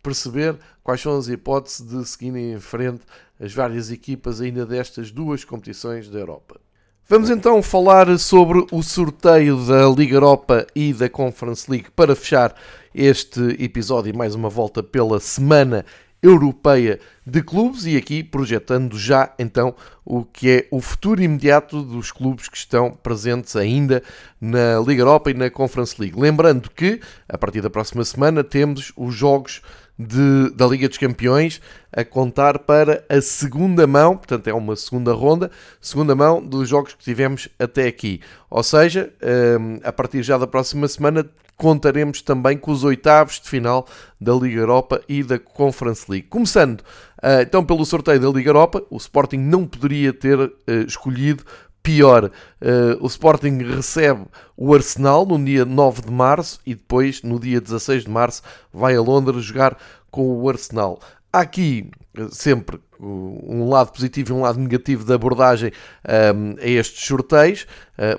perceber 0.01 0.57
quais 0.83 0.99
são 0.99 1.15
as 1.15 1.27
hipóteses 1.27 1.87
de 1.87 2.03
seguirem 2.05 2.53
em 2.53 2.59
frente 2.59 3.03
as 3.39 3.53
várias 3.53 3.91
equipas 3.91 4.41
ainda 4.41 4.65
destas 4.65 5.11
duas 5.11 5.45
competições 5.45 6.09
da 6.09 6.19
Europa. 6.19 6.59
Vamos 7.07 7.29
então 7.29 7.61
falar 7.61 8.17
sobre 8.17 8.65
o 8.71 8.81
sorteio 8.81 9.63
da 9.65 9.87
Liga 9.89 10.15
Europa 10.15 10.65
e 10.73 10.91
da 10.91 11.07
Conference 11.07 11.69
League 11.69 11.91
para 11.95 12.15
fechar 12.15 12.55
este 12.95 13.41
episódio 13.63 14.09
e 14.09 14.17
mais 14.17 14.33
uma 14.33 14.49
volta 14.49 14.81
pela 14.81 15.19
semana 15.19 15.85
Europeia 16.23 16.99
de 17.27 17.43
Clubes 17.43 17.85
e 17.85 17.97
aqui 17.97 18.23
projetando 18.23 18.97
já 18.97 19.33
então 19.37 19.75
o 20.05 20.23
que 20.23 20.49
é 20.49 20.67
o 20.71 20.79
futuro 20.79 21.21
imediato 21.21 21.81
dos 21.83 22.11
clubes 22.11 22.47
que 22.47 22.57
estão 22.57 22.91
presentes 22.91 23.55
ainda 23.57 24.01
na 24.39 24.79
Liga 24.79 25.01
Europa 25.01 25.29
e 25.29 25.33
na 25.33 25.49
Conference 25.49 25.95
League. 25.99 26.19
Lembrando 26.19 26.69
que 26.69 27.01
a 27.27 27.37
partir 27.37 27.59
da 27.59 27.69
próxima 27.69 28.05
semana 28.05 28.43
temos 28.43 28.93
os 28.95 29.13
jogos 29.13 29.61
de, 29.97 30.49
da 30.55 30.65
Liga 30.65 30.87
dos 30.87 30.97
Campeões 30.97 31.61
a 31.91 32.03
contar 32.03 32.59
para 32.59 33.03
a 33.07 33.21
segunda 33.21 33.85
mão, 33.85 34.17
portanto 34.17 34.47
é 34.47 34.53
uma 34.53 34.75
segunda 34.75 35.13
ronda, 35.13 35.51
segunda 35.79 36.15
mão 36.15 36.41
dos 36.41 36.67
jogos 36.67 36.93
que 36.93 37.03
tivemos 37.03 37.47
até 37.59 37.87
aqui. 37.87 38.21
Ou 38.49 38.63
seja, 38.63 39.13
hum, 39.59 39.79
a 39.83 39.91
partir 39.91 40.23
já 40.23 40.37
da 40.37 40.47
próxima 40.47 40.87
semana 40.87 41.25
contaremos 41.57 42.21
também 42.21 42.57
com 42.57 42.71
os 42.71 42.83
oitavos 42.83 43.39
de 43.39 43.49
final 43.49 43.87
da 44.19 44.33
Liga 44.33 44.59
Europa 44.59 45.01
e 45.07 45.23
da 45.23 45.37
Conference 45.39 46.05
League. 46.09 46.27
Começando 46.27 46.83
ah, 47.21 47.41
então 47.41 47.63
pelo 47.63 47.85
sorteio 47.85 48.19
da 48.19 48.29
Liga 48.29 48.49
Europa, 48.49 48.83
o 48.89 48.97
Sporting 48.97 49.37
não 49.37 49.65
poderia 49.65 50.11
ter 50.11 50.37
ah, 50.37 50.71
escolhido 50.85 51.45
pior. 51.81 52.25
Uh, 52.61 52.97
o 53.01 53.07
Sporting 53.07 53.57
recebe 53.57 54.25
o 54.55 54.73
Arsenal 54.73 55.25
no 55.25 55.43
dia 55.43 55.65
9 55.65 56.03
de 56.03 56.11
março 56.11 56.61
e 56.65 56.73
depois, 56.73 57.21
no 57.21 57.37
dia 57.37 57.59
16 57.59 58.05
de 58.05 58.09
março, 58.09 58.41
vai 58.71 58.95
a 58.95 59.01
Londres 59.01 59.43
jogar 59.43 59.77
com 60.09 60.33
o 60.33 60.49
Arsenal. 60.49 60.99
Há 61.31 61.41
aqui 61.41 61.91
sempre 62.31 62.79
um 62.99 63.67
lado 63.67 63.91
positivo 63.91 64.31
e 64.31 64.33
um 64.33 64.41
lado 64.41 64.59
negativo 64.59 65.03
da 65.03 65.15
abordagem 65.15 65.73
a 66.05 66.65
estes 66.65 67.05
sorteios. 67.05 67.67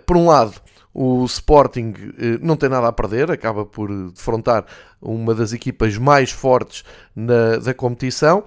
Por 0.05 0.17
um 0.17 0.27
lado, 0.27 0.53
o 0.95 1.25
Sporting 1.25 1.89
uh, 1.91 2.39
não 2.41 2.57
tem 2.57 2.69
nada 2.69 2.87
a 2.87 2.93
perder, 2.93 3.31
acaba 3.31 3.67
por 3.67 3.91
defrontar 4.13 4.65
uma 5.03 5.35
das 5.35 5.53
equipas 5.53 5.99
mais 5.99 6.31
fortes 6.31 6.85
na, 7.15 7.57
da 7.57 7.75
competição. 7.75 8.45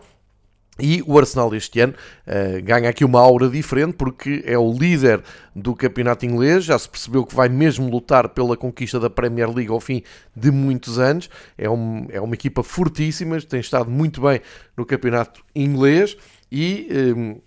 E 0.79 1.03
o 1.07 1.17
Arsenal 1.17 1.53
este 1.55 1.79
ano 1.79 1.93
uh, 2.27 2.63
ganha 2.63 2.89
aqui 2.89 3.03
uma 3.03 3.19
aura 3.19 3.49
diferente 3.49 3.95
porque 3.95 4.43
é 4.45 4.57
o 4.57 4.71
líder 4.71 5.23
do 5.55 5.75
campeonato 5.75 6.25
inglês, 6.25 6.63
já 6.63 6.77
se 6.77 6.87
percebeu 6.87 7.25
que 7.25 7.35
vai 7.35 7.49
mesmo 7.49 7.89
lutar 7.89 8.29
pela 8.29 8.55
conquista 8.55 8.99
da 8.99 9.09
Premier 9.09 9.49
League 9.49 9.71
ao 9.71 9.79
fim 9.79 10.03
de 10.35 10.51
muitos 10.51 10.99
anos. 10.99 11.29
É, 11.57 11.69
um, 11.69 12.05
é 12.09 12.21
uma 12.21 12.35
equipa 12.35 12.61
fortíssima, 12.63 13.41
tem 13.41 13.59
estado 13.59 13.89
muito 13.89 14.21
bem 14.21 14.39
no 14.77 14.85
campeonato 14.85 15.43
inglês 15.53 16.15
e. 16.51 16.87
Ehm, 16.89 17.46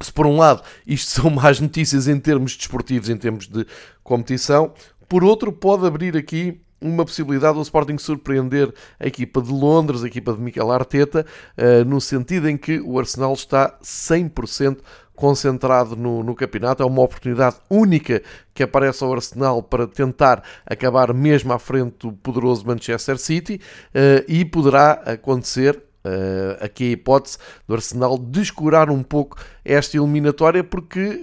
se 0.00 0.12
por 0.12 0.26
um 0.26 0.36
lado 0.36 0.62
isto 0.86 1.10
são 1.10 1.30
más 1.30 1.60
notícias 1.60 2.08
em 2.08 2.18
termos 2.18 2.56
desportivos, 2.56 3.08
em 3.08 3.16
termos 3.16 3.48
de 3.48 3.66
competição, 4.02 4.72
por 5.08 5.24
outro 5.24 5.52
pode 5.52 5.86
abrir 5.86 6.16
aqui 6.16 6.60
uma 6.80 7.04
possibilidade 7.04 7.54
do 7.54 7.62
Sporting 7.62 7.98
surpreender 7.98 8.72
a 9.00 9.06
equipa 9.06 9.40
de 9.40 9.50
Londres, 9.50 10.04
a 10.04 10.06
equipa 10.06 10.32
de 10.32 10.40
Mikel 10.40 10.70
Arteta, 10.70 11.24
uh, 11.56 11.84
no 11.84 12.00
sentido 12.00 12.48
em 12.48 12.56
que 12.56 12.80
o 12.80 12.98
Arsenal 12.98 13.32
está 13.32 13.78
100% 13.82 14.78
concentrado 15.14 15.96
no, 15.96 16.22
no, 16.22 16.34
campeonato. 16.34 16.82
É 16.82 16.86
uma 16.86 17.02
oportunidade 17.02 17.56
única 17.70 18.22
que 18.52 18.62
aparece 18.62 19.02
ao 19.02 19.14
Arsenal 19.14 19.62
para 19.62 19.86
tentar 19.86 20.42
acabar 20.66 21.12
mesmo 21.14 21.52
à 21.52 21.58
frente 21.58 22.06
do 22.06 22.12
poderoso 22.12 22.66
Manchester 22.66 23.18
City 23.18 23.60
uh, 23.88 24.24
e 24.28 24.44
poderá 24.44 24.92
acontecer. 24.92 25.82
Uh, 26.06 26.64
aqui 26.64 26.84
a 26.84 26.90
hipótese 26.90 27.36
do 27.66 27.74
Arsenal 27.74 28.16
descurar 28.16 28.90
um 28.90 29.02
pouco 29.02 29.38
esta 29.66 29.96
eliminatória 29.96 30.62
porque 30.62 31.20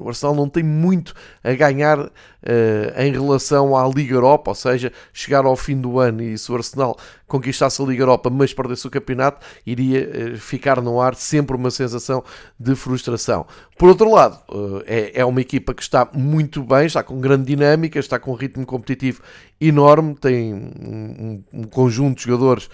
o 0.00 0.08
Arsenal 0.08 0.34
não 0.34 0.48
tem 0.48 0.62
muito 0.62 1.14
a 1.42 1.52
ganhar 1.54 2.10
uh, 2.46 3.00
em 3.00 3.12
relação 3.12 3.76
à 3.76 3.86
Liga 3.88 4.14
Europa, 4.14 4.50
ou 4.50 4.54
seja, 4.54 4.92
chegar 5.12 5.44
ao 5.44 5.56
fim 5.56 5.80
do 5.80 5.98
ano 5.98 6.22
e 6.22 6.38
se 6.38 6.50
o 6.50 6.54
Arsenal 6.54 6.96
conquistasse 7.26 7.82
a 7.82 7.84
Liga 7.84 8.02
Europa, 8.02 8.30
mas 8.30 8.54
perdesse 8.54 8.86
o 8.86 8.90
campeonato, 8.90 9.44
iria 9.66 10.34
uh, 10.34 10.36
ficar 10.38 10.80
no 10.80 11.00
ar 11.00 11.14
sempre 11.14 11.56
uma 11.56 11.70
sensação 11.70 12.22
de 12.58 12.74
frustração. 12.74 13.46
Por 13.76 13.88
outro 13.88 14.10
lado, 14.10 14.38
uh, 14.48 14.82
é, 14.86 15.20
é 15.20 15.24
uma 15.24 15.40
equipa 15.40 15.74
que 15.74 15.82
está 15.82 16.08
muito 16.12 16.62
bem, 16.62 16.86
está 16.86 17.02
com 17.02 17.20
grande 17.20 17.44
dinâmica, 17.46 17.98
está 17.98 18.18
com 18.18 18.30
um 18.32 18.36
ritmo 18.36 18.64
competitivo 18.64 19.22
enorme, 19.60 20.14
tem 20.14 20.54
um, 20.54 21.42
um 21.52 21.64
conjunto 21.64 22.18
de 22.18 22.24
jogadores 22.24 22.68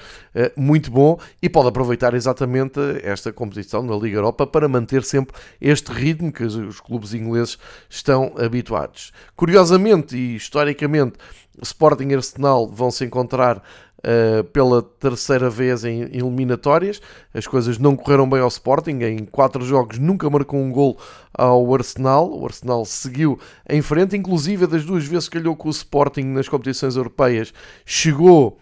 muito 0.56 0.90
bom 0.90 1.16
e 1.40 1.48
pode 1.48 1.68
aproveitar 1.68 2.12
exatamente 2.12 2.80
esta 3.04 3.32
competição 3.32 3.84
na 3.84 3.94
Liga 3.94 4.16
Europa 4.16 4.46
para 4.48 4.66
manter 4.66 4.81
sempre 5.02 5.36
este 5.60 5.92
ritmo 5.92 6.32
que 6.32 6.44
os 6.44 6.80
clubes 6.80 7.14
ingleses 7.14 7.58
estão 7.88 8.34
habituados. 8.38 9.12
Curiosamente 9.36 10.16
e 10.16 10.36
historicamente, 10.36 11.18
Sporting 11.60 12.08
e 12.08 12.14
Arsenal 12.14 12.68
vão 12.68 12.90
se 12.90 13.04
encontrar 13.04 13.62
uh, 14.02 14.44
pela 14.44 14.82
terceira 14.82 15.48
vez 15.48 15.84
em 15.84 16.02
eliminatórias. 16.02 17.00
As 17.32 17.46
coisas 17.46 17.78
não 17.78 17.96
correram 17.96 18.28
bem 18.28 18.40
ao 18.40 18.48
Sporting. 18.48 19.00
Em 19.02 19.24
quatro 19.24 19.64
jogos 19.64 19.98
nunca 19.98 20.28
marcou 20.28 20.60
um 20.60 20.70
gol 20.70 20.98
ao 21.32 21.74
Arsenal. 21.74 22.30
O 22.32 22.44
Arsenal 22.44 22.84
seguiu 22.84 23.38
em 23.68 23.82
frente, 23.82 24.16
inclusive 24.16 24.66
das 24.66 24.84
duas 24.84 25.04
vezes 25.04 25.28
que 25.28 25.38
calhou 25.38 25.56
com 25.56 25.68
o 25.68 25.72
Sporting 25.72 26.24
nas 26.24 26.48
competições 26.48 26.96
europeias, 26.96 27.52
chegou 27.84 28.58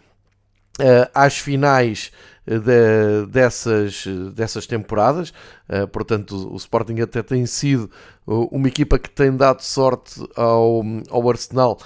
uh, 0.80 1.10
às 1.14 1.38
finais 1.38 2.10
de, 2.46 3.26
dessas, 3.26 4.04
dessas 4.34 4.66
temporadas. 4.66 5.30
Uh, 5.68 5.86
portanto, 5.88 6.52
o 6.52 6.56
Sporting 6.56 7.00
até 7.00 7.22
tem 7.22 7.46
sido 7.46 7.90
uma 8.26 8.68
equipa 8.68 8.98
que 8.98 9.10
tem 9.10 9.36
dado 9.36 9.60
sorte 9.62 10.20
ao, 10.36 10.82
ao 11.10 11.28
Arsenal 11.28 11.78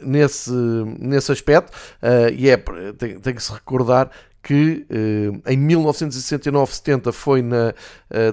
nesse, 0.00 0.50
nesse 0.98 1.30
aspecto. 1.30 1.70
E 2.34 2.48
é, 2.48 2.56
tem, 2.96 3.20
tem 3.20 3.34
que 3.34 3.42
se 3.42 3.52
recordar 3.52 4.10
que 4.42 4.86
em 5.46 5.58
1969-70 5.58 7.12
foi 7.12 7.42
na 7.42 7.74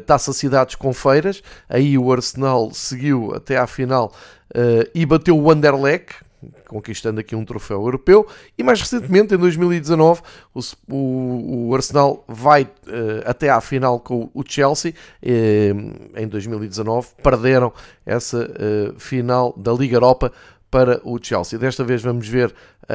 Taça 0.05 0.31
Cidades 0.31 0.75
com 0.75 0.93
Feiras, 0.93 1.43
aí 1.67 1.97
o 1.97 2.09
Arsenal 2.11 2.71
seguiu 2.71 3.33
até 3.35 3.57
à 3.57 3.67
final 3.67 4.13
e 4.93 5.05
bateu 5.05 5.37
o 5.37 5.51
Anderlecht, 5.51 6.15
conquistando 6.67 7.19
aqui 7.19 7.35
um 7.35 7.45
troféu 7.45 7.81
europeu. 7.81 8.27
E 8.57 8.63
mais 8.63 8.79
recentemente, 8.79 9.33
em 9.33 9.37
2019, 9.37 10.21
o, 10.53 10.59
o, 10.87 11.67
o 11.69 11.75
Arsenal 11.75 12.23
vai 12.27 12.63
uh, 12.63 12.69
até 13.25 13.49
à 13.49 13.59
final 13.61 13.99
com 13.99 14.29
o 14.33 14.43
Chelsea. 14.45 14.93
Uh, 15.23 16.19
em 16.19 16.27
2019, 16.27 17.09
perderam 17.21 17.73
essa 18.05 18.37
uh, 18.45 18.99
final 18.99 19.53
da 19.57 19.71
Liga 19.73 19.95
Europa 19.95 20.31
para 20.69 21.01
o 21.03 21.17
Chelsea. 21.21 21.57
Desta 21.57 21.83
vez 21.83 22.01
vamos 22.01 22.27
ver 22.27 22.53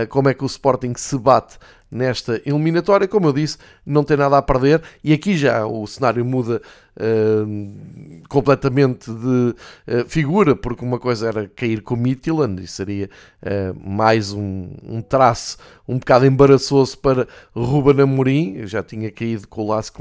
como 0.08 0.28
é 0.28 0.34
que 0.34 0.42
o 0.42 0.46
Sporting 0.46 0.94
se 0.96 1.16
bate 1.16 1.56
nesta 1.94 2.42
eliminatória. 2.44 3.06
Como 3.06 3.28
eu 3.28 3.32
disse, 3.32 3.56
não 3.86 4.02
tem 4.02 4.16
nada 4.16 4.36
a 4.36 4.42
perder 4.42 4.82
e 5.02 5.12
aqui 5.12 5.36
já 5.36 5.64
o 5.64 5.86
cenário 5.86 6.24
muda 6.24 6.60
uh, 6.96 8.22
completamente 8.28 9.10
de 9.10 9.54
uh, 9.54 10.08
figura, 10.08 10.56
porque 10.56 10.84
uma 10.84 10.98
coisa 10.98 11.28
era 11.28 11.48
cair 11.48 11.80
com 11.82 11.94
o 11.94 11.96
Midtjylland 11.96 12.62
e 12.62 12.66
seria 12.66 13.08
uh, 13.42 13.88
mais 13.88 14.32
um, 14.32 14.70
um, 14.82 15.00
traço 15.00 15.56
um 15.86 15.98
bocado 15.98 16.26
embaraçoso 16.26 16.98
para 16.98 17.28
Ruben 17.54 18.02
Amorim, 18.02 18.56
eu 18.56 18.66
já 18.66 18.82
tinha 18.82 19.10
caído 19.10 19.46
com 19.46 19.62
o 19.62 19.68
Las 19.68 19.92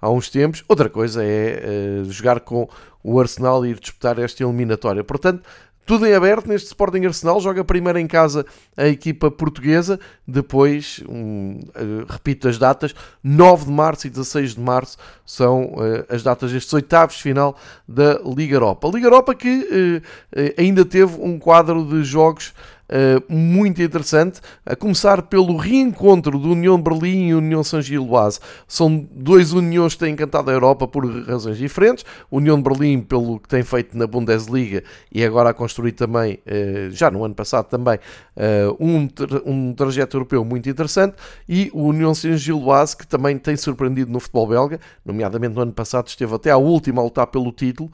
há 0.00 0.10
uns 0.10 0.28
tempos. 0.28 0.64
Outra 0.66 0.88
coisa 0.88 1.22
é 1.22 2.02
jogar 2.08 2.40
com 2.40 2.68
o 3.02 3.20
Arsenal 3.20 3.64
e 3.64 3.70
ir 3.70 3.78
disputar 3.78 4.18
esta 4.18 4.42
eliminatória. 4.42 5.04
Portanto, 5.04 5.42
tudo 5.90 6.06
em 6.06 6.14
aberto 6.14 6.46
neste 6.46 6.68
Sporting 6.68 7.04
Arsenal. 7.04 7.40
Joga 7.40 7.64
primeiro 7.64 7.98
em 7.98 8.06
casa 8.06 8.46
a 8.76 8.86
equipa 8.86 9.28
portuguesa, 9.28 9.98
depois, 10.24 11.02
um, 11.08 11.58
uh, 11.74 12.06
repito 12.08 12.46
as 12.46 12.58
datas, 12.58 12.94
9 13.24 13.64
de 13.64 13.72
março 13.72 14.06
e 14.06 14.10
16 14.10 14.54
de 14.54 14.60
março 14.60 14.96
são 15.26 15.64
uh, 15.64 16.06
as 16.08 16.22
datas 16.22 16.52
destes 16.52 16.72
oitavos 16.72 17.16
de 17.16 17.22
final 17.24 17.56
da 17.88 18.20
Liga 18.24 18.54
Europa. 18.54 18.88
Liga 18.94 19.06
Europa 19.08 19.34
que 19.34 19.48
uh, 19.48 20.40
ainda 20.56 20.84
teve 20.84 21.20
um 21.20 21.40
quadro 21.40 21.84
de 21.84 22.04
jogos 22.04 22.54
uh, 22.90 23.32
muito 23.32 23.80
interessante, 23.80 24.40
a 24.66 24.74
começar 24.74 25.22
pelo 25.22 25.56
reencontro 25.56 26.38
do 26.38 26.52
União 26.52 26.80
Berlim 26.80 27.28
e 27.28 27.34
União 27.34 27.62
São 27.62 27.80
Giloase. 27.80 28.40
São 28.66 29.08
dois 29.12 29.52
uniões 29.52 29.94
que 29.94 30.00
têm 30.00 30.12
encantado 30.12 30.50
a 30.50 30.52
Europa 30.52 30.86
por 30.86 31.06
razões 31.24 31.56
diferentes. 31.56 32.04
União 32.30 32.60
Berlim 32.60 33.00
pelo 33.00 33.38
que 33.38 33.48
tem 33.48 33.62
feito 33.62 33.96
na 33.96 34.06
Bundesliga 34.06 34.82
e 35.12 35.24
agora 35.24 35.50
a 35.50 35.54
construir 35.54 35.92
também, 35.92 36.34
uh, 36.46 36.90
já 36.90 37.10
no 37.10 37.24
ano 37.24 37.34
passado 37.34 37.66
também, 37.66 37.98
uh, 38.36 38.76
um, 38.84 39.06
tra 39.06 39.40
um 39.46 39.72
trajeto 39.72 40.16
europeu 40.16 40.44
muito 40.44 40.68
interessante 40.68 41.14
e 41.48 41.70
o 41.72 41.84
União 41.84 42.14
São 42.14 42.36
Giloase 42.36 42.96
que 42.96 43.06
também 43.06 43.38
tem 43.38 43.56
surpreendido 43.56 44.10
no 44.10 44.20
futebol 44.20 44.48
belga, 44.48 44.80
nomeadamente 45.04 45.54
no 45.54 45.62
ano 45.62 45.72
passado 45.72 46.08
esteve 46.08 46.34
até 46.34 46.50
à 46.50 46.56
última 46.56 47.00
a 47.00 47.04
lutar 47.04 47.26
pelo 47.28 47.52
título 47.52 47.90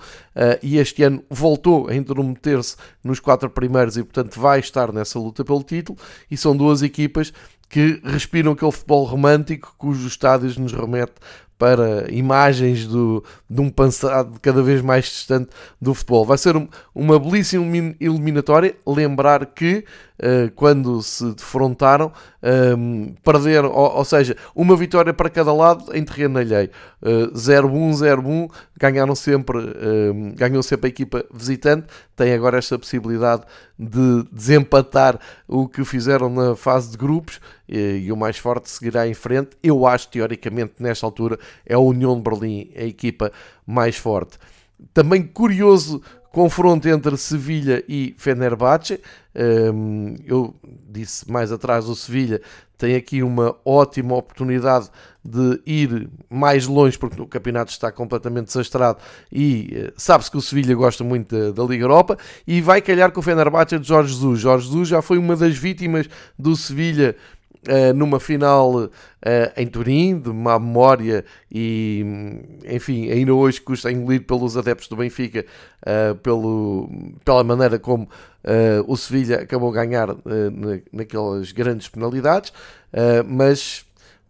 e 0.63 0.79
este 0.79 1.03
ano 1.03 1.23
voltou 1.31 1.89
a 1.89 1.95
intrometer-se 1.95 2.77
nos 3.03 3.21
quatro 3.21 3.51
primeiros 3.51 3.97
e 3.97 4.03
portanto 4.03 4.39
vai 4.39 4.61
estar 4.61 4.86
nessa 4.93 5.18
luta 5.18 5.45
pelo 5.45 5.62
título 5.62 5.99
e 6.30 6.37
são 6.37 6.57
duas 6.57 6.82
equipas 6.82 7.32
que 7.68 8.01
respiram 8.05 8.53
aquele 8.53 8.70
futebol 8.70 9.05
romântico 9.05 9.74
cujos 9.76 10.07
estádios 10.07 10.57
nos 10.57 10.72
remete 10.72 11.14
para 11.59 12.12
imagens 12.12 12.87
do, 12.87 13.24
de 13.49 13.61
um 13.61 13.70
passado 13.70 14.39
cada 14.41 14.62
vez 14.62 14.82
mais 14.82 15.05
distante 15.07 15.51
do 15.80 15.95
futebol. 15.95 16.24
Vai 16.24 16.37
ser 16.37 16.57
um, 16.57 16.68
uma 16.95 17.18
belíssima 17.18 17.64
eliminatória. 17.99 18.76
Lembrar 18.87 19.47
que 19.47 19.84
uh, 20.20 20.51
quando 20.55 21.01
se 21.03 21.32
defrontaram, 21.34 22.12
um, 22.43 22.49
ehm, 22.49 23.14
perderam, 23.24 23.70
ou, 23.70 23.97
ou, 23.97 24.05
seja, 24.05 24.37
uma 24.55 24.76
vitória 24.76 25.14
para 25.14 25.30
cada 25.30 25.53
lado 25.53 25.97
em 25.97 26.05
terreno 26.05 26.39
alheio. 26.39 26.70
Uh, 27.07 27.31
0-1, 27.33 27.93
0-1, 27.93 28.51
ganharam 28.77 29.15
sempre, 29.15 29.59
uh, 29.59 30.35
ganhou 30.35 30.61
sempre 30.61 30.89
a 30.89 30.91
equipa 30.91 31.25
visitante. 31.33 31.87
Tem 32.17 32.33
agora 32.33 32.59
esta 32.59 32.77
possibilidade 32.77 33.45
de 33.79 34.25
desempatar 34.33 35.21
o 35.47 35.69
que 35.69 35.85
fizeram 35.85 36.29
na 36.29 36.57
fase 36.57 36.91
de 36.91 36.97
grupos 36.97 37.41
e, 37.69 38.11
o 38.11 38.17
mais 38.17 38.39
forte 38.39 38.69
seguirá 38.69 39.07
em 39.07 39.15
frente. 39.15 39.51
Eu 39.63 39.87
acho, 39.87 40.09
teoricamente, 40.09 40.75
nesta 40.81 41.07
altura, 41.07 41.39
é 41.65 41.75
a 41.75 41.79
União 41.79 42.17
de 42.17 42.23
Berlim 42.23 42.71
a 42.75 42.83
equipa 42.83 43.31
mais 43.65 43.97
forte. 43.97 44.37
Também 44.93 45.23
curioso 45.23 46.03
confronto 46.37 46.87
entre 46.87 47.17
Sevilha 47.17 47.83
e 47.89 48.15
Fenerbahçe. 48.19 49.01
Um, 49.35 50.17
eu 50.27 50.55
disse 50.87 51.31
mais 51.31 51.51
atrás, 51.51 51.89
o 51.89 51.97
Sevilha 51.97 52.43
tem 52.77 52.95
aqui 52.95 53.23
uma 53.23 53.57
ótima 53.65 54.15
oportunidade 54.17 54.91
de 55.27 55.61
ir 55.66 56.09
mais 56.31 56.66
longe, 56.66 56.97
porque 56.99 57.20
o 57.20 57.27
campeonato 57.27 57.70
está 57.70 57.91
completamente 57.91 58.47
desastrado 58.47 58.99
e 59.31 59.89
uh, 59.89 59.93
sabe-se 59.97 60.31
que 60.31 60.37
o 60.37 60.41
Sevilha 60.41 60.74
gosta 60.74 61.03
muito 61.03 61.35
da, 61.35 61.51
da, 61.51 61.64
Liga 61.64 61.85
Europa 61.85 62.16
e 62.47 62.61
vai 62.61 62.81
calhar 62.81 63.11
com 63.11 63.20
o 63.20 63.22
Fenerbahçe 63.22 63.79
de 63.79 63.89
Jorge 63.89 64.12
Jesus. 64.12 64.41
Jorge 64.41 64.66
Jesus 64.66 64.89
já 64.89 65.03
foi 65.03 65.18
uma 65.18 65.35
das 65.35 65.57
vítimas 65.57 66.09
do 66.39 66.55
Sevilha 66.57 67.16
Uh, 67.68 67.93
numa 67.93 68.20
final 68.20 68.77
uh, 68.77 68.91
em 69.57 69.66
Turim, 69.66 70.20
de 70.20 70.33
má 70.33 70.57
memória 70.57 71.24
e, 71.51 72.07
enfim, 72.64 73.11
ainda 73.11 73.35
hoje 73.35 73.61
custa 73.61 73.91
engolir 73.91 74.22
pelos 74.22 74.57
adeptos 74.57 74.87
do 74.87 74.95
Benfica 74.95 75.45
uh, 75.83 76.14
pelo, 76.14 76.89
pela 77.24 77.43
maneira 77.43 77.77
como 77.77 78.09
o 78.87 78.97
Sevilha 78.97 79.41
acabou 79.41 79.70
a 79.70 79.72
ganhar 79.72 80.07
na, 80.07 80.79
naquelas 80.93 81.51
grandes 81.51 81.89
penalidades, 81.89 82.53
mas 83.27 83.85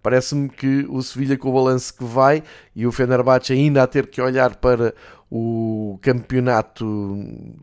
parece-me 0.06 0.48
que 0.48 0.86
o 0.88 1.02
Sevilha 1.02 1.36
com 1.36 1.48
o 1.48 1.52
balanço 1.52 1.92
que 1.92 2.04
vai 2.04 2.40
e 2.76 2.86
o 2.86 2.92
Fenerbahçe 2.92 3.52
ainda 3.52 3.82
a 3.82 3.88
ter 3.88 4.06
que 4.06 4.22
olhar 4.22 4.54
para 4.54 4.94
o 5.28 5.98
campeonato 6.00 6.86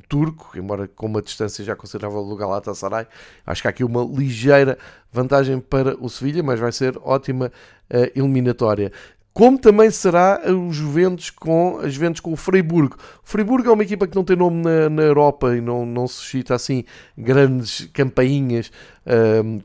turco, 0.10 0.52
embora 0.58 0.86
com 0.90 1.06
uma 1.06 1.22
distância 1.22 1.64
já 1.64 1.74
considerável 1.74 2.22
do 2.26 2.36
Galatasaray. 2.36 3.08
Acho 3.46 3.62
que 3.62 3.68
há 3.70 3.72
aqui 3.72 3.82
uma 3.82 4.04
ligeira 4.04 4.78
vantagem 5.10 5.58
para 5.58 5.96
o 6.04 6.10
Sevilha, 6.10 6.44
mas 6.44 6.60
vai 6.60 6.74
ser 6.74 7.00
ótima 7.02 7.46
uh, 7.90 8.12
eliminatória 8.14 8.92
como 9.34 9.58
também 9.58 9.90
será 9.90 10.42
os 10.46 10.76
Juventus 10.76 11.32
com, 11.32 11.80
as 11.80 11.92
Juventus 11.92 12.22
com 12.22 12.32
o 12.32 12.36
Freiburg. 12.36 12.96
O 12.96 13.00
Freiburg 13.24 13.68
é 13.68 13.72
uma 13.72 13.82
equipa 13.82 14.06
que 14.06 14.16
não 14.16 14.24
tem 14.24 14.36
nome 14.36 14.62
na, 14.62 14.90
na 14.90 15.02
Europa 15.02 15.56
e 15.56 15.62
não, 15.62 15.86
não 15.86 16.08
suscita 16.08 16.54
assim 16.54 16.84
grandes 17.18 17.90
campainhas 17.92 18.72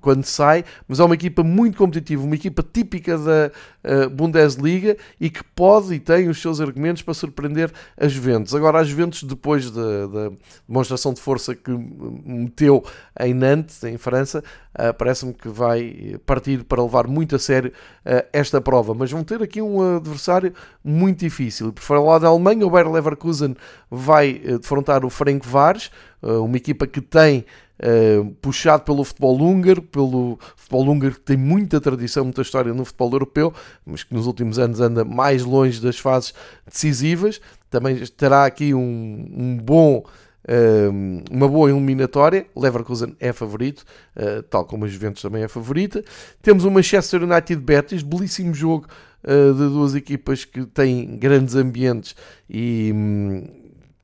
quando 0.01 0.25
sai, 0.25 0.65
mas 0.87 0.99
é 0.99 1.05
uma 1.05 1.15
equipa 1.15 1.43
muito 1.43 1.79
competitiva, 1.79 2.25
uma 2.25 2.35
equipa 2.35 2.63
típica 2.63 3.17
da 3.17 3.51
uh, 3.85 4.11
Bundesliga 4.11 4.97
e 5.21 5.31
que 5.31 5.43
pode 5.45 5.95
e 5.95 6.01
tem 6.01 6.29
os 6.29 6.41
seus 6.41 6.61
argumentos 6.61 7.03
para 7.03 7.15
surpreender 7.15 7.73
as 7.97 8.13
Juventus. 8.13 8.55
Agora, 8.55 8.81
as 8.81 8.89
Juventus, 8.89 9.23
depois 9.23 9.71
da, 9.71 10.07
da 10.07 10.31
demonstração 10.67 11.13
de 11.13 11.21
força 11.21 11.55
que 11.55 11.71
meteu 11.71 12.85
em 13.21 13.33
Nantes, 13.33 13.83
em 13.85 13.97
França, 13.97 14.43
uh, 14.75 14.93
parece-me 14.95 15.33
que 15.33 15.49
vai 15.49 16.17
partir 16.27 16.65
para 16.65 16.83
levar 16.83 17.07
muito 17.07 17.37
a 17.37 17.39
sério 17.39 17.73
uh, 18.05 18.27
esta 18.33 18.61
prova, 18.61 18.93
mas 18.95 19.11
vão 19.11 19.23
ter 19.23 19.41
aqui 19.43 19.63
um 19.63 19.97
adversário 19.97 20.53
muito 20.83 21.21
difícil. 21.21 21.73
Por 21.73 21.83
falar 21.83 22.19
da 22.19 22.29
Alemanha, 22.29 22.67
o 22.67 22.71
Bayer 22.71 22.91
Leverkusen 22.91 23.57
vai 23.91 24.35
defrontar 24.35 25.05
o 25.05 25.11
Frank 25.11 25.47
Vares, 25.47 25.91
uma 26.21 26.57
equipa 26.57 26.87
que 26.87 27.01
tem 27.01 27.45
Uh, 27.81 28.35
puxado 28.43 28.83
pelo 28.83 29.05
futebol 29.05 29.41
húngaro, 29.41 29.81
pelo 29.81 30.37
futebol 30.57 30.89
húngaro 30.89 31.15
que 31.15 31.21
tem 31.21 31.37
muita 31.37 31.81
tradição, 31.81 32.25
muita 32.25 32.43
história 32.43 32.75
no 32.75 32.85
futebol 32.85 33.13
europeu, 33.13 33.55
mas 33.87 34.03
que 34.03 34.13
nos 34.13 34.27
últimos 34.27 34.59
anos 34.59 34.81
anda 34.81 35.05
mais 35.05 35.45
longe 35.45 35.81
das 35.81 35.97
fases 35.97 36.35
decisivas. 36.67 37.41
Também 37.71 37.97
terá 38.17 38.47
aqui 38.47 38.75
um, 38.75 39.29
um 39.33 39.57
bom. 39.57 40.05
Uh, 40.45 41.23
uma 41.31 41.47
boa 41.47 41.69
eliminatória, 41.69 42.47
Leverkusen 42.57 43.15
é 43.21 43.35
favorito, 43.35 43.85
uh, 44.17 44.43
tal 44.45 44.65
como 44.65 44.85
a 44.87 44.89
Juventus 44.89 45.21
também 45.21 45.43
é 45.43 45.49
favorita. 45.49 46.03
Temos 46.41 46.65
o 46.65 46.71
Manchester 46.71 47.23
United 47.23 47.61
Betis, 47.61 48.03
belíssimo 48.03 48.55
jogo 48.55 48.87
de 49.21 49.69
duas 49.69 49.95
equipas 49.97 50.45
que 50.45 50.65
têm 50.65 51.19
grandes 51.19 51.57
ambientes 51.57 52.15
e 52.49 52.93
um, 52.95 53.43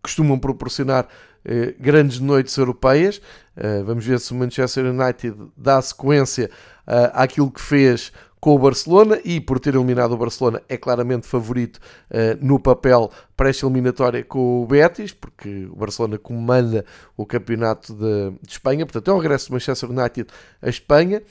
costumam 0.02 0.38
proporcionar 0.38 1.08
eh, 1.45 1.74
grandes 1.78 2.20
noites 2.20 2.57
europeias. 2.57 3.20
Eh, 3.57 3.82
vamos 3.84 4.05
ver 4.05 4.18
se 4.18 4.32
o 4.32 4.36
Manchester 4.36 4.86
United 4.86 5.36
dá 5.57 5.80
sequência 5.80 6.51
uh, 6.86 7.11
àquilo 7.12 7.51
que 7.51 7.61
fez 7.61 8.12
com 8.40 8.55
o 8.55 8.59
Barcelona 8.59 9.18
e 9.24 9.40
por 9.40 9.59
ter 9.59 9.74
eliminado 9.74 10.12
o 10.12 10.18
Barcelona 10.18 10.61
é 10.68 10.76
claramente 10.76 11.26
favorito 11.26 11.78
uh, 12.11 12.45
no 12.45 12.59
papel 12.59 13.11
para 13.36 13.49
esta 13.49 13.64
eliminatória 13.64 14.22
com 14.22 14.62
o 14.62 14.66
Betis, 14.66 15.12
porque 15.12 15.66
o 15.72 15.76
Barcelona 15.76 16.18
comanda 16.18 16.84
o 17.16 17.24
campeonato 17.24 17.95
de, 17.95 18.30
de 18.42 18.53
Espanha, 18.53 18.84
portanto 18.84 19.11
é 19.11 19.14
o 19.14 19.18
regresso 19.18 19.49
do 19.49 19.53
Manchester 19.53 19.90
United 19.90 20.28
à 20.61 20.68
Espanha. 20.68 21.22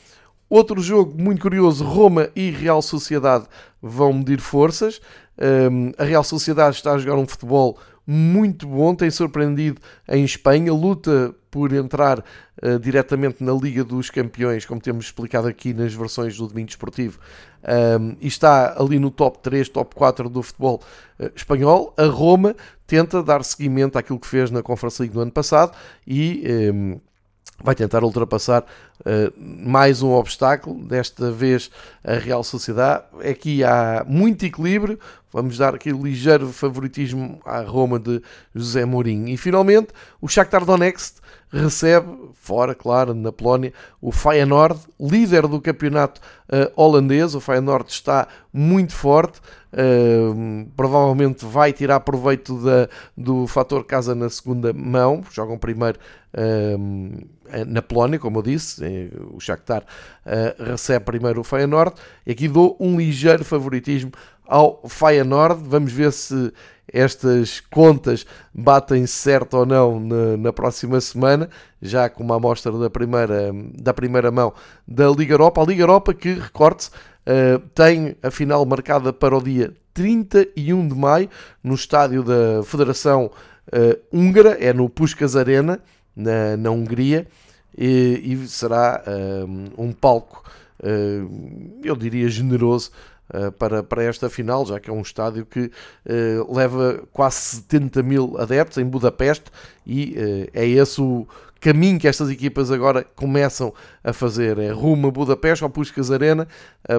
Outro 0.49 0.81
jogo 0.81 1.19
muito 1.21 1.41
curioso, 1.41 1.83
Roma 1.83 2.29
e 2.35 2.49
Real 2.49 2.81
Sociedade 2.81 3.45
vão 3.81 4.13
medir 4.13 4.39
forças. 4.39 5.01
Um, 5.71 5.91
a 5.97 6.03
Real 6.03 6.23
Sociedade 6.23 6.75
está 6.75 6.93
a 6.93 6.97
jogar 6.97 7.17
um 7.17 7.27
futebol 7.27 7.77
muito 8.05 8.67
bom, 8.67 8.93
tem 8.93 9.09
surpreendido 9.09 9.81
em 10.07 10.23
Espanha, 10.23 10.73
luta 10.73 11.33
por 11.49 11.71
entrar 11.71 12.19
uh, 12.19 12.79
diretamente 12.79 13.43
na 13.43 13.53
Liga 13.53 13.83
dos 13.83 14.09
Campeões, 14.09 14.65
como 14.65 14.81
temos 14.81 15.05
explicado 15.05 15.47
aqui 15.47 15.73
nas 15.73 15.93
versões 15.93 16.35
do 16.35 16.47
Domingo 16.47 16.69
Esportivo, 16.69 17.19
um, 17.99 18.15
e 18.19 18.27
está 18.27 18.75
ali 18.81 18.99
no 18.99 19.11
top 19.11 19.39
3, 19.39 19.69
top 19.69 19.95
4 19.95 20.29
do 20.29 20.41
futebol 20.41 20.81
uh, 21.19 21.31
espanhol. 21.35 21.93
A 21.97 22.05
Roma 22.05 22.55
tenta 22.85 23.23
dar 23.23 23.43
seguimento 23.43 23.97
àquilo 23.97 24.19
que 24.19 24.27
fez 24.27 24.51
na 24.51 24.61
Conference 24.61 25.01
League 25.01 25.15
no 25.15 25.21
ano 25.21 25.31
passado 25.31 25.73
e. 26.05 26.43
Um, 26.73 26.99
vai 27.63 27.75
tentar 27.75 28.03
ultrapassar 28.03 28.65
uh, 29.05 29.33
mais 29.37 30.01
um 30.01 30.11
obstáculo, 30.11 30.83
desta 30.85 31.31
vez 31.31 31.69
a 32.03 32.13
Real 32.13 32.43
Sociedade. 32.43 33.03
Aqui 33.29 33.63
há 33.63 34.05
muito 34.07 34.45
equilíbrio, 34.45 34.99
vamos 35.31 35.57
dar 35.57 35.75
aqui 35.75 35.91
ligeiro 35.91 36.49
favoritismo 36.49 37.39
à 37.45 37.61
Roma 37.61 37.99
de 37.99 38.21
José 38.53 38.85
Mourinho. 38.85 39.27
E 39.29 39.37
finalmente 39.37 39.89
o 40.21 40.27
Shakhtar 40.27 40.65
Donetsk 40.65 41.21
recebe, 41.51 42.07
fora, 42.33 42.73
claro, 42.73 43.13
na 43.13 43.31
Polónia, 43.31 43.71
o 44.01 44.11
Feyenoord, 44.11 44.79
líder 44.99 45.47
do 45.47 45.61
campeonato 45.61 46.19
uh, 46.49 46.71
holandês. 46.75 47.35
O 47.35 47.39
Feyenoord 47.39 47.91
está 47.91 48.27
muito 48.51 48.93
forte, 48.93 49.39
uh, 49.71 50.65
provavelmente 50.75 51.45
vai 51.45 51.71
tirar 51.71 51.99
proveito 51.99 52.57
da, 52.63 52.89
do 53.15 53.45
fator 53.45 53.85
casa 53.85 54.15
na 54.15 54.29
segunda 54.29 54.73
mão. 54.73 55.23
Jogam 55.31 55.57
primeiro 55.57 55.99
na 57.67 57.79
Polónia, 57.83 58.17
como 58.17 58.39
eu 58.39 58.41
disse, 58.41 58.83
o 59.31 59.39
Shakhtar 59.39 59.83
recebe 60.59 61.05
primeiro 61.05 61.41
o 61.41 61.43
Feyenoord. 61.43 61.93
E 62.25 62.31
aqui 62.31 62.47
dou 62.47 62.77
um 62.79 62.97
ligeiro 62.97 63.43
favoritismo 63.43 64.11
ao 64.47 64.81
Feyenoord. 64.87 65.63
Vamos 65.67 65.91
ver 65.91 66.11
se 66.11 66.51
estas 66.91 67.59
contas 67.59 68.25
batem 68.53 69.05
certo 69.07 69.55
ou 69.55 69.65
não 69.65 69.99
na, 69.99 70.37
na, 70.37 70.53
próxima 70.53 70.99
semana, 70.99 71.49
já 71.81 72.09
com 72.09 72.23
uma 72.23 72.35
amostra 72.35 72.71
da 72.71 72.89
primeira, 72.89 73.51
da 73.75 73.93
primeira 73.93 74.31
mão 74.31 74.53
da 74.87 75.09
Liga 75.09 75.33
Europa. 75.33 75.61
A 75.61 75.65
Liga 75.65 75.83
Europa 75.83 76.13
que, 76.13 76.33
recorde-se, 76.33 76.89
uh, 76.89 77.59
tem 77.73 78.15
a 78.21 78.29
final 78.29 78.65
marcada 78.65 79.13
para 79.13 79.35
o 79.35 79.41
dia 79.41 79.73
31 79.93 80.87
de 80.87 80.95
maio 80.95 81.29
no 81.63 81.75
estádio 81.75 82.23
da 82.23 82.63
Federação 82.63 83.31
uh, 83.67 83.99
Húngara, 84.11 84.57
é 84.59 84.73
no 84.73 84.89
Puskas 84.89 85.35
Arena, 85.35 85.79
na, 86.15 86.57
na 86.57 86.69
Hungria. 86.69 87.27
E, 87.77 88.21
e 88.23 88.47
será 88.47 89.03
um, 89.47 89.85
um 89.85 89.91
palco, 89.91 90.43
uh, 90.79 91.79
eu 91.83 91.95
diria, 91.95 92.29
generoso 92.29 92.91
uh, 93.33 93.51
para, 93.53 93.83
para 93.83 94.03
esta 94.03 94.29
final, 94.29 94.65
já 94.65 94.79
que 94.79 94.89
é 94.89 94.93
um 94.93 95.01
estádio 95.01 95.45
que 95.45 95.71
uh, 96.05 96.55
leva 96.55 97.03
quase 97.11 97.37
70 97.37 98.03
mil 98.03 98.35
adeptos 98.39 98.77
em 98.77 98.85
Budapeste 98.85 99.51
e 99.85 100.15
é 100.53 100.65
esse 100.65 101.01
o 101.01 101.27
caminho 101.59 101.99
que 101.99 102.07
estas 102.07 102.29
equipas 102.29 102.71
agora 102.71 103.05
começam 103.15 103.73
a 104.03 104.13
fazer. 104.13 104.57
É 104.57 104.71
rumo 104.71 105.07
a 105.07 105.11
Budapeste, 105.11 105.63
ao 105.63 105.69
Puskas 105.69 106.11
Arena, 106.11 106.47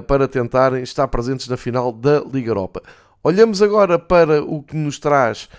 para 0.07 0.27
tentarem 0.27 0.81
estar 0.81 1.07
presentes 1.07 1.47
na 1.47 1.55
final 1.57 1.91
da 1.91 2.19
Liga 2.21 2.49
Europa. 2.49 2.81
Olhamos 3.23 3.61
agora 3.61 3.97
para 3.99 4.43
o 4.43 4.63
que 4.63 4.75
nos 4.75 4.99
traz 4.99 5.49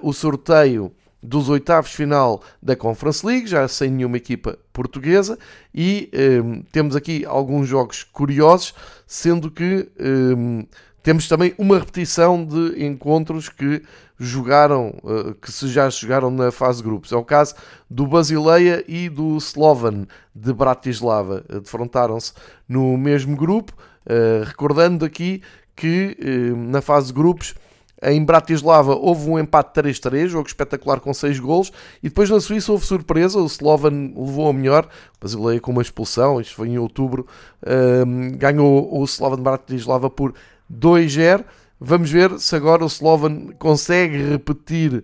o 0.00 0.12
sorteio 0.12 0.92
dos 1.26 1.48
oitavos 1.48 1.90
final 1.90 2.42
da 2.62 2.76
Conference 2.76 3.26
League, 3.26 3.46
já 3.46 3.66
sem 3.66 3.90
nenhuma 3.90 4.16
equipa 4.16 4.56
portuguesa, 4.72 5.38
e 5.74 6.08
ehm, 6.12 6.62
temos 6.70 6.94
aqui 6.94 7.24
alguns 7.26 7.66
jogos 7.66 8.04
curiosos, 8.04 8.72
sendo 9.06 9.50
que 9.50 9.88
ehm, 9.98 10.64
temos 11.02 11.28
também 11.28 11.54
uma 11.58 11.78
repetição 11.78 12.44
de 12.44 12.84
encontros 12.84 13.48
que 13.48 13.82
jogaram, 14.18 14.94
uh, 15.04 15.34
que 15.34 15.52
se 15.52 15.68
já 15.68 15.88
jogaram 15.88 16.32
na 16.32 16.50
fase 16.50 16.82
grupos. 16.82 17.12
É 17.12 17.16
o 17.16 17.24
caso 17.24 17.54
do 17.88 18.06
Basileia 18.08 18.84
e 18.88 19.08
do 19.08 19.36
Slovan 19.36 20.06
de 20.34 20.52
Bratislava. 20.52 21.44
Defrontaram-se 21.62 22.32
no 22.68 22.96
mesmo 22.96 23.36
grupo, 23.36 23.72
uh, 24.04 24.44
recordando 24.44 25.04
aqui 25.04 25.42
que 25.76 26.16
uh, 26.18 26.56
na 26.56 26.80
fase 26.80 27.08
de 27.08 27.12
grupos 27.12 27.54
em 28.02 28.22
Bratislava 28.22 28.94
houve 28.94 29.28
um 29.28 29.38
empate 29.38 29.80
3-3, 29.80 30.28
jogo 30.28 30.46
espetacular 30.46 31.00
com 31.00 31.14
6 31.14 31.38
golos. 31.38 31.72
E 32.02 32.08
depois 32.08 32.28
na 32.28 32.40
Suíça 32.40 32.70
houve 32.72 32.84
surpresa, 32.84 33.38
o 33.38 33.46
Slovan 33.46 34.12
levou 34.14 34.48
a 34.48 34.52
melhor. 34.52 34.86
O 35.16 35.24
Basileia 35.24 35.60
com 35.60 35.72
uma 35.72 35.82
expulsão, 35.82 36.40
isto 36.40 36.54
foi 36.54 36.68
em 36.68 36.78
outubro. 36.78 37.26
Um, 37.66 38.36
ganhou 38.36 39.00
o 39.00 39.04
Slovan 39.04 39.42
Bratislava 39.42 40.10
por 40.10 40.34
2-0. 40.72 41.44
Vamos 41.80 42.10
ver 42.10 42.38
se 42.38 42.54
agora 42.54 42.84
o 42.84 42.86
Slovan 42.86 43.48
consegue 43.58 44.16
repetir 44.30 45.02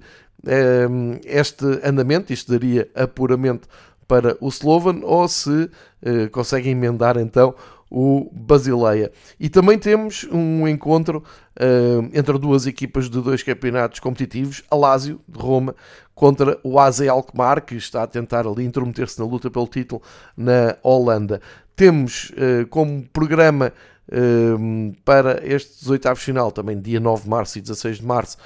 um, 0.90 1.18
este 1.24 1.64
andamento. 1.82 2.32
Isto 2.32 2.52
daria 2.52 2.90
apuramento 2.94 3.68
para 4.06 4.36
o 4.40 4.48
Slovan 4.48 5.00
ou 5.02 5.26
se 5.28 5.50
uh, 5.50 6.30
consegue 6.30 6.68
emendar 6.68 7.16
então 7.16 7.54
o 7.94 8.30
Basileia. 8.32 9.12
E 9.38 9.50
também 9.50 9.78
temos 9.78 10.26
um 10.32 10.66
encontro 10.66 11.22
uh, 11.60 12.08
entre 12.14 12.38
duas 12.38 12.66
equipas 12.66 13.10
de 13.10 13.20
dois 13.20 13.42
campeonatos 13.42 14.00
competitivos, 14.00 14.62
a 14.70 14.74
Lazio, 14.74 15.20
de 15.28 15.38
Roma, 15.38 15.76
contra 16.14 16.58
o 16.64 16.80
AZ 16.80 17.02
Alkmaar, 17.02 17.62
que 17.62 17.74
está 17.74 18.02
a 18.02 18.06
tentar 18.06 18.46
ali 18.46 18.64
intrometer-se 18.64 19.18
na 19.18 19.26
luta 19.26 19.50
pelo 19.50 19.66
título 19.66 20.00
na 20.34 20.74
Holanda. 20.82 21.42
Temos 21.76 22.30
uh, 22.30 22.66
como 22.68 23.06
programa 23.12 23.74
uh, 24.08 24.96
para 25.04 25.46
estes 25.46 25.86
oitavos 25.90 26.22
final, 26.22 26.50
também 26.50 26.80
dia 26.80 26.98
9 26.98 27.24
de 27.24 27.28
março 27.28 27.58
e 27.58 27.60
16 27.60 27.98
de 27.98 28.06
março, 28.06 28.38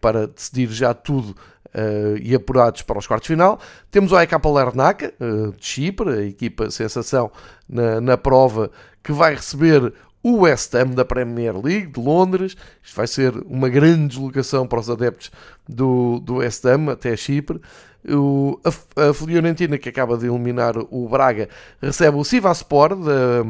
para 0.00 0.28
decidir 0.28 0.68
já 0.68 0.94
tudo 0.94 1.34
Uh, 1.72 2.18
e 2.20 2.34
apurados 2.34 2.82
para 2.82 2.98
os 2.98 3.06
quartos 3.06 3.28
de 3.28 3.34
final. 3.34 3.60
Temos 3.92 4.10
o 4.10 4.16
AEK 4.16 4.32
Larnaca, 4.44 5.14
uh, 5.20 5.52
de 5.52 5.64
Chipre, 5.64 6.10
a 6.10 6.22
equipa 6.22 6.68
sensação 6.68 7.30
na, 7.68 8.00
na 8.00 8.18
prova, 8.18 8.72
que 9.04 9.12
vai 9.12 9.36
receber 9.36 9.92
o 10.22 10.40
West 10.40 10.74
Ham 10.74 10.90
da 10.90 11.04
Premier 11.04 11.56
League 11.56 11.86
de 11.86 12.00
Londres. 12.00 12.56
Isto 12.82 12.96
vai 12.96 13.06
ser 13.06 13.34
uma 13.46 13.68
grande 13.68 14.08
deslocação 14.08 14.66
para 14.66 14.80
os 14.80 14.90
adeptos 14.90 15.30
do, 15.68 16.20
do 16.20 16.36
West 16.36 16.64
Ham 16.64 16.90
até 16.90 17.16
Chipre. 17.16 17.60
O, 18.08 18.58
a, 18.64 19.08
a 19.08 19.14
Fiorentina, 19.14 19.78
que 19.78 19.88
acaba 19.88 20.16
de 20.16 20.26
eliminar 20.26 20.74
o 20.76 21.08
Braga, 21.08 21.48
recebe 21.80 22.16
o 22.16 22.24
Sivaspor 22.24 22.96
da, 22.96 23.42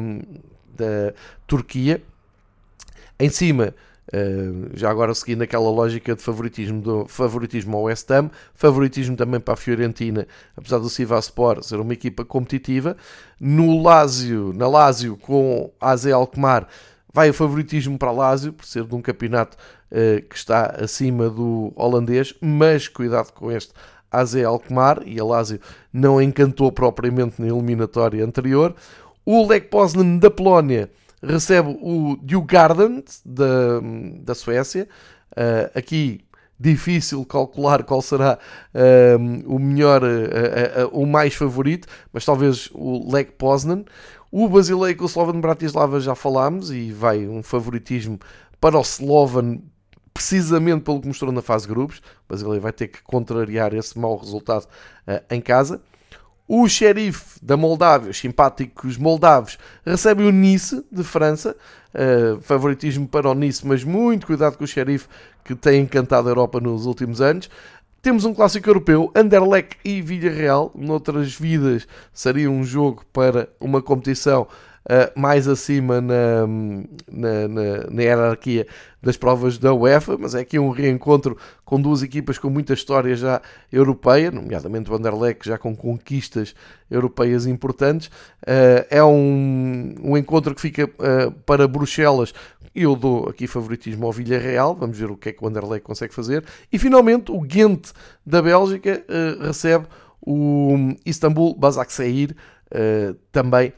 da 0.75 1.13
Turquia. 1.47 2.01
Em 3.19 3.29
cima, 3.29 3.73
Uh, 4.13 4.69
já 4.73 4.89
agora 4.89 5.13
seguindo 5.13 5.41
aquela 5.41 5.69
lógica 5.69 6.13
de 6.13 6.21
favoritismo, 6.21 6.81
do, 6.81 7.07
favoritismo 7.07 7.77
ao 7.77 7.83
West 7.83 8.11
Ham, 8.11 8.29
favoritismo 8.53 9.15
também 9.15 9.39
para 9.39 9.53
a 9.53 9.57
Fiorentina, 9.57 10.27
apesar 10.55 10.79
do 10.79 10.89
Sivaspor 10.89 11.63
ser 11.63 11.79
uma 11.79 11.93
equipa 11.93 12.25
competitiva. 12.25 12.97
No 13.39 13.81
Lazio, 13.81 14.51
na 14.53 14.67
Lazio 14.67 15.15
com 15.15 15.71
AZ 15.79 16.07
Alkmaar, 16.07 16.67
vai 17.13 17.29
o 17.29 17.33
favoritismo 17.33 17.97
para 17.97 18.09
a 18.09 18.13
Lazio, 18.13 18.51
por 18.51 18.65
ser 18.65 18.83
de 18.83 18.93
um 18.93 19.01
campeonato 19.01 19.55
uh, 19.91 20.21
que 20.27 20.35
está 20.35 20.75
acima 20.81 21.29
do 21.29 21.71
holandês, 21.73 22.35
mas 22.41 22.89
cuidado 22.89 23.31
com 23.31 23.49
este 23.49 23.71
AZ 24.11 24.35
Alkmaar, 24.35 25.03
e 25.05 25.21
a 25.21 25.23
Lazio 25.23 25.59
não 25.93 26.21
encantou 26.21 26.69
propriamente 26.69 27.41
na 27.41 27.47
eliminatória 27.47 28.25
anterior. 28.25 28.75
O 29.25 29.47
Lech 29.47 29.67
Poznan 29.67 30.17
da 30.17 30.29
Polónia 30.29 30.89
recebe 31.21 31.77
o 31.81 32.17
Djurgården 32.21 33.03
da, 33.25 33.79
da 34.23 34.35
Suécia. 34.35 34.87
Uh, 35.31 35.77
aqui 35.77 36.21
difícil 36.59 37.25
calcular 37.25 37.83
qual 37.83 38.01
será 38.01 38.37
uh, 38.75 39.53
o 39.53 39.57
melhor, 39.57 40.03
uh, 40.03 40.87
o 40.91 41.05
mais 41.05 41.33
favorito, 41.33 41.87
mas 42.11 42.25
talvez 42.25 42.69
o 42.73 43.11
Lech 43.11 43.31
Poznan. 43.33 43.83
O 44.31 44.47
Basileia 44.47 44.95
com 44.95 45.03
o 45.03 45.07
Slovan 45.07 45.41
Bratislava 45.41 45.99
já 45.99 46.15
falámos 46.15 46.71
e 46.71 46.91
vai 46.91 47.27
um 47.27 47.43
favoritismo 47.43 48.19
para 48.59 48.77
o 48.77 48.81
Slovan 48.81 49.59
precisamente 50.13 50.83
pelo 50.83 51.01
que 51.01 51.07
mostrou 51.07 51.31
na 51.31 51.41
fase 51.41 51.65
de 51.65 51.73
grupos. 51.73 51.97
O 51.97 52.29
Basileia 52.29 52.61
vai 52.61 52.71
ter 52.71 52.87
que 52.87 53.01
contrariar 53.01 53.73
esse 53.73 53.97
mau 53.97 54.17
resultado 54.17 54.67
em 55.29 55.41
casa. 55.41 55.81
O 56.53 56.67
xerife 56.67 57.39
da 57.41 57.55
Moldávia, 57.55 58.11
os 58.11 58.19
simpáticos 58.19 58.97
moldavos, 58.97 59.57
recebe 59.85 60.23
o 60.23 60.31
Nice 60.33 60.83
de 60.91 61.01
França. 61.01 61.55
Uh, 61.95 62.41
favoritismo 62.41 63.07
para 63.07 63.29
o 63.29 63.33
Nice, 63.33 63.65
mas 63.65 63.85
muito 63.85 64.27
cuidado 64.27 64.57
com 64.57 64.65
o 64.65 64.67
xerife 64.67 65.07
que 65.45 65.55
tem 65.55 65.81
encantado 65.81 66.27
a 66.27 66.31
Europa 66.31 66.59
nos 66.59 66.85
últimos 66.85 67.21
anos. 67.21 67.49
Temos 68.01 68.25
um 68.25 68.33
clássico 68.33 68.69
europeu, 68.69 69.09
Anderlecht 69.15 69.77
e 69.85 70.01
Villarreal. 70.01 70.73
Noutras 70.75 71.33
vidas 71.33 71.87
seria 72.11 72.51
um 72.51 72.65
jogo 72.65 73.05
para 73.13 73.47
uma 73.57 73.81
competição 73.81 74.45
uh, 74.85 75.19
mais 75.19 75.47
acima 75.47 76.01
na, 76.01 76.47
na, 77.11 77.47
na, 77.47 77.77
na, 77.89 78.01
hierarquia 78.01 78.67
das 79.01 79.17
provas 79.17 79.57
da 79.57 79.73
UEFA, 79.73 80.17
mas 80.17 80.35
é 80.35 80.41
aqui 80.41 80.59
um 80.59 80.69
reencontro 80.69 81.37
com 81.65 81.81
duas 81.81 82.03
equipas 82.03 82.37
com 82.37 82.49
muita 82.49 82.73
história 82.73 83.15
já 83.15 83.41
europeia, 83.71 84.31
nomeadamente 84.31 84.91
o 84.91 84.95
Anderlecht 84.95 85.47
já 85.47 85.57
com 85.57 85.75
conquistas 85.75 86.53
europeias 86.89 87.45
importantes. 87.45 88.07
Uh, 88.43 88.85
é 88.89 89.03
um, 89.03 89.95
um 90.03 90.17
encontro 90.17 90.53
que 90.53 90.61
fica 90.61 90.85
uh, 90.85 91.31
para 91.45 91.67
Bruxelas 91.67 92.33
eu 92.73 92.95
dou 92.95 93.27
aqui 93.27 93.47
favoritismo 93.47 94.05
ao 94.05 94.13
Villarreal, 94.13 94.75
vamos 94.75 94.97
ver 94.97 95.11
o 95.11 95.17
que 95.17 95.29
é 95.29 95.33
que 95.33 95.43
o 95.43 95.47
Anderlecht 95.47 95.85
consegue 95.85 96.13
fazer. 96.13 96.43
E 96.71 96.79
finalmente 96.79 97.31
o 97.31 97.41
Ghent 97.41 97.91
da 98.25 98.41
Bélgica 98.41 99.03
uh, 99.07 99.43
recebe 99.45 99.87
o 100.21 100.95
Istanbul 101.05 101.55
Basaksehir, 101.55 102.35
uh, 102.71 103.13
também 103.31 103.73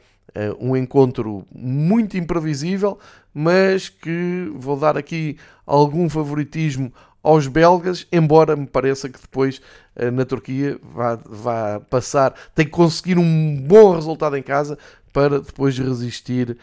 um 0.58 0.76
encontro 0.76 1.46
muito 1.54 2.16
imprevisível, 2.16 2.98
mas 3.32 3.88
que 3.88 4.50
vou 4.56 4.76
dar 4.76 4.96
aqui 4.96 5.36
algum 5.66 6.08
favoritismo 6.08 6.92
aos 7.24 7.46
belgas, 7.46 8.06
embora 8.12 8.54
me 8.54 8.66
pareça 8.66 9.08
que 9.08 9.18
depois 9.18 9.60
uh, 9.96 10.10
na 10.10 10.26
Turquia 10.26 10.78
vá, 10.82 11.18
vá 11.24 11.80
passar, 11.80 12.34
tem 12.54 12.66
que 12.66 12.70
conseguir 12.70 13.18
um 13.18 13.56
bom 13.66 13.94
resultado 13.94 14.36
em 14.36 14.42
casa 14.42 14.78
para 15.10 15.40
depois 15.40 15.78
resistir 15.78 16.58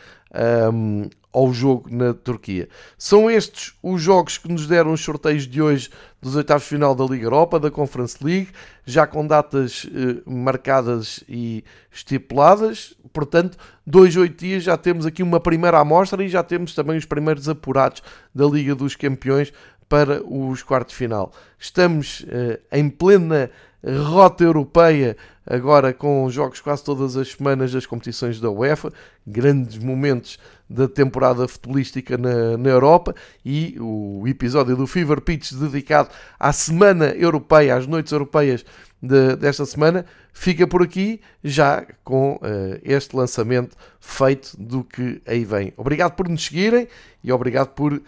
um, 0.73 1.09
ao 1.33 1.53
jogo 1.53 1.89
na 1.89 2.13
Turquia. 2.13 2.67
São 2.97 3.29
estes 3.29 3.73
os 3.81 4.01
jogos 4.01 4.37
que 4.37 4.51
nos 4.51 4.67
deram 4.67 4.91
os 4.91 5.01
sorteios 5.01 5.47
de 5.47 5.61
hoje 5.61 5.89
dos 6.21 6.35
oitavos 6.35 6.63
de 6.63 6.69
final 6.69 6.93
da 6.93 7.05
Liga 7.05 7.25
Europa, 7.25 7.59
da 7.59 7.71
Conference 7.71 8.17
League, 8.21 8.49
já 8.85 9.07
com 9.07 9.25
datas 9.25 9.87
eh, 9.93 10.21
marcadas 10.29 11.23
e 11.27 11.63
estipuladas. 11.91 12.95
Portanto, 13.13 13.57
dois, 13.87 14.15
oito 14.17 14.37
dias 14.37 14.63
já 14.63 14.77
temos 14.77 15.05
aqui 15.05 15.23
uma 15.23 15.39
primeira 15.39 15.79
amostra 15.79 16.23
e 16.23 16.29
já 16.29 16.43
temos 16.43 16.75
também 16.75 16.97
os 16.97 17.05
primeiros 17.05 17.47
apurados 17.47 18.03
da 18.35 18.45
Liga 18.45 18.75
dos 18.75 18.95
Campeões 18.95 19.53
para 19.87 20.21
os 20.23 20.63
quartos 20.63 20.93
de 20.93 20.97
final. 20.97 21.31
Estamos 21.57 22.25
eh, 22.29 22.59
em 22.71 22.89
plena 22.89 23.49
rota 23.83 24.43
europeia, 24.43 25.17
agora 25.45 25.93
com 25.93 26.29
jogos 26.29 26.61
quase 26.61 26.83
todas 26.83 27.17
as 27.17 27.31
semanas 27.31 27.71
das 27.71 27.85
competições 27.85 28.39
da 28.39 28.49
UEFA, 28.49 28.91
grandes 29.25 29.77
momentos 29.77 30.37
da 30.69 30.87
temporada 30.87 31.47
futebolística 31.47 32.17
na, 32.17 32.57
na 32.57 32.69
Europa 32.69 33.15
e 33.43 33.75
o 33.79 34.23
episódio 34.27 34.75
do 34.75 34.87
Fever 34.87 35.19
Pitch 35.19 35.51
dedicado 35.53 36.09
à 36.39 36.53
Semana 36.53 37.07
Europeia, 37.07 37.75
às 37.75 37.87
noites 37.87 38.11
europeias 38.11 38.63
de, 39.01 39.35
desta 39.35 39.65
semana, 39.65 40.05
fica 40.31 40.67
por 40.67 40.83
aqui 40.83 41.19
já 41.43 41.85
com 42.03 42.35
uh, 42.35 42.79
este 42.83 43.15
lançamento 43.15 43.75
feito 43.99 44.55
do 44.57 44.83
que 44.83 45.21
aí 45.25 45.43
vem. 45.43 45.73
Obrigado 45.75 46.13
por 46.13 46.29
nos 46.29 46.45
seguirem 46.45 46.87
e 47.23 47.31
obrigado 47.31 47.69
por 47.69 47.93
uh, 47.93 48.01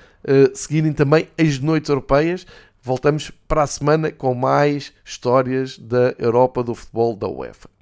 seguirem 0.54 0.94
também 0.94 1.28
as 1.38 1.60
noites 1.60 1.90
europeias. 1.90 2.46
Voltamos 2.86 3.32
para 3.48 3.64
a 3.64 3.68
semana 3.68 4.12
com 4.12 4.36
mais 4.36 4.92
histórias 5.06 5.80
da 5.80 6.14
Europa 6.20 6.62
do 6.62 6.76
futebol 6.76 7.16
da 7.16 7.30
UEFA. 7.30 7.73